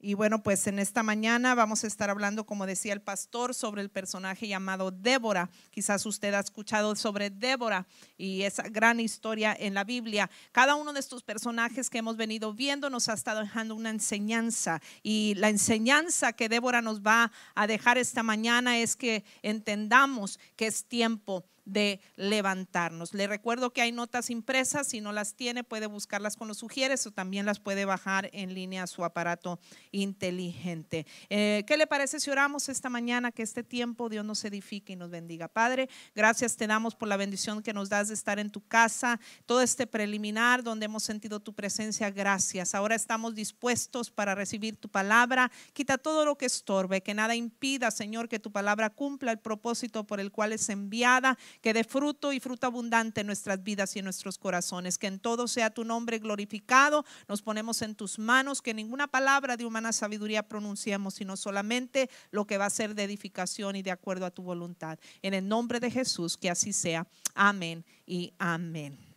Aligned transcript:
Y 0.00 0.14
bueno, 0.14 0.44
pues 0.44 0.68
en 0.68 0.78
esta 0.78 1.02
mañana 1.02 1.56
vamos 1.56 1.82
a 1.82 1.88
estar 1.88 2.08
hablando, 2.08 2.46
como 2.46 2.66
decía 2.66 2.92
el 2.92 3.00
pastor, 3.00 3.52
sobre 3.52 3.82
el 3.82 3.90
personaje 3.90 4.46
llamado 4.46 4.92
Débora. 4.92 5.50
Quizás 5.70 6.06
usted 6.06 6.34
ha 6.34 6.38
escuchado 6.38 6.94
sobre 6.94 7.30
Débora 7.30 7.84
y 8.16 8.42
esa 8.42 8.62
gran 8.68 9.00
historia 9.00 9.56
en 9.58 9.74
la 9.74 9.82
Biblia. 9.82 10.30
Cada 10.52 10.76
uno 10.76 10.92
de 10.92 11.00
estos 11.00 11.24
personajes 11.24 11.90
que 11.90 11.98
hemos 11.98 12.16
venido 12.16 12.54
viendo 12.54 12.90
nos 12.90 13.08
ha 13.08 13.14
estado 13.14 13.40
dejando 13.40 13.74
una 13.74 13.90
enseñanza. 13.90 14.80
Y 15.02 15.34
la 15.34 15.48
enseñanza 15.48 16.32
que 16.32 16.48
Débora 16.48 16.80
nos 16.80 17.00
va 17.02 17.32
a 17.56 17.66
dejar 17.66 17.98
esta 17.98 18.22
mañana 18.22 18.78
es 18.78 18.94
que 18.94 19.24
entendamos 19.42 20.38
que 20.54 20.68
es 20.68 20.84
tiempo 20.84 21.44
de 21.68 22.00
levantarnos. 22.16 23.14
Le 23.14 23.26
recuerdo 23.26 23.70
que 23.70 23.82
hay 23.82 23.92
notas 23.92 24.30
impresas, 24.30 24.88
si 24.88 25.00
no 25.00 25.12
las 25.12 25.34
tiene 25.34 25.64
puede 25.64 25.86
buscarlas 25.86 26.36
con 26.36 26.48
los 26.48 26.58
sugieres 26.58 27.06
o 27.06 27.10
también 27.10 27.46
las 27.46 27.60
puede 27.60 27.84
bajar 27.84 28.30
en 28.32 28.54
línea 28.54 28.84
a 28.84 28.86
su 28.86 29.04
aparato 29.04 29.60
inteligente. 29.92 31.06
Eh, 31.28 31.64
¿Qué 31.66 31.76
le 31.76 31.86
parece 31.86 32.20
si 32.20 32.30
oramos 32.30 32.68
esta 32.68 32.88
mañana 32.88 33.30
que 33.32 33.42
este 33.42 33.62
tiempo 33.62 34.08
Dios 34.08 34.24
nos 34.24 34.44
edifique 34.44 34.94
y 34.94 34.96
nos 34.96 35.10
bendiga? 35.10 35.48
Padre, 35.48 35.88
gracias 36.14 36.56
te 36.56 36.66
damos 36.66 36.94
por 36.94 37.08
la 37.08 37.16
bendición 37.16 37.62
que 37.62 37.72
nos 37.72 37.88
das 37.88 38.08
de 38.08 38.14
estar 38.14 38.38
en 38.38 38.50
tu 38.50 38.66
casa, 38.66 39.20
todo 39.46 39.60
este 39.60 39.86
preliminar 39.86 40.62
donde 40.62 40.86
hemos 40.86 41.02
sentido 41.02 41.40
tu 41.40 41.52
presencia, 41.52 42.10
gracias. 42.10 42.74
Ahora 42.74 42.94
estamos 42.94 43.34
dispuestos 43.34 44.10
para 44.10 44.34
recibir 44.34 44.76
tu 44.76 44.88
palabra. 44.88 45.50
Quita 45.74 45.98
todo 45.98 46.24
lo 46.24 46.38
que 46.38 46.46
estorbe, 46.46 47.02
que 47.02 47.14
nada 47.14 47.34
impida, 47.34 47.90
Señor, 47.90 48.28
que 48.28 48.38
tu 48.38 48.50
palabra 48.50 48.90
cumpla 48.90 49.32
el 49.32 49.38
propósito 49.38 50.04
por 50.04 50.20
el 50.20 50.32
cual 50.32 50.52
es 50.52 50.68
enviada 50.68 51.38
que 51.60 51.72
dé 51.72 51.84
fruto 51.84 52.32
y 52.32 52.40
fruto 52.40 52.66
abundante 52.66 53.20
en 53.20 53.26
nuestras 53.26 53.62
vidas 53.62 53.94
y 53.96 53.98
en 53.98 54.04
nuestros 54.04 54.38
corazones. 54.38 54.98
Que 54.98 55.06
en 55.06 55.20
todo 55.20 55.48
sea 55.48 55.70
tu 55.70 55.84
nombre 55.84 56.18
glorificado. 56.18 57.04
Nos 57.28 57.42
ponemos 57.42 57.82
en 57.82 57.94
tus 57.94 58.18
manos, 58.18 58.62
que 58.62 58.74
ninguna 58.74 59.06
palabra 59.06 59.56
de 59.56 59.64
humana 59.64 59.92
sabiduría 59.92 60.42
pronunciemos, 60.42 61.14
sino 61.14 61.36
solamente 61.36 62.10
lo 62.30 62.46
que 62.46 62.58
va 62.58 62.66
a 62.66 62.70
ser 62.70 62.94
de 62.94 63.04
edificación 63.04 63.76
y 63.76 63.82
de 63.82 63.90
acuerdo 63.90 64.26
a 64.26 64.30
tu 64.30 64.42
voluntad. 64.42 64.98
En 65.22 65.34
el 65.34 65.46
nombre 65.46 65.80
de 65.80 65.90
Jesús, 65.90 66.36
que 66.36 66.50
así 66.50 66.72
sea. 66.72 67.06
Amén 67.34 67.84
y 68.06 68.32
amén. 68.38 69.08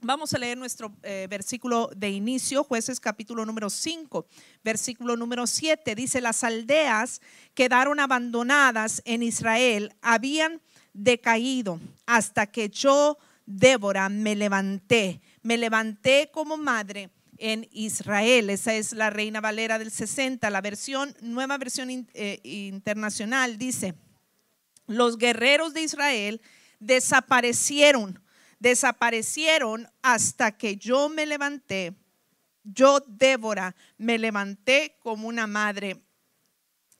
Vamos 0.00 0.32
a 0.32 0.38
leer 0.38 0.56
nuestro 0.56 0.94
eh, 1.02 1.26
versículo 1.28 1.90
de 1.96 2.10
inicio, 2.10 2.62
jueces 2.62 3.00
capítulo 3.00 3.44
número 3.44 3.68
5, 3.68 4.26
versículo 4.62 5.16
número 5.16 5.44
7. 5.44 5.96
Dice, 5.96 6.20
las 6.20 6.44
aldeas 6.44 7.20
quedaron 7.52 7.98
abandonadas 7.98 9.02
en 9.04 9.24
Israel, 9.24 9.92
habían 10.00 10.62
decaído 10.92 11.80
hasta 12.06 12.46
que 12.46 12.68
yo, 12.68 13.18
Débora, 13.46 14.08
me 14.08 14.34
levanté. 14.34 15.20
Me 15.42 15.56
levanté 15.56 16.30
como 16.32 16.56
madre 16.56 17.10
en 17.38 17.68
Israel. 17.72 18.50
Esa 18.50 18.74
es 18.74 18.92
la 18.92 19.10
Reina 19.10 19.40
Valera 19.40 19.78
del 19.78 19.90
60. 19.90 20.50
La 20.50 20.60
versión, 20.60 21.16
nueva 21.20 21.56
versión 21.58 22.08
eh, 22.14 22.40
internacional 22.42 23.58
dice, 23.58 23.94
los 24.86 25.18
guerreros 25.18 25.74
de 25.74 25.82
Israel 25.82 26.40
desaparecieron, 26.80 28.20
desaparecieron 28.58 29.88
hasta 30.02 30.56
que 30.56 30.76
yo 30.76 31.08
me 31.08 31.26
levanté. 31.26 31.94
Yo, 32.64 33.00
Débora, 33.06 33.74
me 33.96 34.18
levanté 34.18 34.96
como 35.00 35.28
una 35.28 35.46
madre 35.46 36.02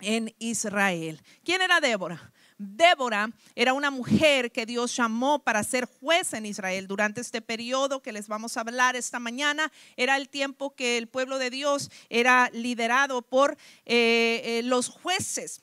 en 0.01 0.35
Israel. 0.39 1.21
¿Quién 1.45 1.61
era 1.63 1.81
Débora? 1.81 2.33
Débora 2.59 3.31
era 3.55 3.73
una 3.73 3.91
mujer 3.91 4.51
que 4.51 4.67
Dios 4.67 4.95
llamó 4.97 5.39
para 5.39 5.63
ser 5.63 5.87
juez 6.01 6.33
en 6.35 6.45
Israel 6.45 6.89
durante 6.89 7.21
este 7.21 7.41
periodo 7.41 8.03
que 8.03 8.13
les 8.13 8.27
vamos 8.27 8.57
a 8.57 8.61
hablar 8.61 8.97
esta 8.97 9.21
mañana. 9.21 9.73
Era 9.97 10.17
el 10.17 10.29
tiempo 10.29 10.75
que 10.75 10.99
el 10.99 11.07
pueblo 11.07 11.39
de 11.39 11.51
Dios 11.51 11.91
era 12.11 12.51
liderado 12.53 13.23
por 13.23 13.57
eh, 13.87 14.43
eh, 14.45 14.63
los 14.65 14.89
jueces. 14.89 15.63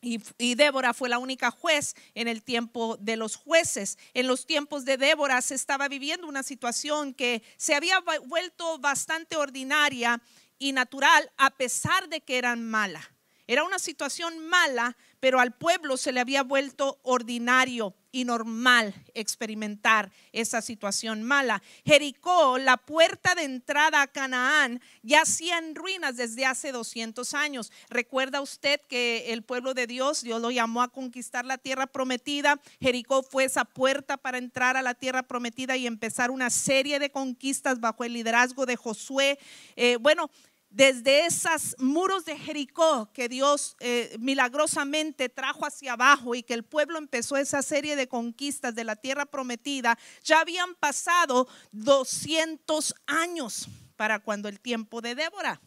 Y, 0.00 0.54
Débora 0.54 0.94
fue 0.94 1.08
la 1.08 1.18
única 1.18 1.50
juez 1.50 1.96
en 2.14 2.28
el 2.28 2.44
tiempo 2.44 2.96
de 3.00 3.16
los 3.16 3.34
jueces. 3.34 3.98
En 4.14 4.28
los 4.28 4.46
tiempos 4.46 4.84
de 4.84 4.98
Débora 4.98 5.42
se 5.42 5.56
estaba 5.56 5.88
viviendo 5.88 6.28
una 6.28 6.44
situación 6.44 7.12
que 7.12 7.42
se 7.56 7.74
había 7.74 7.98
vuelto 8.26 8.78
bastante 8.78 9.36
ordinaria 9.36 10.22
y 10.58 10.70
natural 10.72 11.32
a 11.36 11.50
pesar 11.50 12.08
de 12.08 12.20
que 12.20 12.38
eran 12.38 12.64
mala. 12.64 13.02
Era 13.48 13.64
una 13.64 13.78
situación 13.78 14.38
mala, 14.48 14.96
pero 15.20 15.40
al 15.40 15.54
pueblo 15.54 15.96
se 15.96 16.12
le 16.12 16.20
había 16.20 16.42
vuelto 16.42 16.98
ordinario 17.02 17.94
y 18.16 18.24
normal 18.24 18.94
experimentar 19.12 20.10
esa 20.32 20.62
situación 20.62 21.22
mala. 21.22 21.62
Jericó, 21.84 22.56
la 22.56 22.78
puerta 22.78 23.34
de 23.34 23.44
entrada 23.44 24.00
a 24.00 24.06
Canaán, 24.06 24.80
yacía 25.02 25.58
en 25.58 25.74
ruinas 25.74 26.16
desde 26.16 26.46
hace 26.46 26.72
200 26.72 27.34
años. 27.34 27.70
¿Recuerda 27.90 28.40
usted 28.40 28.80
que 28.88 29.32
el 29.34 29.42
pueblo 29.42 29.74
de 29.74 29.86
Dios, 29.86 30.22
Dios 30.22 30.40
lo 30.40 30.50
llamó 30.50 30.82
a 30.82 30.88
conquistar 30.88 31.44
la 31.44 31.58
tierra 31.58 31.86
prometida? 31.86 32.58
Jericó 32.80 33.22
fue 33.22 33.44
esa 33.44 33.66
puerta 33.66 34.16
para 34.16 34.38
entrar 34.38 34.78
a 34.78 34.82
la 34.82 34.94
tierra 34.94 35.22
prometida 35.22 35.76
y 35.76 35.86
empezar 35.86 36.30
una 36.30 36.48
serie 36.48 36.98
de 36.98 37.10
conquistas 37.10 37.80
bajo 37.80 38.04
el 38.04 38.14
liderazgo 38.14 38.64
de 38.64 38.76
Josué. 38.76 39.38
Eh, 39.76 39.98
bueno, 40.00 40.30
desde 40.70 41.26
esos 41.26 41.76
muros 41.78 42.24
de 42.24 42.38
Jericó 42.38 43.10
que 43.12 43.28
Dios 43.28 43.76
eh, 43.80 44.16
milagrosamente 44.18 45.28
trajo 45.28 45.64
hacia 45.64 45.94
abajo 45.94 46.34
y 46.34 46.42
que 46.42 46.54
el 46.54 46.64
pueblo 46.64 46.98
empezó 46.98 47.36
esa 47.36 47.62
serie 47.62 47.96
de 47.96 48.08
conquistas 48.08 48.74
de 48.74 48.84
la 48.84 48.96
tierra 48.96 49.26
prometida, 49.26 49.98
ya 50.22 50.40
habían 50.40 50.74
pasado 50.74 51.48
200 51.72 52.94
años 53.06 53.68
para 53.96 54.18
cuando 54.20 54.48
el 54.48 54.60
tiempo 54.60 55.00
de 55.00 55.14
Débora. 55.14 55.60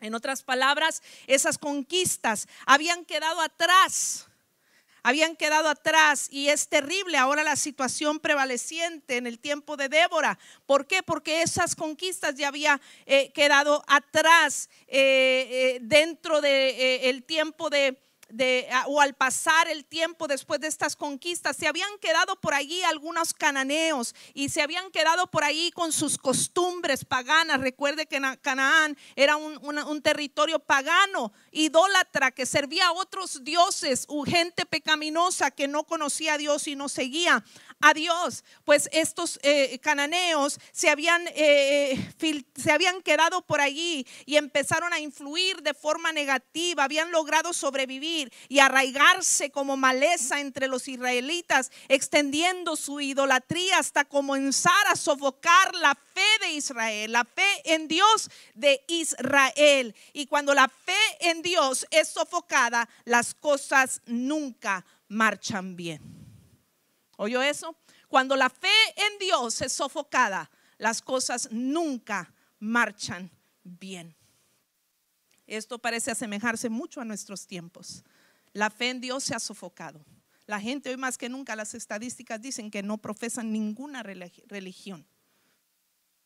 En 0.00 0.14
otras 0.14 0.42
palabras, 0.42 1.02
esas 1.26 1.58
conquistas 1.58 2.48
habían 2.66 3.04
quedado 3.04 3.40
atrás 3.40 4.28
habían 5.06 5.36
quedado 5.36 5.68
atrás 5.68 6.26
y 6.32 6.48
es 6.48 6.66
terrible 6.66 7.16
ahora 7.16 7.44
la 7.44 7.54
situación 7.54 8.18
prevaleciente 8.18 9.18
en 9.18 9.28
el 9.28 9.38
tiempo 9.38 9.76
de 9.76 9.88
Débora. 9.88 10.36
¿Por 10.66 10.88
qué? 10.88 11.00
Porque 11.04 11.42
esas 11.42 11.76
conquistas 11.76 12.34
ya 12.34 12.48
habían 12.48 12.80
eh, 13.06 13.30
quedado 13.30 13.84
atrás 13.86 14.68
eh, 14.88 15.46
eh, 15.48 15.78
dentro 15.80 16.40
del 16.40 17.22
tiempo 17.22 17.70
de 17.70 17.96
o 18.86 19.00
al 19.00 19.14
pasar 19.14 19.68
el 19.68 19.84
tiempo 19.84 20.26
después 20.26 20.60
de 20.60 20.66
estas 20.66 20.96
conquistas, 20.96 21.56
se 21.56 21.68
habían 21.68 21.98
quedado 22.00 22.36
por 22.36 22.54
allí 22.54 22.82
algunos 22.82 23.32
cananeos 23.32 24.14
y 24.34 24.48
se 24.48 24.62
habían 24.62 24.90
quedado 24.90 25.26
por 25.28 25.44
allí 25.44 25.70
con 25.70 25.92
sus 25.92 26.18
costumbres 26.18 27.04
paganas. 27.04 27.60
Recuerde 27.60 28.06
que 28.06 28.20
Canaán 28.40 28.96
era 29.14 29.36
un, 29.36 29.58
un 29.62 30.02
territorio 30.02 30.58
pagano, 30.58 31.32
idólatra, 31.52 32.30
que 32.30 32.46
servía 32.46 32.88
a 32.88 32.92
otros 32.92 33.44
dioses, 33.44 34.06
gente 34.26 34.66
pecaminosa 34.66 35.50
que 35.50 35.68
no 35.68 35.84
conocía 35.84 36.34
a 36.34 36.38
Dios 36.38 36.66
y 36.66 36.76
no 36.76 36.88
seguía 36.88 37.44
a 37.80 37.94
Dios. 37.94 38.44
Pues 38.64 38.88
estos 38.92 39.38
eh, 39.42 39.78
cananeos 39.80 40.58
se 40.72 40.88
habían, 40.88 41.22
eh, 41.34 42.12
se 42.54 42.72
habían 42.72 43.02
quedado 43.02 43.42
por 43.42 43.60
allí 43.60 44.06
y 44.24 44.36
empezaron 44.36 44.92
a 44.92 45.00
influir 45.00 45.62
de 45.62 45.74
forma 45.74 46.12
negativa, 46.12 46.84
habían 46.84 47.10
logrado 47.10 47.52
sobrevivir 47.52 48.32
y 48.48 48.58
arraigarse 48.58 49.50
como 49.50 49.76
maleza 49.76 50.40
entre 50.40 50.68
los 50.68 50.88
israelitas, 50.88 51.70
extendiendo 51.88 52.76
su 52.76 53.00
idolatría 53.00 53.78
hasta 53.78 54.04
comenzar 54.04 54.86
a 54.88 54.96
sofocar 54.96 55.74
la 55.74 55.94
fe 55.94 56.46
de 56.46 56.52
Israel, 56.52 57.12
la 57.12 57.24
fe 57.24 57.46
en 57.64 57.88
Dios 57.88 58.30
de 58.54 58.82
Israel. 58.88 59.94
Y 60.12 60.26
cuando 60.26 60.54
la 60.54 60.68
fe 60.68 60.92
en 61.20 61.42
Dios 61.42 61.86
es 61.90 62.08
sofocada, 62.08 62.88
las 63.04 63.34
cosas 63.34 64.00
nunca 64.06 64.84
marchan 65.08 65.76
bien. 65.76 66.15
¿Oyó 67.16 67.42
eso? 67.42 67.76
Cuando 68.08 68.36
la 68.36 68.50
fe 68.50 68.68
en 68.96 69.18
Dios 69.18 69.60
es 69.62 69.72
sofocada, 69.72 70.50
las 70.78 71.02
cosas 71.02 71.48
nunca 71.50 72.32
marchan 72.58 73.30
bien. 73.64 74.14
Esto 75.46 75.78
parece 75.78 76.10
asemejarse 76.10 76.68
mucho 76.68 77.00
a 77.00 77.04
nuestros 77.04 77.46
tiempos. 77.46 78.04
La 78.52 78.70
fe 78.70 78.90
en 78.90 79.00
Dios 79.00 79.24
se 79.24 79.34
ha 79.34 79.38
sofocado. 79.38 80.04
La 80.46 80.60
gente 80.60 80.90
hoy 80.90 80.96
más 80.96 81.18
que 81.18 81.28
nunca, 81.28 81.56
las 81.56 81.74
estadísticas 81.74 82.40
dicen 82.40 82.70
que 82.70 82.82
no 82.82 82.98
profesan 82.98 83.52
ninguna 83.52 84.02
religión. 84.02 85.06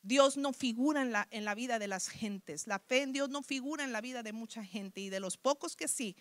Dios 0.03 0.37
no 0.37 0.53
figura 0.53 1.03
en 1.03 1.13
la, 1.13 1.29
en 1.31 1.45
la 1.45 1.55
vida 1.55 1.79
de 1.79 1.89
las 1.89 2.09
gentes. 2.09 2.67
La 2.67 2.79
fe 2.79 3.03
en 3.03 3.13
Dios 3.13 3.29
no 3.29 3.43
figura 3.43 3.85
en 3.85 3.93
la 3.93 4.01
vida 4.01 4.23
de 4.23 4.33
mucha 4.33 4.65
gente. 4.65 5.01
Y 5.01 5.11
de 5.11 5.21
los 5.21 5.37
pocos 5.37 5.77
que 5.77 5.89
sí, 5.89 6.17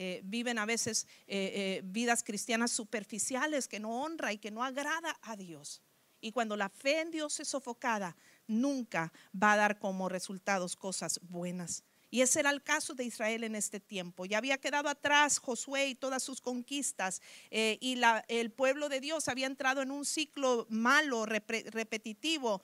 eh, 0.00 0.20
viven 0.22 0.60
a 0.60 0.64
veces 0.64 1.08
eh, 1.26 1.50
eh, 1.54 1.80
vidas 1.82 2.22
cristianas 2.22 2.70
superficiales 2.70 3.66
que 3.66 3.80
no 3.80 4.04
honra 4.04 4.32
y 4.32 4.38
que 4.38 4.52
no 4.52 4.62
agrada 4.62 5.18
a 5.22 5.34
Dios. 5.34 5.82
Y 6.20 6.30
cuando 6.30 6.56
la 6.56 6.68
fe 6.68 7.00
en 7.00 7.10
Dios 7.10 7.40
es 7.40 7.48
sofocada, 7.48 8.16
nunca 8.46 9.12
va 9.34 9.54
a 9.54 9.56
dar 9.56 9.80
como 9.80 10.08
resultados 10.08 10.76
cosas 10.76 11.18
buenas. 11.22 11.82
Y 12.10 12.20
ese 12.20 12.38
era 12.38 12.50
el 12.50 12.62
caso 12.62 12.94
de 12.94 13.04
Israel 13.04 13.42
en 13.42 13.56
este 13.56 13.80
tiempo. 13.80 14.24
Ya 14.24 14.38
había 14.38 14.58
quedado 14.58 14.88
atrás 14.88 15.38
Josué 15.38 15.88
y 15.88 15.94
todas 15.96 16.22
sus 16.22 16.40
conquistas 16.40 17.20
y 17.50 17.96
la, 17.96 18.24
el 18.28 18.50
pueblo 18.50 18.88
de 18.88 19.00
Dios 19.00 19.28
había 19.28 19.46
entrado 19.46 19.82
en 19.82 19.90
un 19.90 20.06
ciclo 20.06 20.66
malo, 20.70 21.26
repetitivo, 21.26 22.62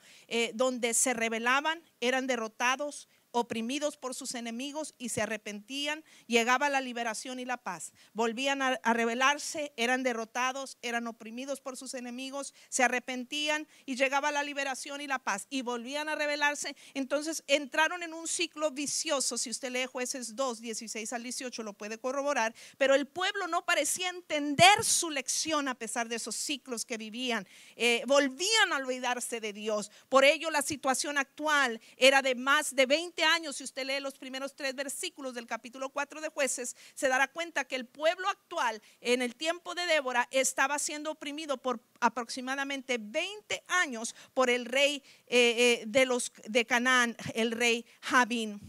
donde 0.55 0.95
se 0.95 1.13
rebelaban, 1.13 1.83
eran 1.99 2.25
derrotados, 2.25 3.07
oprimidos 3.35 3.97
por 3.97 4.15
sus 4.15 4.33
enemigos 4.33 4.95
y 4.97 5.09
se 5.09 5.21
arrepentían, 5.21 6.05
llegaba 6.25 6.69
la 6.69 6.79
liberación 6.79 7.37
y 7.37 7.43
la 7.43 7.57
paz. 7.57 7.91
Volvían 8.13 8.61
a, 8.61 8.79
rebelarse, 8.93 9.73
eran 9.75 10.03
derrotados, 10.03 10.77
eran 10.81 11.05
oprimidos 11.05 11.59
por 11.59 11.75
sus 11.75 11.95
enemigos, 11.95 12.53
se 12.69 12.83
arrepentían 12.83 13.67
y 13.85 13.97
llegaba 13.97 14.31
la 14.31 14.41
liberación 14.41 15.01
y 15.01 15.07
la 15.07 15.19
paz. 15.19 15.47
Y 15.49 15.63
volvían 15.63 16.07
a 16.07 16.15
rebelarse. 16.15 16.77
Entonces 16.93 17.43
entraron 17.47 18.03
en 18.03 18.13
un 18.13 18.25
ciclo 18.25 18.71
vicioso. 18.71 19.37
Si 19.37 19.49
usted 19.49 19.69
lee 19.69 19.85
jueces 19.85 20.37
2, 20.37 20.61
16 20.61 21.11
al 21.11 21.23
18, 21.23 21.61
lo 21.61 21.73
puede 21.73 21.97
corroborar. 21.97 22.55
Pero 22.77 22.95
el 22.95 23.05
pueblo 23.05 23.47
no 23.47 23.65
parecía 23.65 24.07
entender 24.07 24.81
su 24.81 25.09
lección 25.09 25.67
a 25.67 25.75
pesar 25.75 26.07
de 26.07 26.15
esos 26.15 26.37
ciclos 26.37 26.85
que 26.85 26.97
vivían. 26.97 27.45
Eh, 27.75 28.01
volvían 28.07 28.71
a 28.71 28.77
olvidarse 28.77 29.41
de 29.41 29.51
Dios. 29.51 29.91
Por 30.07 30.23
ello 30.23 30.49
la 30.51 30.61
situación 30.61 31.17
actual 31.17 31.81
era 31.97 32.21
de 32.21 32.35
más 32.35 32.73
de 32.73 32.85
20 32.85 33.24
años. 33.25 33.57
Si 33.57 33.63
usted 33.63 33.85
lee 33.85 33.99
los 33.99 34.17
primeros 34.17 34.55
tres 34.55 34.75
versículos 34.75 35.33
del 35.33 35.47
capítulo 35.47 35.89
4 35.89 36.21
de 36.21 36.29
jueces, 36.29 36.75
se 36.93 37.07
dará 37.07 37.27
cuenta 37.27 37.65
que 37.65 37.75
el 37.75 37.85
pueblo 37.85 38.29
actual 38.29 38.81
en 39.01 39.21
el 39.21 39.35
tiempo 39.35 39.75
de 39.75 39.85
Débora 39.85 40.27
estaba 40.31 40.79
siendo 40.79 41.11
oprimido 41.11 41.57
por 41.57 41.81
aproximadamente 41.99 42.97
20 42.99 43.63
años 43.67 44.15
por 44.33 44.49
el 44.49 44.65
rey 44.65 45.03
eh, 45.27 45.81
eh, 45.81 45.83
de 45.87 46.05
los 46.05 46.31
de 46.45 46.65
Canaán, 46.65 47.15
el 47.33 47.51
rey 47.51 47.85
Jabín. 48.01 48.61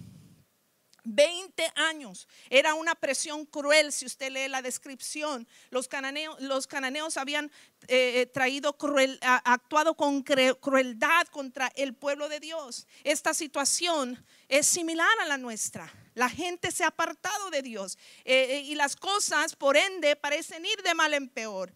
20 1.06 1.72
años. 1.76 2.28
Era 2.50 2.74
una 2.74 2.94
presión 2.94 3.46
cruel, 3.46 3.92
si 3.92 4.06
usted 4.06 4.30
lee 4.30 4.48
la 4.48 4.60
descripción. 4.60 5.46
Los 5.70 5.88
cananeos, 5.88 6.40
los 6.40 6.66
cananeos 6.66 7.16
habían 7.16 7.50
eh, 7.86 8.26
traído 8.34 8.76
cruel, 8.76 9.18
actuado 9.22 9.96
con 9.96 10.22
crueldad 10.22 11.26
contra 11.30 11.70
el 11.76 11.94
pueblo 11.94 12.28
de 12.28 12.40
Dios. 12.40 12.86
Esta 13.04 13.34
situación 13.34 14.24
es 14.48 14.66
similar 14.66 15.18
a 15.20 15.26
la 15.26 15.38
nuestra. 15.38 15.92
La 16.14 16.30
gente 16.30 16.70
se 16.70 16.84
ha 16.84 16.88
apartado 16.88 17.50
de 17.50 17.62
Dios 17.62 17.98
eh, 18.24 18.62
y 18.64 18.74
las 18.74 18.96
cosas, 18.96 19.54
por 19.54 19.76
ende, 19.76 20.16
parecen 20.16 20.64
ir 20.64 20.82
de 20.82 20.94
mal 20.94 21.12
en 21.14 21.28
peor. 21.28 21.74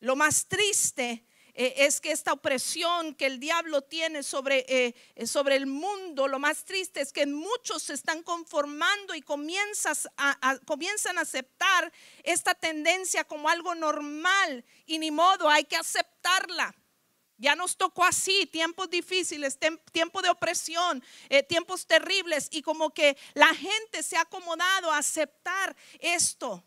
Lo 0.00 0.16
más 0.16 0.46
triste 0.46 1.26
eh, 1.58 1.74
es 1.86 2.00
que 2.00 2.12
esta 2.12 2.34
opresión 2.34 3.14
que 3.14 3.26
el 3.26 3.40
diablo 3.40 3.82
tiene 3.82 4.22
sobre, 4.22 4.66
eh, 4.68 5.26
sobre 5.26 5.56
el 5.56 5.66
mundo, 5.66 6.28
lo 6.28 6.38
más 6.38 6.64
triste 6.64 7.00
es 7.00 7.12
que 7.12 7.26
muchos 7.26 7.82
se 7.82 7.94
están 7.94 8.22
conformando 8.22 9.14
y 9.14 9.22
comienzas 9.22 10.06
a, 10.18 10.58
comienzan 10.66 11.16
a 11.16 11.22
aceptar 11.22 11.90
esta 12.24 12.54
tendencia 12.54 13.24
como 13.24 13.48
algo 13.48 13.74
normal 13.74 14.64
y 14.84 14.98
ni 14.98 15.10
modo, 15.10 15.48
hay 15.48 15.64
que 15.64 15.76
aceptarla. 15.76 16.74
Ya 17.38 17.54
nos 17.54 17.76
tocó 17.76 18.04
así, 18.04 18.46
tiempos 18.46 18.88
difíciles, 18.88 19.58
tiempo 19.92 20.22
de 20.22 20.30
opresión, 20.30 21.02
eh, 21.28 21.42
tiempos 21.42 21.86
terribles 21.86 22.48
y 22.50 22.62
como 22.62 22.90
que 22.90 23.16
la 23.34 23.54
gente 23.54 24.02
se 24.02 24.16
ha 24.16 24.22
acomodado 24.22 24.90
a 24.90 24.98
aceptar 24.98 25.76
esto 26.00 26.64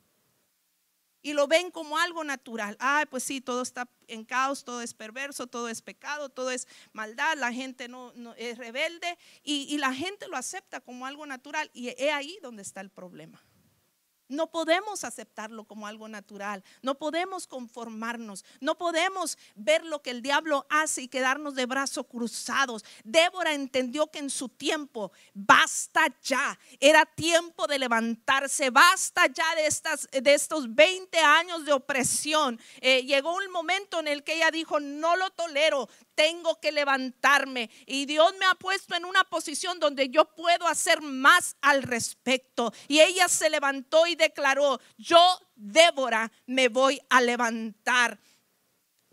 y 1.22 1.34
lo 1.34 1.48
ven 1.48 1.72
como 1.72 1.98
algo 1.98 2.24
natural. 2.24 2.78
Ay, 2.80 3.06
pues 3.08 3.24
sí, 3.24 3.42
todo 3.42 3.62
está 3.62 3.90
en 4.08 4.24
caos, 4.24 4.64
todo 4.64 4.82
es 4.82 4.94
perverso, 4.94 5.48
todo 5.48 5.70
es 5.70 5.82
pecado, 5.82 6.30
todo 6.30 6.52
es 6.52 6.68
maldad, 6.94 7.38
la 7.38 7.52
gente 7.52 7.88
no, 7.88 8.14
es 8.38 8.58
rebelde 8.58 9.18
y, 9.44 9.66
y 9.74 9.78
la 9.78 9.94
gente 9.94 10.28
lo 10.28 10.38
acepta 10.38 10.80
como 10.82 11.06
algo 11.06 11.26
natural 11.26 11.70
y 11.74 11.90
es 11.90 12.12
ahí 12.14 12.38
donde 12.42 12.62
está 12.62 12.82
el 12.82 12.90
problema. 12.90 13.44
No 14.30 14.52
podemos 14.52 15.04
aceptarlo 15.04 15.66
como 15.66 15.88
algo 15.88 16.08
natural, 16.08 16.64
no 16.84 16.96
podemos 16.96 17.48
conformarnos, 17.48 18.46
no 18.62 18.78
podemos 18.78 19.38
ver 19.56 19.84
lo 19.84 20.04
que 20.04 20.12
el 20.12 20.22
diablo 20.22 20.68
hace 20.70 21.02
y 21.02 21.08
quedarnos 21.08 21.56
de 21.56 21.66
brazos 21.66 22.06
cruzados. 22.06 22.86
Débora 23.04 23.54
entendió 23.54 24.06
que 24.08 24.20
en 24.20 24.30
su 24.30 24.48
tiempo, 24.48 25.12
basta 25.34 26.06
ya, 26.22 26.60
era 26.80 27.08
tiempo 27.08 27.66
de 27.66 27.80
levantarse, 27.80 28.70
basta 28.70 29.26
ya 29.26 29.56
de, 29.56 29.66
estas, 29.66 30.08
de 30.12 30.34
estos 30.34 30.76
20 30.76 31.18
años 31.18 31.66
de 31.66 31.74
opresión. 31.74 32.60
Eh, 32.82 33.04
llegó 33.06 33.36
un 33.36 33.52
momento 33.52 34.00
en 34.00 34.08
el 34.08 34.24
que 34.24 34.36
ella 34.36 34.52
dijo, 34.52 34.80
no 34.80 35.16
lo 35.16 35.32
tolero, 35.32 35.90
tengo 36.20 36.60
que 36.60 36.74
levantarme. 36.74 37.70
Y 37.86 38.06
Dios 38.06 38.34
me 38.38 38.46
ha 38.46 38.54
puesto 38.54 38.94
en 38.94 39.06
una 39.06 39.24
posición 39.24 39.80
donde 39.80 40.10
yo 40.10 40.26
puedo 40.26 40.68
hacer 40.68 41.02
más 41.02 41.56
al 41.62 41.82
respecto. 41.82 42.74
Y 42.90 43.00
ella 43.00 43.30
se 43.30 43.50
levantó 43.50 44.06
y 44.06 44.16
declaró, 44.16 44.82
yo, 44.98 45.40
Débora, 45.56 46.30
me 46.46 46.68
voy 46.68 47.00
a 47.10 47.22
levantar. 47.22 48.20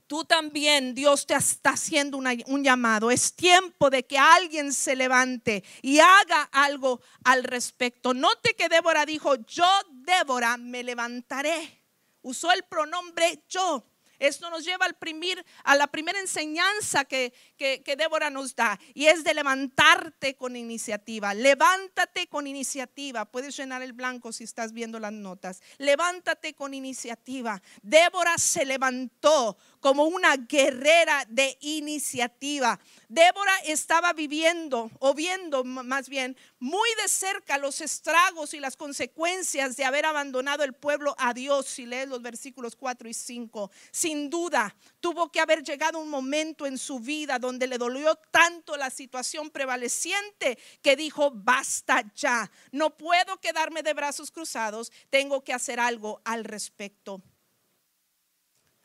Tú 0.08 0.24
también, 0.24 0.96
Dios 0.96 1.26
te 1.26 1.34
está 1.34 1.70
haciendo 1.70 2.18
un 2.18 2.64
llamado. 2.64 3.12
Es 3.12 3.36
tiempo 3.36 3.88
de 3.88 4.04
que 4.04 4.18
alguien 4.18 4.72
se 4.72 4.96
levante 4.96 5.62
y 5.82 6.00
haga 6.00 6.42
algo 6.50 7.00
al 7.22 7.44
respecto. 7.44 8.14
Note 8.14 8.56
que 8.56 8.68
Débora 8.68 9.06
dijo, 9.06 9.36
yo, 9.46 9.68
Débora, 9.92 10.56
me 10.56 10.82
levantaré. 10.82 11.84
Usó 12.22 12.50
el 12.50 12.64
pronombre 12.64 13.44
yo. 13.48 13.84
Esto 14.18 14.50
nos 14.50 14.64
lleva 14.64 14.86
al 14.86 14.94
primir, 14.94 15.44
a 15.64 15.76
la 15.76 15.86
primera 15.86 16.20
enseñanza 16.20 17.04
que, 17.04 17.32
que, 17.56 17.82
que, 17.82 17.96
Débora 17.96 18.30
nos 18.30 18.54
da 18.54 18.78
y 18.94 19.06
es 19.06 19.24
de 19.24 19.34
levantarte 19.34 20.36
con 20.36 20.56
iniciativa. 20.56 21.34
Levántate 21.34 22.26
con 22.28 22.46
iniciativa. 22.46 23.24
Puedes 23.24 23.56
llenar 23.56 23.82
el 23.82 23.92
blanco 23.92 24.32
si 24.32 24.44
estás 24.44 24.72
viendo 24.72 24.98
las 24.98 25.12
notas. 25.12 25.62
Levántate 25.78 26.54
con 26.54 26.74
iniciativa. 26.74 27.62
Débora 27.82 28.38
se 28.38 28.64
levantó 28.64 29.56
como 29.86 30.06
una 30.06 30.36
guerrera 30.36 31.24
de 31.28 31.56
iniciativa. 31.60 32.80
Débora 33.08 33.56
estaba 33.66 34.12
viviendo 34.12 34.90
o 34.98 35.14
viendo 35.14 35.62
más 35.62 36.08
bien 36.08 36.36
muy 36.58 36.88
de 37.00 37.06
cerca 37.06 37.56
los 37.56 37.80
estragos 37.80 38.52
y 38.52 38.58
las 38.58 38.76
consecuencias 38.76 39.76
de 39.76 39.84
haber 39.84 40.04
abandonado 40.04 40.64
el 40.64 40.72
pueblo 40.72 41.14
a 41.20 41.32
Dios. 41.32 41.66
Si 41.66 41.86
lees 41.86 42.08
los 42.08 42.20
versículos 42.20 42.74
4 42.74 43.08
y 43.08 43.14
5, 43.14 43.70
sin 43.92 44.28
duda 44.28 44.74
tuvo 44.98 45.30
que 45.30 45.38
haber 45.38 45.62
llegado 45.62 46.00
un 46.00 46.10
momento 46.10 46.66
en 46.66 46.78
su 46.78 46.98
vida 46.98 47.38
donde 47.38 47.68
le 47.68 47.78
dolió 47.78 48.16
tanto 48.32 48.76
la 48.76 48.90
situación 48.90 49.50
prevaleciente 49.50 50.58
que 50.82 50.96
dijo, 50.96 51.30
basta 51.32 52.02
ya, 52.16 52.50
no 52.72 52.96
puedo 52.96 53.36
quedarme 53.40 53.84
de 53.84 53.94
brazos 53.94 54.32
cruzados, 54.32 54.90
tengo 55.10 55.44
que 55.44 55.52
hacer 55.52 55.78
algo 55.78 56.20
al 56.24 56.42
respecto. 56.42 57.22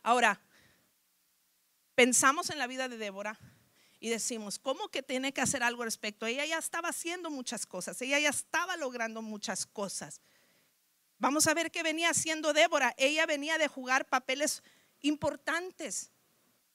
Ahora, 0.03 0.39
pensamos 2.01 2.49
en 2.49 2.57
la 2.57 2.65
vida 2.65 2.89
de 2.89 2.97
Débora 2.97 3.37
y 3.99 4.09
decimos, 4.09 4.57
¿cómo 4.57 4.87
que 4.87 5.03
tiene 5.03 5.33
que 5.33 5.41
hacer 5.41 5.61
algo 5.61 5.83
al 5.83 5.87
respecto? 5.87 6.25
Ella 6.25 6.43
ya 6.47 6.57
estaba 6.57 6.89
haciendo 6.89 7.29
muchas 7.29 7.67
cosas, 7.67 8.01
ella 8.01 8.17
ya 8.17 8.29
estaba 8.29 8.75
logrando 8.75 9.21
muchas 9.21 9.67
cosas. 9.67 10.19
Vamos 11.19 11.45
a 11.45 11.53
ver 11.53 11.69
qué 11.69 11.83
venía 11.83 12.09
haciendo 12.09 12.53
Débora. 12.53 12.95
Ella 12.97 13.27
venía 13.27 13.59
de 13.59 13.67
jugar 13.67 14.07
papeles 14.07 14.63
importantes. 15.01 16.09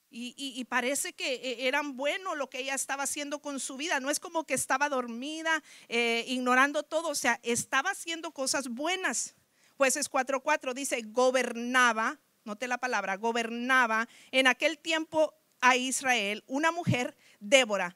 Y, 0.09 0.63
parece 0.69 1.11
que 1.11 1.33
eh, 1.33 1.67
eran 1.67 1.97
buenos 1.97 2.37
lo 2.37 2.49
que 2.49 2.59
ella 2.59 2.73
estaba 2.73 3.03
haciendo 3.03 3.39
con 3.39 3.59
su 3.59 3.75
vida. 3.75 3.99
No 3.99 4.09
es 4.09 4.21
como 4.21 4.45
que 4.45 4.53
estaba 4.53 4.87
dormida, 4.87 5.61
eh, 5.89 6.23
ignorando 6.29 6.83
todo. 6.83 7.09
O 7.09 7.15
sea, 7.15 7.41
estaba 7.43 7.89
haciendo 7.89 8.31
cosas 8.31 8.69
buenas. 8.69 9.35
Jueces 9.75 10.09
4.4 10.09 10.73
dice, 10.73 11.01
gobernaba 11.03 12.17
note 12.47 12.67
la 12.67 12.79
palabra, 12.79 13.17
gobernaba 13.17 14.07
en 14.31 14.47
aquel 14.47 14.79
tiempo 14.79 15.35
a 15.61 15.75
Israel 15.75 16.43
una 16.47 16.71
mujer, 16.71 17.15
Débora, 17.39 17.95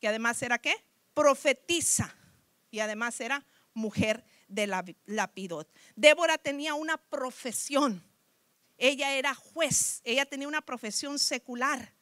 que 0.00 0.08
además 0.08 0.42
era 0.42 0.58
qué? 0.58 0.74
Profetiza 1.14 2.12
y 2.70 2.80
además 2.80 3.20
era 3.20 3.44
mujer 3.74 4.24
de 4.48 4.66
la 4.66 4.84
lapidot. 5.06 5.72
Débora 5.94 6.38
tenía 6.38 6.74
una 6.74 6.96
profesión. 6.96 8.02
Ella 8.78 9.14
era 9.14 9.34
juez, 9.34 10.00
ella 10.04 10.24
tenía 10.24 10.48
una 10.48 10.62
profesión 10.62 11.18
secular. 11.18 11.92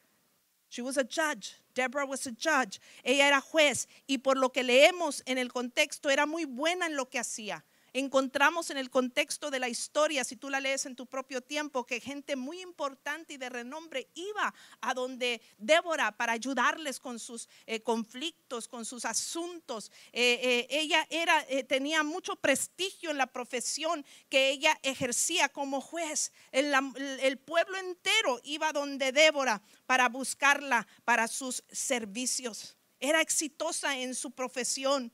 She 0.71 0.83
was 0.83 0.99
a 0.99 1.05
judge. 1.05 1.57
Deborah 1.75 2.05
was 2.05 2.26
a 2.26 2.31
judge. 2.31 2.81
Ella 3.02 3.26
era 3.26 3.40
juez 3.40 3.88
y 4.07 4.19
por 4.19 4.37
lo 4.37 4.52
que 4.52 4.62
leemos 4.62 5.23
en 5.26 5.38
el 5.38 5.52
contexto 5.52 6.11
era 6.11 6.26
muy 6.26 6.45
buena 6.45 6.87
en 6.87 6.97
lo 6.97 7.09
que 7.09 7.19
hacía 7.19 7.64
encontramos 7.99 8.71
en 8.71 8.78
el 8.78 8.90
contexto 8.90 9.50
de 9.50 9.59
la 9.59 9.69
historia, 9.69 10.25
si 10.25 10.37
tú 10.37 10.50
la 10.50 10.61
lees 10.61 10.87
en 10.87 10.97
tu 10.97 11.07
propio 11.07 11.40
tiempo, 11.40 11.87
que 11.87 12.00
gente 12.00 12.37
muy 12.37 12.61
importante 12.61 13.35
y 13.35 13.37
de 13.37 13.49
renombre 13.49 14.09
iba 14.14 14.55
a 14.81 14.95
donde 14.95 15.40
Débora 15.59 16.17
para 16.17 16.33
ayudarles 16.33 17.00
con 17.00 17.19
sus 17.19 17.49
eh, 17.67 17.81
conflictos, 17.81 18.69
con 18.69 18.85
sus 18.85 19.05
asuntos. 19.05 19.90
Eh, 20.12 20.40
eh, 20.43 20.67
ella 20.71 21.07
era, 21.11 21.45
tenía 21.67 22.02
mucho 22.02 22.37
prestigio 22.37 23.11
en 23.11 23.19
la 23.19 23.26
profesión 23.26 24.05
que 24.28 24.50
ella 24.50 24.78
ejercía 24.83 25.49
como 25.49 25.81
juez. 25.81 26.33
El, 26.52 26.73
el 27.21 27.38
pueblo 27.38 27.78
entero 27.78 28.40
iba 28.45 28.73
donde 28.73 29.12
Débora 29.12 29.62
para 29.87 30.09
buscarla 30.09 30.87
para 31.05 31.28
sus 31.28 31.64
servicios. 31.71 32.76
Era 33.00 33.21
exitosa 33.21 33.97
en 33.97 34.14
su 34.14 34.33
profesión. 34.33 35.12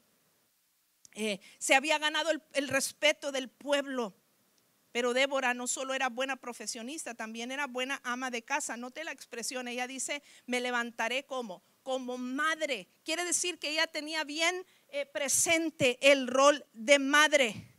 Eh, 1.14 1.40
se 1.58 1.74
había 1.74 1.98
ganado 1.98 2.30
el, 2.52 2.68
respeto 2.68 3.32
del 3.32 3.48
pueblo. 3.48 4.14
Pero 4.92 5.12
Débora 5.12 5.54
no 5.54 5.66
solo 5.66 5.94
era 5.94 6.08
buena 6.08 6.36
profesionista, 6.36 7.14
también 7.14 7.50
era 7.50 7.66
buena 7.66 8.00
ama 8.04 8.30
de 8.30 8.42
casa. 8.42 8.76
Note 8.76 9.02
la 9.04 9.12
expresión, 9.12 9.66
ella 9.66 9.86
dice, 9.86 10.22
me 10.46 10.60
levantaré 10.60 11.24
como, 11.24 11.62
como 11.82 12.16
madre. 12.18 12.88
Quiere 13.04 13.24
decir 13.24 13.58
que 13.58 13.70
ella 13.70 13.86
tenía 13.86 14.22
bien 14.24 14.64
eh, 14.88 15.06
presente 15.06 15.98
el 16.12 16.28
rol 16.28 16.64
de 16.72 16.98
madre. 16.98 17.74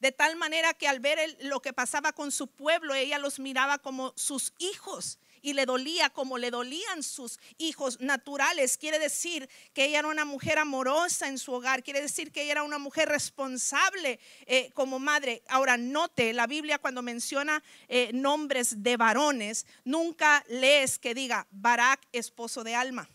De 0.00 0.12
tal 0.12 0.36
manera 0.36 0.74
que 0.74 0.88
al 0.88 0.98
ver 0.98 1.36
lo 1.42 1.60
que 1.60 1.72
pasaba 1.72 2.12
con 2.12 2.32
su 2.32 2.48
pueblo, 2.48 2.94
ella 2.94 3.18
los 3.18 3.38
miraba 3.38 3.78
como 3.78 4.12
sus 4.16 4.54
hijos 4.58 5.18
y 5.42 5.52
le 5.52 5.66
dolía 5.66 6.10
como 6.10 6.38
le 6.38 6.50
dolían 6.50 7.02
sus 7.02 7.38
hijos 7.58 8.00
naturales. 8.00 8.76
Quiere 8.76 8.98
decir 8.98 9.48
que 9.72 9.86
ella 9.86 10.00
era 10.00 10.08
una 10.08 10.24
mujer 10.24 10.58
amorosa 10.58 11.28
en 11.28 11.38
su 11.38 11.52
hogar, 11.52 11.82
quiere 11.82 12.00
decir 12.00 12.32
que 12.32 12.42
ella 12.42 12.52
era 12.52 12.62
una 12.62 12.78
mujer 12.78 13.08
responsable 13.08 14.20
eh, 14.46 14.70
como 14.74 14.98
madre. 14.98 15.42
Ahora, 15.48 15.76
note, 15.76 16.32
la 16.32 16.46
Biblia 16.46 16.78
cuando 16.78 17.02
menciona 17.02 17.62
eh, 17.88 18.10
nombres 18.12 18.82
de 18.82 18.96
varones, 18.96 19.66
nunca 19.84 20.44
lees 20.48 20.98
que 20.98 21.14
diga 21.14 21.46
Barak, 21.50 22.00
esposo 22.12 22.64
de 22.64 22.74
Alma, 22.74 23.08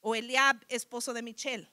o 0.00 0.14
Eliab, 0.14 0.64
esposo 0.68 1.12
de 1.12 1.22
Michelle. 1.22 1.68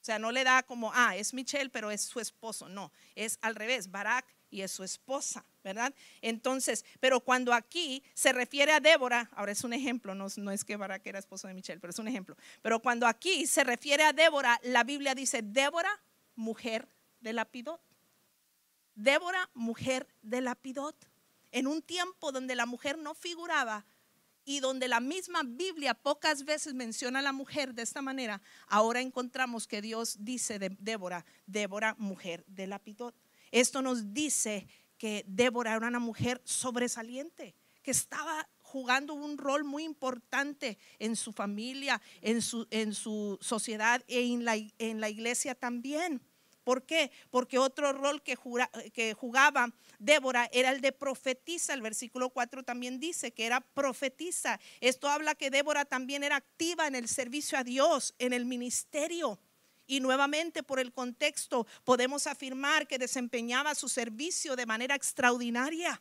O 0.00 0.04
sea, 0.04 0.18
no 0.18 0.32
le 0.32 0.44
da 0.44 0.62
como, 0.62 0.92
ah, 0.94 1.16
es 1.16 1.32
Michelle, 1.32 1.70
pero 1.70 1.90
es 1.90 2.02
su 2.02 2.20
esposo. 2.20 2.68
No, 2.68 2.92
es 3.14 3.38
al 3.40 3.54
revés, 3.54 3.90
Barak 3.90 4.26
y 4.54 4.62
es 4.62 4.70
su 4.70 4.84
esposa, 4.84 5.44
¿verdad? 5.64 5.92
Entonces, 6.22 6.84
pero 7.00 7.18
cuando 7.18 7.52
aquí 7.52 8.04
se 8.14 8.32
refiere 8.32 8.70
a 8.70 8.78
Débora, 8.78 9.28
ahora 9.34 9.50
es 9.50 9.64
un 9.64 9.72
ejemplo, 9.72 10.14
no, 10.14 10.28
no 10.36 10.50
es 10.52 10.64
que 10.64 10.76
Barak 10.76 11.04
era 11.04 11.18
esposo 11.18 11.48
de 11.48 11.54
Michelle, 11.54 11.80
pero 11.80 11.90
es 11.90 11.98
un 11.98 12.06
ejemplo. 12.06 12.36
Pero 12.62 12.78
cuando 12.78 13.08
aquí 13.08 13.48
se 13.48 13.64
refiere 13.64 14.04
a 14.04 14.12
Débora, 14.12 14.60
la 14.62 14.84
Biblia 14.84 15.16
dice, 15.16 15.42
Débora, 15.42 15.90
mujer 16.36 16.86
de 17.20 17.32
Lapidot. 17.32 17.80
Débora, 18.94 19.50
mujer 19.54 20.06
de 20.22 20.40
Lapidot. 20.40 20.94
En 21.50 21.66
un 21.66 21.82
tiempo 21.82 22.30
donde 22.30 22.54
la 22.54 22.66
mujer 22.66 22.96
no 22.96 23.14
figuraba 23.14 23.84
y 24.44 24.60
donde 24.60 24.86
la 24.86 25.00
misma 25.00 25.42
Biblia 25.44 25.94
pocas 25.94 26.44
veces 26.44 26.74
menciona 26.74 27.18
a 27.18 27.22
la 27.22 27.32
mujer 27.32 27.74
de 27.74 27.82
esta 27.82 28.02
manera, 28.02 28.40
ahora 28.68 29.00
encontramos 29.00 29.66
que 29.66 29.82
Dios 29.82 30.18
dice 30.20 30.60
de 30.60 30.76
Débora, 30.78 31.24
Débora, 31.46 31.96
mujer 31.98 32.44
de 32.46 32.68
Lapidot. 32.68 33.16
Esto 33.54 33.82
nos 33.82 34.12
dice 34.12 34.66
que 34.98 35.24
Débora 35.28 35.76
era 35.76 35.86
una 35.86 36.00
mujer 36.00 36.42
sobresaliente, 36.42 37.54
que 37.84 37.92
estaba 37.92 38.48
jugando 38.62 39.14
un 39.14 39.38
rol 39.38 39.62
muy 39.62 39.84
importante 39.84 40.76
en 40.98 41.14
su 41.14 41.32
familia, 41.32 42.02
en 42.20 42.42
su, 42.42 42.66
en 42.72 42.92
su 42.92 43.38
sociedad 43.40 44.02
e 44.08 44.22
en 44.22 44.44
la, 44.44 44.56
en 44.56 45.00
la 45.00 45.08
iglesia 45.08 45.54
también. 45.54 46.20
¿Por 46.64 46.84
qué? 46.84 47.12
Porque 47.30 47.60
otro 47.60 47.92
rol 47.92 48.24
que, 48.24 48.36
que, 48.92 49.14
jugaba 49.14 49.72
Débora 50.00 50.50
era 50.52 50.72
el 50.72 50.80
de 50.80 50.90
profetisa. 50.90 51.74
El 51.74 51.82
versículo 51.82 52.30
4 52.30 52.64
también 52.64 52.98
dice 52.98 53.30
que 53.30 53.46
era 53.46 53.60
profetisa. 53.60 54.58
Esto 54.80 55.08
habla 55.08 55.36
que 55.36 55.50
Débora 55.50 55.84
también 55.84 56.24
era 56.24 56.34
activa 56.34 56.88
en 56.88 56.96
el 56.96 57.06
servicio 57.06 57.56
a 57.56 57.62
Dios, 57.62 58.16
en 58.18 58.32
el 58.32 58.46
ministerio. 58.46 59.38
Y 59.86 60.00
nuevamente 60.00 60.62
por 60.62 60.80
el 60.80 60.92
contexto 60.92 61.66
podemos 61.84 62.26
afirmar 62.26 62.86
que 62.86 62.98
desempeñaba 62.98 63.74
su 63.74 63.88
servicio 63.88 64.56
de 64.56 64.66
manera 64.66 64.94
extraordinaria. 64.94 66.00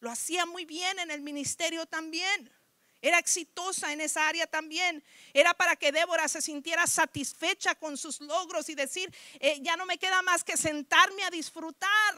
Lo 0.00 0.10
hacía 0.10 0.44
muy 0.44 0.64
bien 0.64 0.98
en 0.98 1.10
el 1.10 1.22
ministerio 1.22 1.86
también. 1.86 2.52
Era 3.00 3.18
exitosa 3.18 3.92
en 3.92 4.00
esa 4.00 4.26
área 4.26 4.46
también. 4.46 5.04
Era 5.34 5.52
para 5.52 5.76
que 5.76 5.92
Débora 5.92 6.26
se 6.26 6.40
sintiera 6.40 6.86
satisfecha 6.86 7.74
con 7.74 7.98
sus 7.98 8.20
logros 8.20 8.68
y 8.70 8.74
decir, 8.74 9.14
eh, 9.40 9.58
ya 9.60 9.76
no 9.76 9.84
me 9.84 9.98
queda 9.98 10.22
más 10.22 10.42
que 10.42 10.56
sentarme 10.56 11.22
a 11.24 11.30
disfrutar 11.30 12.14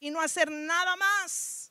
y 0.00 0.10
no 0.10 0.20
hacer 0.20 0.50
nada 0.50 0.96
más. 0.96 1.70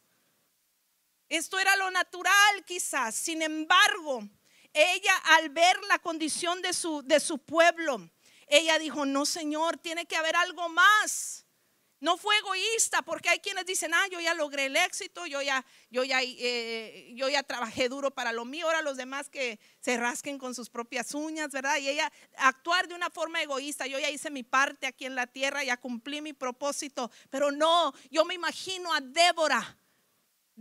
Esto 1.28 1.60
era 1.60 1.76
lo 1.76 1.92
natural 1.92 2.64
quizás. 2.66 3.14
Sin 3.14 3.42
embargo, 3.42 4.28
ella 4.74 5.16
al 5.38 5.50
ver 5.50 5.78
la 5.90 6.00
condición 6.00 6.62
de 6.62 6.74
su, 6.74 7.02
de 7.04 7.20
su 7.20 7.40
pueblo, 7.40 8.10
ella 8.50 8.78
dijo, 8.80 9.06
no 9.06 9.26
Señor, 9.26 9.78
tiene 9.78 10.06
que 10.06 10.16
haber 10.16 10.36
algo 10.36 10.68
más. 10.70 11.46
No 12.02 12.18
fue 12.18 12.38
egoísta, 12.38 13.02
porque 13.02 13.28
hay 13.28 13.40
quienes 13.40 13.66
dicen, 13.66 13.94
ah, 13.94 14.08
yo 14.10 14.22
ya 14.22 14.34
logré 14.34 14.68
el 14.68 14.78
éxito, 14.78 15.26
yo 15.26 15.42
ya, 15.42 15.66
yo 15.90 16.06
ya, 16.06 16.22
eh, 16.24 17.12
yo 17.14 17.28
ya 17.28 17.44
trabajé 17.44 17.90
duro 17.90 18.10
para 18.12 18.32
lo 18.32 18.46
mío, 18.46 18.68
ahora 18.68 18.82
los 18.82 18.96
demás 18.96 19.30
que 19.30 19.60
se 19.82 19.98
rasquen 19.98 20.38
con 20.38 20.56
sus 20.56 20.70
propias 20.70 21.14
uñas, 21.14 21.52
¿verdad? 21.52 21.78
Y 21.78 21.90
ella 21.90 22.10
actuar 22.38 22.88
de 22.88 22.96
una 22.96 23.10
forma 23.10 23.42
egoísta, 23.42 23.86
yo 23.86 24.00
ya 24.00 24.10
hice 24.10 24.30
mi 24.30 24.44
parte 24.44 24.88
aquí 24.88 25.06
en 25.06 25.16
la 25.16 25.28
tierra, 25.28 25.62
ya 25.66 25.76
cumplí 25.76 26.22
mi 26.22 26.32
propósito, 26.32 27.12
pero 27.30 27.52
no, 27.52 27.94
yo 28.10 28.24
me 28.24 28.34
imagino 28.34 28.94
a 28.94 29.02
Débora 29.02 29.79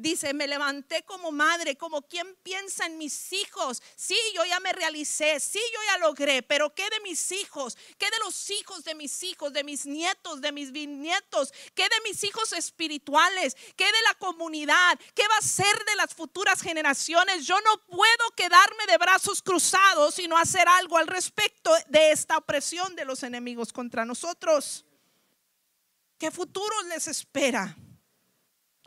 Dice, 0.01 0.33
me 0.33 0.47
levanté 0.47 1.03
como 1.03 1.33
madre, 1.33 1.77
como 1.77 2.03
quien 2.03 2.37
piensa 2.45 2.87
en 2.87 2.99
mis 2.99 3.33
hijos. 3.33 3.83
Sí, 3.97 4.17
yo 4.33 4.45
ya 4.45 4.61
me 4.61 4.73
realicé, 4.73 5.41
sí, 5.41 5.59
yo 5.75 5.81
ya 5.87 5.99
logré, 5.99 6.45
pero 6.45 6.73
¿qué 6.73 6.89
de 6.89 7.01
mis 7.01 7.33
hijos? 7.33 7.77
¿Qué 7.99 8.09
de 8.09 8.19
los 8.25 8.49
hijos 8.51 8.85
de 8.85 8.95
mis 8.95 9.25
hijos, 9.25 9.53
de 9.53 9.65
mis 9.65 9.87
nietos, 9.87 10.41
de 10.41 10.53
mis 10.53 10.71
bisnietos? 10.71 11.53
¿Qué 11.75 11.83
de 11.83 12.01
mis 12.09 12.23
hijos 12.23 12.53
espirituales? 12.53 13.57
¿Qué 13.75 13.87
de 13.87 14.03
la 14.07 14.15
comunidad? 14.21 14.97
¿Qué 15.17 15.27
va 15.27 15.37
a 15.37 15.43
ser 15.43 15.85
de 15.85 15.97
las 15.97 16.15
futuras 16.15 16.63
generaciones? 16.63 17.45
Yo 17.45 17.61
no 17.63 17.85
puedo 17.87 18.31
quedarme 18.37 18.87
de 18.87 18.99
brazos 18.99 19.43
cruzados 19.43 20.21
y 20.21 20.29
no 20.29 20.39
hacer 20.39 20.69
algo 20.69 20.97
al 20.97 21.09
respecto 21.09 21.73
de 21.89 22.13
esta 22.13 22.37
opresión 22.37 22.95
de 22.95 23.05
los 23.05 23.25
enemigos 23.25 23.73
contra 23.73 24.05
nosotros. 24.05 24.85
¿Qué 26.19 26.31
futuro 26.31 26.85
les 26.85 27.09
espera? 27.09 27.77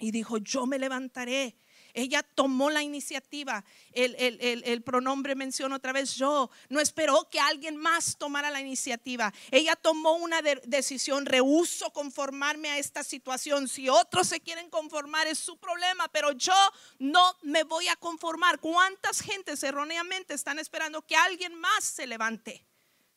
Y 0.02 0.12
dijo, 0.12 0.38
yo 0.40 0.66
me 0.66 0.80
levantaré. 0.80 1.56
Ella 1.94 2.24
tomó 2.24 2.70
la 2.70 2.82
iniciativa. 2.82 3.64
El, 3.92 4.82
pronombre 4.84 5.36
menciona 5.36 5.76
otra 5.76 5.94
vez 5.94 6.16
yo. 6.16 6.50
No 6.70 6.80
esperó 6.80 7.30
que 7.30 7.40
alguien 7.40 7.78
más 7.78 8.18
tomara 8.18 8.50
la 8.50 8.62
iniciativa. 8.62 9.34
Ella 9.52 9.76
tomó 9.76 10.14
una 10.14 10.42
decisión. 10.42 11.26
Rehuso 11.26 11.92
conformarme 11.92 12.70
a 12.70 12.78
esta 12.78 13.04
situación. 13.04 13.68
Si 13.68 13.90
otros 13.90 14.28
se 14.28 14.40
quieren 14.40 14.70
conformar 14.70 15.28
es 15.28 15.38
su 15.38 15.58
problema, 15.58 16.08
pero 16.10 16.32
yo 16.32 16.54
no 17.00 17.38
me 17.44 17.64
voy 17.64 17.88
a 17.88 17.96
conformar. 17.96 18.60
¿Cuántas 18.60 19.22
gentes 19.22 19.62
erróneamente 19.64 20.34
están 20.34 20.60
esperando 20.60 21.06
que 21.06 21.16
alguien 21.16 21.56
más 21.56 21.84
se 21.84 22.08
levante? 22.08 22.66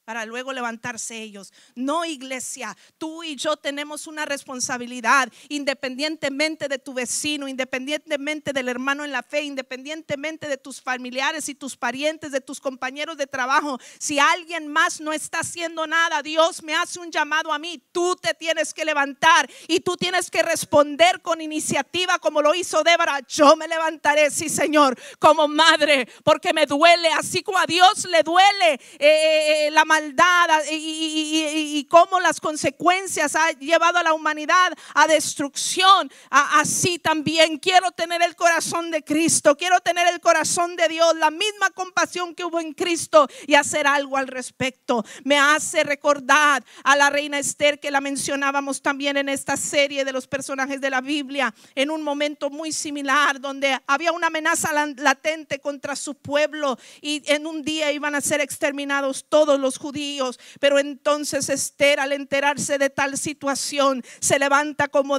Para 0.05 0.27
luego 0.27 0.53
levantarse 0.53 1.21
ellos. 1.21 1.53
No, 1.75 2.05
iglesia, 2.05 2.77
tú 2.99 3.23
y 3.23 3.37
yo 3.37 3.57
tenemos 3.57 4.07
una 4.07 4.25
responsabilidad, 4.25 5.33
independientemente 5.49 6.69
de 6.69 6.79
tu 6.79 6.95
vecino, 6.95 7.49
independientemente 7.49 8.53
del 8.53 8.69
hermano 8.69 9.05
en 9.05 9.13
la 9.13 9.23
fe, 9.23 9.43
independientemente 9.43 10.49
de 10.49 10.57
tus 10.57 10.81
familiares 10.81 11.49
y 11.49 11.55
tus 11.55 11.77
parientes, 11.77 12.33
de 12.33 12.41
tus 12.41 12.61
compañeros 12.61 13.17
de 13.17 13.27
trabajo. 13.27 13.79
Si 13.99 14.19
alguien 14.19 14.69
más 14.69 15.01
no 15.01 15.13
está 15.13 15.41
haciendo 15.41 15.87
nada, 15.87 16.23
Dios 16.23 16.63
me 16.63 16.75
hace 16.75 17.01
un 17.01 17.11
llamado 17.11 17.53
a 17.53 17.59
mí. 17.59 17.83
Tú 17.93 18.17
te 18.17 18.35
tienes 18.35 18.75
que 18.75 18.85
levantar 18.85 19.49
y 19.69 19.81
tú 19.81 19.97
tienes 19.97 20.31
que 20.31 20.43
responder 20.43 21.23
con 21.23 21.41
iniciativa 21.41 22.19
como 22.19 22.43
lo 22.43 22.55
hizo 22.55 22.83
Débora. 22.83 23.21
Yo 23.27 23.57
me 23.57 23.69
levantaré, 23.69 24.31
sí, 24.31 24.49
Señor, 24.49 24.99
como 25.19 25.49
madre, 25.49 26.09
porque 26.23 26.53
me 26.53 26.67
duele, 26.67 27.09
así 27.13 27.43
como 27.43 27.59
a 27.59 27.67
Dios 27.67 28.05
le 28.07 28.23
duele 28.23 28.75
eh, 28.99 28.99
eh, 28.99 29.67
eh, 29.67 29.71
la 29.71 29.85
maldad 29.95 30.63
y, 30.71 31.87
cómo 31.89 32.19
las 32.19 32.41
consecuencias 32.41 33.37
ha 33.37 33.53
llevado 33.53 33.99
a 33.99 34.03
la 34.03 34.15
humanidad 34.15 34.73
a 34.95 35.07
destrucción. 35.07 36.11
así 36.31 36.99
también 36.99 37.59
quiero 37.59 37.93
tener 37.93 38.23
el 38.23 38.35
corazón 38.35 38.91
de 38.91 39.05
Cristo, 39.05 39.57
quiero 39.57 39.79
tener 39.81 40.07
el 40.09 40.21
corazón 40.21 40.75
de 40.75 40.89
Dios, 40.89 41.15
la 41.17 41.31
misma 41.31 41.71
compasión 41.71 42.35
que 42.35 42.45
hubo 42.45 42.59
en 42.59 42.73
Cristo 42.73 43.29
y 43.47 43.55
hacer 43.55 43.87
algo 43.87 44.17
al 44.17 44.27
respecto. 44.27 45.05
Me 45.23 45.39
hace 45.39 45.85
recordar 45.85 46.65
a 46.83 46.97
la 46.97 47.11
reina 47.11 47.39
Esther 47.39 47.79
que 47.79 47.93
la 47.93 48.01
mencionábamos 48.01 48.83
también 48.83 49.17
en 49.17 49.29
esta 49.29 49.57
serie 49.57 50.05
de 50.05 50.13
los 50.13 50.27
personajes 50.27 50.81
de 50.81 50.91
la 50.91 51.01
Biblia, 51.01 51.55
en 51.77 51.91
un 51.91 52.03
momento 52.03 52.51
muy 52.51 52.73
similar 52.73 53.41
donde 53.41 53.79
había 53.87 54.11
una 54.13 54.27
amenaza 54.27 54.73
latente 54.97 55.61
contra 55.61 55.95
su 55.95 56.17
pueblo 56.17 56.79
y 57.01 57.23
en 57.27 57.47
un 57.47 57.63
día 57.63 57.93
iban 57.93 58.17
a 58.17 58.21
ser 58.21 58.41
exterminados 58.41 59.27
todos 59.29 59.61
los 59.61 59.79
judíos. 59.85 60.41
Pero 60.61 60.79
entonces 60.79 61.51
Esther, 61.51 62.01
al 62.01 62.13
enterarse 62.13 62.79
de 62.79 62.89
tal 62.89 63.19
situación, 63.19 64.03
se 64.19 64.39
levanta 64.39 64.89
como 64.89 65.19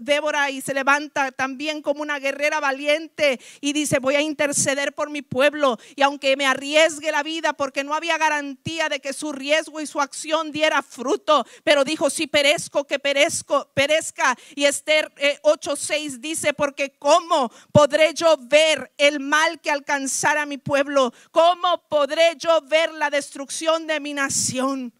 Débora 0.00 0.50
y 0.50 0.60
se 0.60 0.74
levanta 0.74 1.30
también 1.30 1.80
como 1.80 2.02
una 2.02 2.18
guerrera 2.18 2.58
valiente 2.58 3.38
y 3.60 3.72
dice, 3.72 4.00
voy 4.00 4.16
a 4.16 4.20
interceder 4.20 4.94
por 4.94 5.10
mi 5.10 5.22
pueblo. 5.22 5.78
Y 5.94 6.02
aunque 6.02 6.36
me 6.36 6.44
arriesgue 6.44 7.12
la 7.12 7.22
vida, 7.22 7.52
porque 7.52 7.84
no 7.84 7.94
había 7.94 8.18
garantía 8.18 8.88
de 8.88 8.98
que 8.98 9.12
su 9.12 9.30
riesgo 9.30 9.80
y 9.80 9.86
su 9.86 10.00
acción 10.00 10.50
diera 10.50 10.82
fruto, 10.82 11.46
pero 11.62 11.84
dijo, 11.84 12.10
si 12.10 12.26
perezco, 12.26 12.84
que 12.84 12.98
perezco, 12.98 13.70
perezca. 13.74 14.36
Y 14.56 14.64
Esther 14.64 15.12
8:6 15.42 16.14
eh, 16.14 16.18
dice, 16.18 16.52
porque 16.52 16.96
¿cómo 16.98 17.52
podré 17.70 18.12
yo 18.12 18.36
ver 18.40 18.92
el 18.98 19.20
mal 19.20 19.60
que 19.60 19.70
alcanzara 19.70 20.46
mi 20.46 20.58
pueblo? 20.58 21.12
¿Cómo 21.30 21.84
podré 21.88 22.34
yo 22.38 22.60
ver 22.62 22.92
la 22.92 23.08
destrucción 23.08 23.83
nación. 24.14 24.92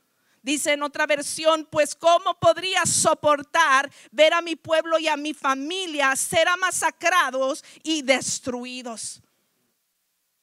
Dice 0.43 0.73
en 0.73 0.83
otra 0.83 1.07
versión, 1.07 1.67
pues 1.71 1.95
¿cómo 1.95 2.39
podría 2.39 2.85
soportar 2.85 3.91
ver 4.11 4.35
a 4.35 4.43
mi 4.43 4.57
pueblo 4.57 4.99
y 4.99 5.09
a 5.09 5.17
mi 5.17 5.33
familia 5.33 6.15
ser 6.17 6.49
masacrados 6.59 7.65
y 7.83 8.03
destruidos? 8.03 9.23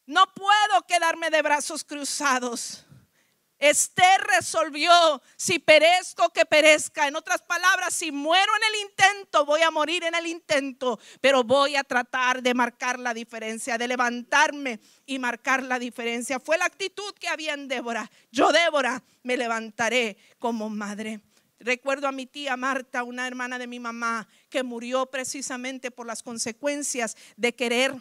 No 0.07 0.25
puedo 0.33 0.81
quedarme 0.87 1.29
de 1.29 1.41
brazos 1.41 1.83
cruzados. 1.83 2.85
Esther 3.61 4.21
resolvió, 4.21 4.91
si 5.37 5.59
perezco, 5.59 6.31
que 6.31 6.47
perezca. 6.47 7.07
En 7.07 7.15
otras 7.15 7.43
palabras, 7.43 7.93
si 7.93 8.11
muero 8.11 8.51
en 8.57 8.73
el 8.73 8.89
intento, 8.89 9.45
voy 9.45 9.61
a 9.61 9.69
morir 9.69 10.03
en 10.03 10.15
el 10.15 10.25
intento, 10.25 10.99
pero 11.21 11.43
voy 11.43 11.75
a 11.75 11.83
tratar 11.83 12.41
de 12.41 12.55
marcar 12.55 12.97
la 12.97 13.13
diferencia, 13.13 13.77
de 13.77 13.87
levantarme 13.87 14.79
y 15.05 15.19
marcar 15.19 15.61
la 15.61 15.77
diferencia. 15.77 16.39
Fue 16.39 16.57
la 16.57 16.65
actitud 16.65 17.13
que 17.19 17.27
había 17.27 17.53
en 17.53 17.67
Débora. 17.67 18.09
Yo, 18.31 18.51
Débora, 18.51 19.03
me 19.21 19.37
levantaré 19.37 20.17
como 20.39 20.67
madre. 20.67 21.21
Recuerdo 21.59 22.07
a 22.07 22.11
mi 22.11 22.25
tía 22.25 22.57
Marta, 22.57 23.03
una 23.03 23.27
hermana 23.27 23.59
de 23.59 23.67
mi 23.67 23.79
mamá, 23.79 24.27
que 24.49 24.63
murió 24.63 25.05
precisamente 25.05 25.91
por 25.91 26.07
las 26.07 26.23
consecuencias 26.23 27.15
de 27.37 27.53
querer 27.53 27.93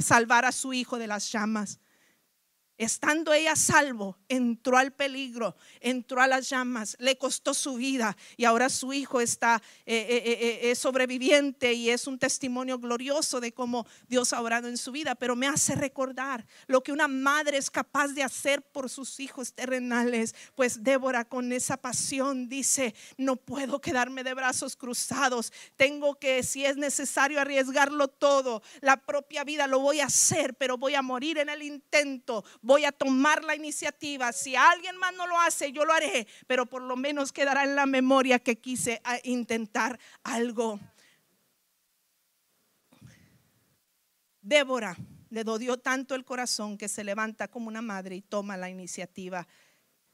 salvar 0.00 0.46
a 0.46 0.52
su 0.52 0.72
hijo 0.72 0.96
de 0.96 1.08
las 1.08 1.30
llamas. 1.30 1.78
Estando 2.76 3.32
ella 3.32 3.54
salvo, 3.54 4.18
entró 4.28 4.76
al 4.76 4.92
peligro, 4.92 5.54
entró 5.78 6.20
a 6.20 6.26
las 6.26 6.48
llamas, 6.48 6.96
le 6.98 7.16
costó 7.16 7.54
su 7.54 7.74
vida 7.74 8.16
y 8.36 8.46
ahora 8.46 8.68
su 8.68 8.92
hijo 8.92 9.20
está 9.20 9.62
eh, 9.86 10.06
eh, 10.10 10.70
eh, 10.70 10.74
sobreviviente 10.74 11.72
y 11.72 11.90
es 11.90 12.08
un 12.08 12.18
testimonio 12.18 12.80
glorioso 12.80 13.40
de 13.40 13.52
cómo 13.52 13.86
Dios 14.08 14.32
ha 14.32 14.40
orado 14.40 14.66
en 14.66 14.76
su 14.76 14.90
vida. 14.90 15.14
Pero 15.14 15.36
me 15.36 15.46
hace 15.46 15.76
recordar 15.76 16.44
lo 16.66 16.82
que 16.82 16.90
una 16.90 17.06
madre 17.06 17.58
es 17.58 17.70
capaz 17.70 18.08
de 18.08 18.24
hacer 18.24 18.60
por 18.62 18.90
sus 18.90 19.20
hijos 19.20 19.52
terrenales. 19.52 20.34
Pues 20.56 20.82
Débora 20.82 21.24
con 21.24 21.52
esa 21.52 21.76
pasión 21.76 22.48
dice, 22.48 22.92
no 23.16 23.36
puedo 23.36 23.80
quedarme 23.80 24.24
de 24.24 24.34
brazos 24.34 24.74
cruzados, 24.74 25.52
tengo 25.76 26.18
que, 26.18 26.42
si 26.42 26.64
es 26.64 26.76
necesario, 26.76 27.40
arriesgarlo 27.40 28.08
todo, 28.08 28.62
la 28.80 28.96
propia 28.96 29.44
vida 29.44 29.68
lo 29.68 29.78
voy 29.78 30.00
a 30.00 30.06
hacer, 30.06 30.54
pero 30.54 30.76
voy 30.76 30.96
a 30.96 31.02
morir 31.02 31.38
en 31.38 31.48
el 31.48 31.62
intento 31.62 32.44
voy 32.64 32.86
a 32.86 32.92
tomar 32.92 33.44
la 33.44 33.54
iniciativa. 33.54 34.32
Si 34.32 34.56
alguien 34.56 34.96
más 34.96 35.14
no 35.14 35.26
lo 35.26 35.38
hace, 35.38 35.70
yo 35.70 35.84
lo 35.84 35.92
haré, 35.92 36.26
pero 36.46 36.64
por 36.64 36.82
lo 36.82 36.96
menos 36.96 37.30
quedará 37.30 37.64
en 37.64 37.76
la 37.76 37.86
memoria 37.86 38.38
que 38.38 38.56
quise 38.56 39.02
intentar 39.22 40.00
algo. 40.22 40.80
Débora 44.40 44.96
le 45.28 45.44
dolió 45.44 45.78
tanto 45.78 46.14
el 46.14 46.24
corazón 46.24 46.78
que 46.78 46.88
se 46.88 47.04
levanta 47.04 47.48
como 47.48 47.68
una 47.68 47.82
madre 47.82 48.16
y 48.16 48.22
toma 48.22 48.56
la 48.56 48.70
iniciativa. 48.70 49.46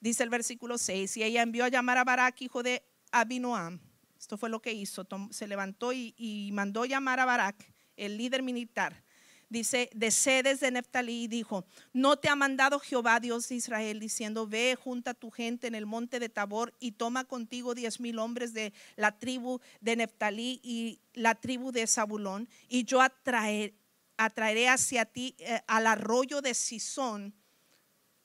Dice 0.01 0.23
el 0.23 0.31
versículo 0.31 0.79
6, 0.79 1.19
y 1.19 1.23
ella 1.23 1.43
envió 1.43 1.65
a 1.65 1.69
llamar 1.69 1.99
a 1.99 2.05
Barak, 2.05 2.41
hijo 2.43 2.63
de 2.63 2.83
Abinoam. 3.13 3.79
Esto 4.19 4.37
fue 4.37 4.49
lo 4.49 4.61
que 4.61 4.73
hizo. 4.73 5.07
Se 5.31 5.47
levantó 5.47 5.93
y, 5.93 6.15
y 6.17 6.51
mandó 6.53 6.85
llamar 6.85 7.21
a 7.21 7.27
Barak, 7.27 7.73
el 7.97 8.17
líder 8.17 8.43
militar 8.43 9.05
dice, 9.51 9.91
de 9.93 10.11
sedes 10.11 10.61
de 10.61 10.71
Neftalí, 10.71 11.25
y 11.25 11.29
dijo, 11.29 11.67
no 11.93 12.17
te 12.17 12.29
ha 12.29 12.37
mandado 12.37 12.79
Jehová 12.79 13.21
Dios 13.21 13.49
de 13.49 13.57
Israel, 13.57 14.01
diciendo, 14.01 14.47
ve, 14.47 14.79
junta 14.83 15.13
tu 15.13 15.31
gente 15.31 15.67
en 15.67 15.75
el 15.75 15.85
monte 15.85 16.19
de 16.19 16.29
Tabor 16.29 16.73
y 16.81 16.93
toma 16.93 17.25
contigo 17.25 17.75
diez 17.75 18.01
mil 18.01 18.19
hombres 18.19 18.55
de 18.55 18.73
la 18.97 19.19
tribu 19.19 19.61
de 19.81 19.97
Neftalí 19.97 20.61
y 20.63 21.01
la 21.13 21.35
tribu 21.35 21.73
de 21.73 21.87
Zabulón, 21.87 22.49
y 22.69 22.85
yo 22.85 23.03
atraer, 23.03 23.75
atraeré 24.17 24.69
hacia 24.69 25.05
ti 25.05 25.35
eh, 25.39 25.61
al 25.67 25.87
arroyo 25.87 26.41
de 26.41 26.55
Sison, 26.55 27.35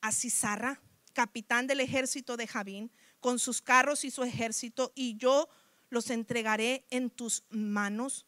a 0.02 0.12
Cisarra, 0.12 0.80
capitán 1.14 1.66
del 1.66 1.80
ejército 1.80 2.38
de 2.38 2.46
Javín, 2.48 2.92
con 3.20 3.40
sus 3.40 3.62
carros 3.62 4.06
y 4.06 4.12
su 4.12 4.24
ejército, 4.24 4.92
y 4.94 5.18
yo 5.18 5.50
los 5.90 6.12
entregaré 6.12 6.86
en 6.92 7.10
tus 7.10 7.44
manos 7.50 8.28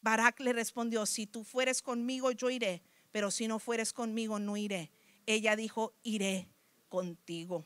Barak 0.00 0.40
le 0.40 0.52
respondió, 0.52 1.06
si 1.06 1.26
tú 1.26 1.44
fueres 1.44 1.82
conmigo, 1.82 2.30
yo 2.32 2.50
iré, 2.50 2.82
pero 3.10 3.30
si 3.30 3.48
no 3.48 3.58
fueres 3.58 3.92
conmigo, 3.92 4.38
no 4.38 4.56
iré. 4.56 4.90
Ella 5.26 5.56
dijo, 5.56 5.94
iré 6.02 6.48
contigo. 6.88 7.64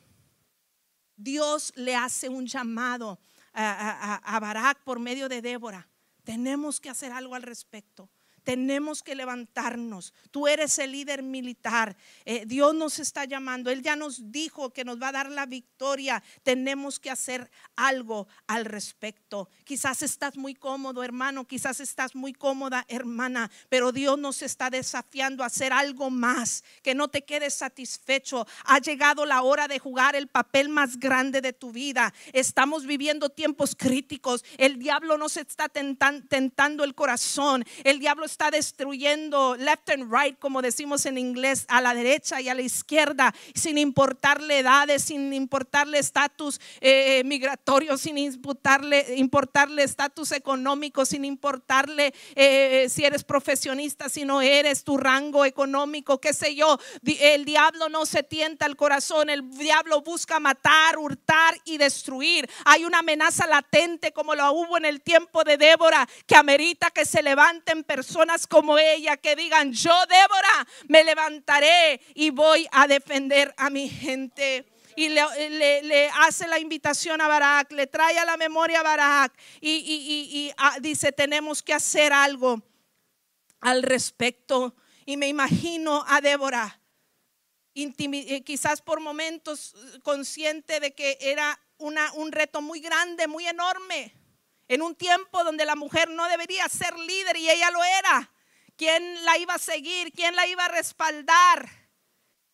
Dios 1.17 1.73
le 1.77 1.95
hace 1.95 2.29
un 2.29 2.47
llamado 2.47 3.21
a, 3.53 4.17
a, 4.25 4.41
Barak 4.41 4.83
por 4.83 4.99
medio 4.99 5.29
de 5.29 5.43
Débora. 5.43 5.89
Tenemos 6.25 6.81
que 6.81 6.91
hacer 6.91 7.13
algo 7.13 7.35
al 7.35 7.43
respecto. 7.43 8.09
Tenemos 8.45 9.03
que 9.03 9.15
levantarnos. 9.15 10.13
Tú 10.31 10.49
eres 10.49 10.79
el 10.79 10.93
líder 10.93 11.23
militar. 11.23 11.97
Eh, 12.25 12.45
Dios 12.47 12.75
nos 12.75 12.99
está 12.99 13.25
llamando. 13.25 13.71
Él 13.71 13.83
ya 13.83 13.97
nos 13.97 14.33
dijo 14.33 14.73
que 14.73 14.85
nos 14.85 15.01
va 15.01 15.09
a 15.09 15.13
dar 15.13 15.31
la 15.31 15.47
victoria. 15.47 16.23
Tenemos 16.43 16.99
que 16.99 17.11
hacer 17.11 17.51
algo 17.77 18.27
al 18.47 18.65
respecto. 18.65 19.49
Quizás 19.65 20.03
estás 20.03 20.37
muy 20.37 20.55
cómodo, 20.55 21.05
hermano. 21.05 21.47
Quizás 21.47 21.81
estás 21.81 22.15
muy 22.15 22.33
cómoda, 22.33 22.85
hermana. 22.89 23.51
Pero 23.69 23.93
Dios 23.93 24.19
nos 24.19 24.43
está 24.43 24.71
desafiando 24.71 25.45
a 25.45 25.47
hacer 25.47 25.73
algo 25.73 26.11
más. 26.11 26.65
Que 26.83 26.95
no 26.95 27.09
te 27.09 27.25
quedes 27.25 27.55
satisfecho. 27.55 28.47
Ha 28.65 28.81
llegado 28.81 29.25
la 29.25 29.43
hora 29.43 29.69
de 29.69 29.79
jugar 29.79 30.17
el 30.17 30.27
papel 30.27 30.69
más 30.69 30.99
grande 30.99 31.41
de 31.41 31.53
tu 31.53 31.71
vida. 31.71 32.13
Estamos 32.33 32.87
viviendo 32.87 33.31
tiempos 33.31 33.77
críticos. 33.77 34.45
El 34.59 34.79
diablo 34.79 35.17
nos 35.17 35.37
está 35.37 35.69
tentando 35.69 36.85
el 36.85 36.95
corazón. 36.95 37.65
El 37.85 37.99
diablo 37.99 38.25
está 38.33 38.51
destruyendo 38.51 39.57
left 39.57 39.91
and 39.91 40.11
right, 40.11 40.39
como 40.39 40.63
decimos 40.63 41.05
en 41.07 41.19
inglés, 41.19 41.67
a 41.69 41.81
la 41.81 41.95
derecha 41.95 42.41
y 42.41 42.49
a 42.49 42.55
la 42.55 42.63
izquierda, 42.63 43.35
sin 43.55 43.77
importarle 43.77 44.61
edades, 44.61 45.03
sin 45.05 45.33
importarle 45.33 45.99
estatus 45.99 46.61
eh, 46.81 47.23
migratorio, 47.25 47.99
sin 47.99 48.17
importarle 48.17 49.17
importarle 49.17 49.83
estatus 49.83 50.33
económico, 50.33 51.05
sin 51.05 51.25
importarle 51.25 52.15
eh, 52.35 52.87
si 52.89 53.05
eres 53.05 53.23
profesionista, 53.23 54.09
si 54.09 54.25
no 54.25 54.41
eres 54.41 54.83
tu 54.83 54.97
rango 54.97 55.45
económico, 55.45 56.21
qué 56.21 56.33
sé 56.33 56.55
yo. 56.55 56.79
El 57.05 57.45
diablo 57.45 57.89
no 57.89 58.07
se 58.07 58.23
tienta 58.23 58.65
al 58.65 58.77
corazón, 58.77 59.29
el 59.29 59.51
diablo 59.51 60.01
busca 60.01 60.41
matar, 60.41 60.99
hurtar 60.99 61.55
y 61.65 61.77
destruir. 61.77 62.49
Hay 62.65 62.85
una 62.85 63.01
amenaza 63.01 63.47
latente 63.47 64.13
como 64.13 64.35
lo 64.35 64.51
hubo 64.53 64.79
en 64.79 64.87
el 64.87 65.03
tiempo 65.03 65.45
de 65.45 65.59
Débora 65.59 66.09
que 66.27 66.37
amerita 66.37 66.91
que 66.91 67.05
se 67.05 67.23
levanten 67.23 67.85
personas 67.85 68.22
como 68.49 68.79
ella 68.79 69.17
que 69.17 69.37
digan, 69.37 69.73
yo 69.73 69.95
Débora 70.07 70.67
me 70.89 71.05
levantaré 71.05 72.01
y 72.15 72.31
voy 72.31 72.67
a 72.73 72.87
defender 72.87 73.55
a 73.57 73.71
mi 73.71 73.89
gente 73.89 74.67
y 74.97 75.09
le, 75.09 76.11
hace 76.21 76.47
la 76.47 76.59
invitación 76.59 77.21
a 77.21 77.29
Barak, 77.29 77.73
le 77.73 77.87
trae 77.87 78.19
a 78.19 78.25
la 78.25 78.37
memoria 78.37 78.81
a 78.81 78.83
Barak 78.83 79.33
y, 79.61 80.53
ah, 80.57 80.77
dice, 80.81 81.13
tenemos 81.13 81.63
que 81.63 81.75
hacer 81.75 82.13
algo 82.13 82.63
al 83.61 83.83
respecto. 83.83 84.75
Y 85.05 85.17
me 85.17 85.29
imagino 85.29 86.05
a 86.07 86.21
Débora, 86.21 86.81
eh, 87.75 88.43
quizás 88.45 88.83
por 88.83 89.01
momentos 89.01 89.75
eh, 89.75 90.01
consciente 90.03 90.79
de 90.79 90.95
que 90.95 91.19
era 91.21 91.59
una, 91.79 92.13
un 92.13 92.31
reto 92.31 92.61
muy 92.61 92.81
grande, 92.81 93.27
muy 93.27 93.47
enorme 93.47 94.15
en 94.73 94.81
un 94.81 94.95
tiempo 94.95 95.45
donde 95.45 95.67
la 95.67 95.77
mujer 95.77 96.09
no 96.09 96.27
debería 96.29 96.67
ser 96.67 96.99
líder 96.99 97.37
y 97.37 97.51
ella 97.51 97.71
lo 97.71 97.85
era. 97.85 98.31
¿Quién 98.79 99.23
la 99.23 99.37
iba 99.37 99.53
a 99.53 99.59
seguir? 99.59 100.13
¿Quién 100.13 100.35
la 100.35 100.47
iba 100.47 100.65
a 100.65 100.69
respaldar? 100.69 101.69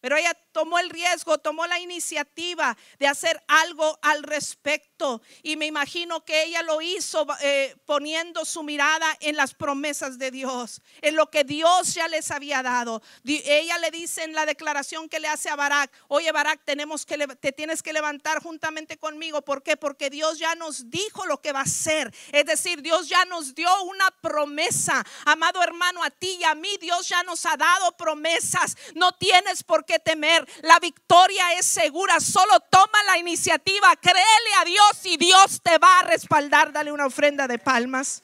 Pero 0.01 0.17
ella 0.17 0.35
tomó 0.53 0.79
el 0.79 0.91
riesgo, 0.91 1.39
tomó 1.39 1.67
la 1.67 1.79
iniciativa 1.79 2.77
de 2.99 3.07
hacer 3.07 3.43
algo 3.49 3.99
al 4.03 4.23
respecto. 4.23 5.23
Y 5.43 5.57
me 5.57 5.67
imagino 5.67 6.25
que 6.25 6.45
ella 6.45 6.63
lo 6.63 6.81
hizo 6.81 7.27
eh, 7.41 7.77
poniendo 7.85 8.45
su 8.45 8.63
mirada 8.63 9.17
en 9.21 9.37
las 9.37 9.55
promesas 9.55 10.19
de 10.19 10.31
Dios, 10.31 10.83
en 11.03 11.17
lo 11.17 11.31
que 11.31 11.45
Dios 11.45 11.95
ya 11.95 12.09
les 12.09 12.31
había 12.31 12.63
dado. 12.63 13.03
Ella 13.25 13.79
le 13.79 13.91
dice 13.91 14.25
en 14.25 14.35
la 14.35 14.47
declaración 14.47 15.09
que 15.09 15.21
le 15.21 15.29
hace 15.29 15.49
a 15.49 15.57
Barak, 15.57 15.91
oye 16.09 16.31
Barak, 16.33 16.61
tenemos 16.65 17.05
que, 17.05 17.19
te 17.41 17.53
tienes 17.53 17.83
que 17.83 17.93
levantar 17.93 18.43
juntamente 18.43 18.99
conmigo. 18.99 19.43
¿Por 19.43 19.63
qué? 19.63 19.77
Porque 19.77 20.11
Dios 20.11 20.39
ya 20.39 20.55
nos 20.55 20.91
dijo 20.91 21.27
lo 21.27 21.41
que 21.41 21.53
va 21.53 21.61
a 21.61 21.65
hacer. 21.65 22.15
Es 22.33 22.47
decir, 22.47 22.83
Dios 22.83 23.09
ya 23.09 23.25
nos 23.25 23.55
dio 23.55 23.69
una 23.83 24.11
promesa. 24.21 25.05
Amado 25.25 25.63
hermano, 25.63 26.03
a 26.03 26.11
ti 26.11 26.39
y 26.41 26.45
a 26.45 26.55
mí 26.55 26.77
Dios 26.81 27.09
ya 27.09 27.23
nos 27.23 27.45
ha 27.47 27.57
dado 27.57 27.97
promesas. 27.97 28.77
No 28.95 29.13
tienes 29.13 29.63
por 29.63 29.85
qué 29.89 29.99
temer. 29.99 30.49
La 30.63 30.79
victoria 30.79 31.55
es 31.55 31.67
segura. 31.67 32.21
Solo 32.21 32.61
toma 32.71 33.03
la 33.07 33.19
iniciativa, 33.19 33.97
créele 33.97 34.55
a 34.61 34.65
Dios 34.65 35.01
y 35.05 35.17
Dios 35.17 35.61
te 35.63 35.79
va 35.79 35.99
a 35.99 36.03
respaldar. 36.03 36.73
Dale 36.73 36.93
una 36.93 37.07
ofrenda 37.07 37.49
de 37.49 37.59
palmas. 37.59 38.23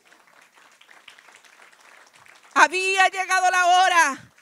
Había 2.55 3.09
llegado 3.09 3.51
la 3.51 3.67
hora 3.67 4.34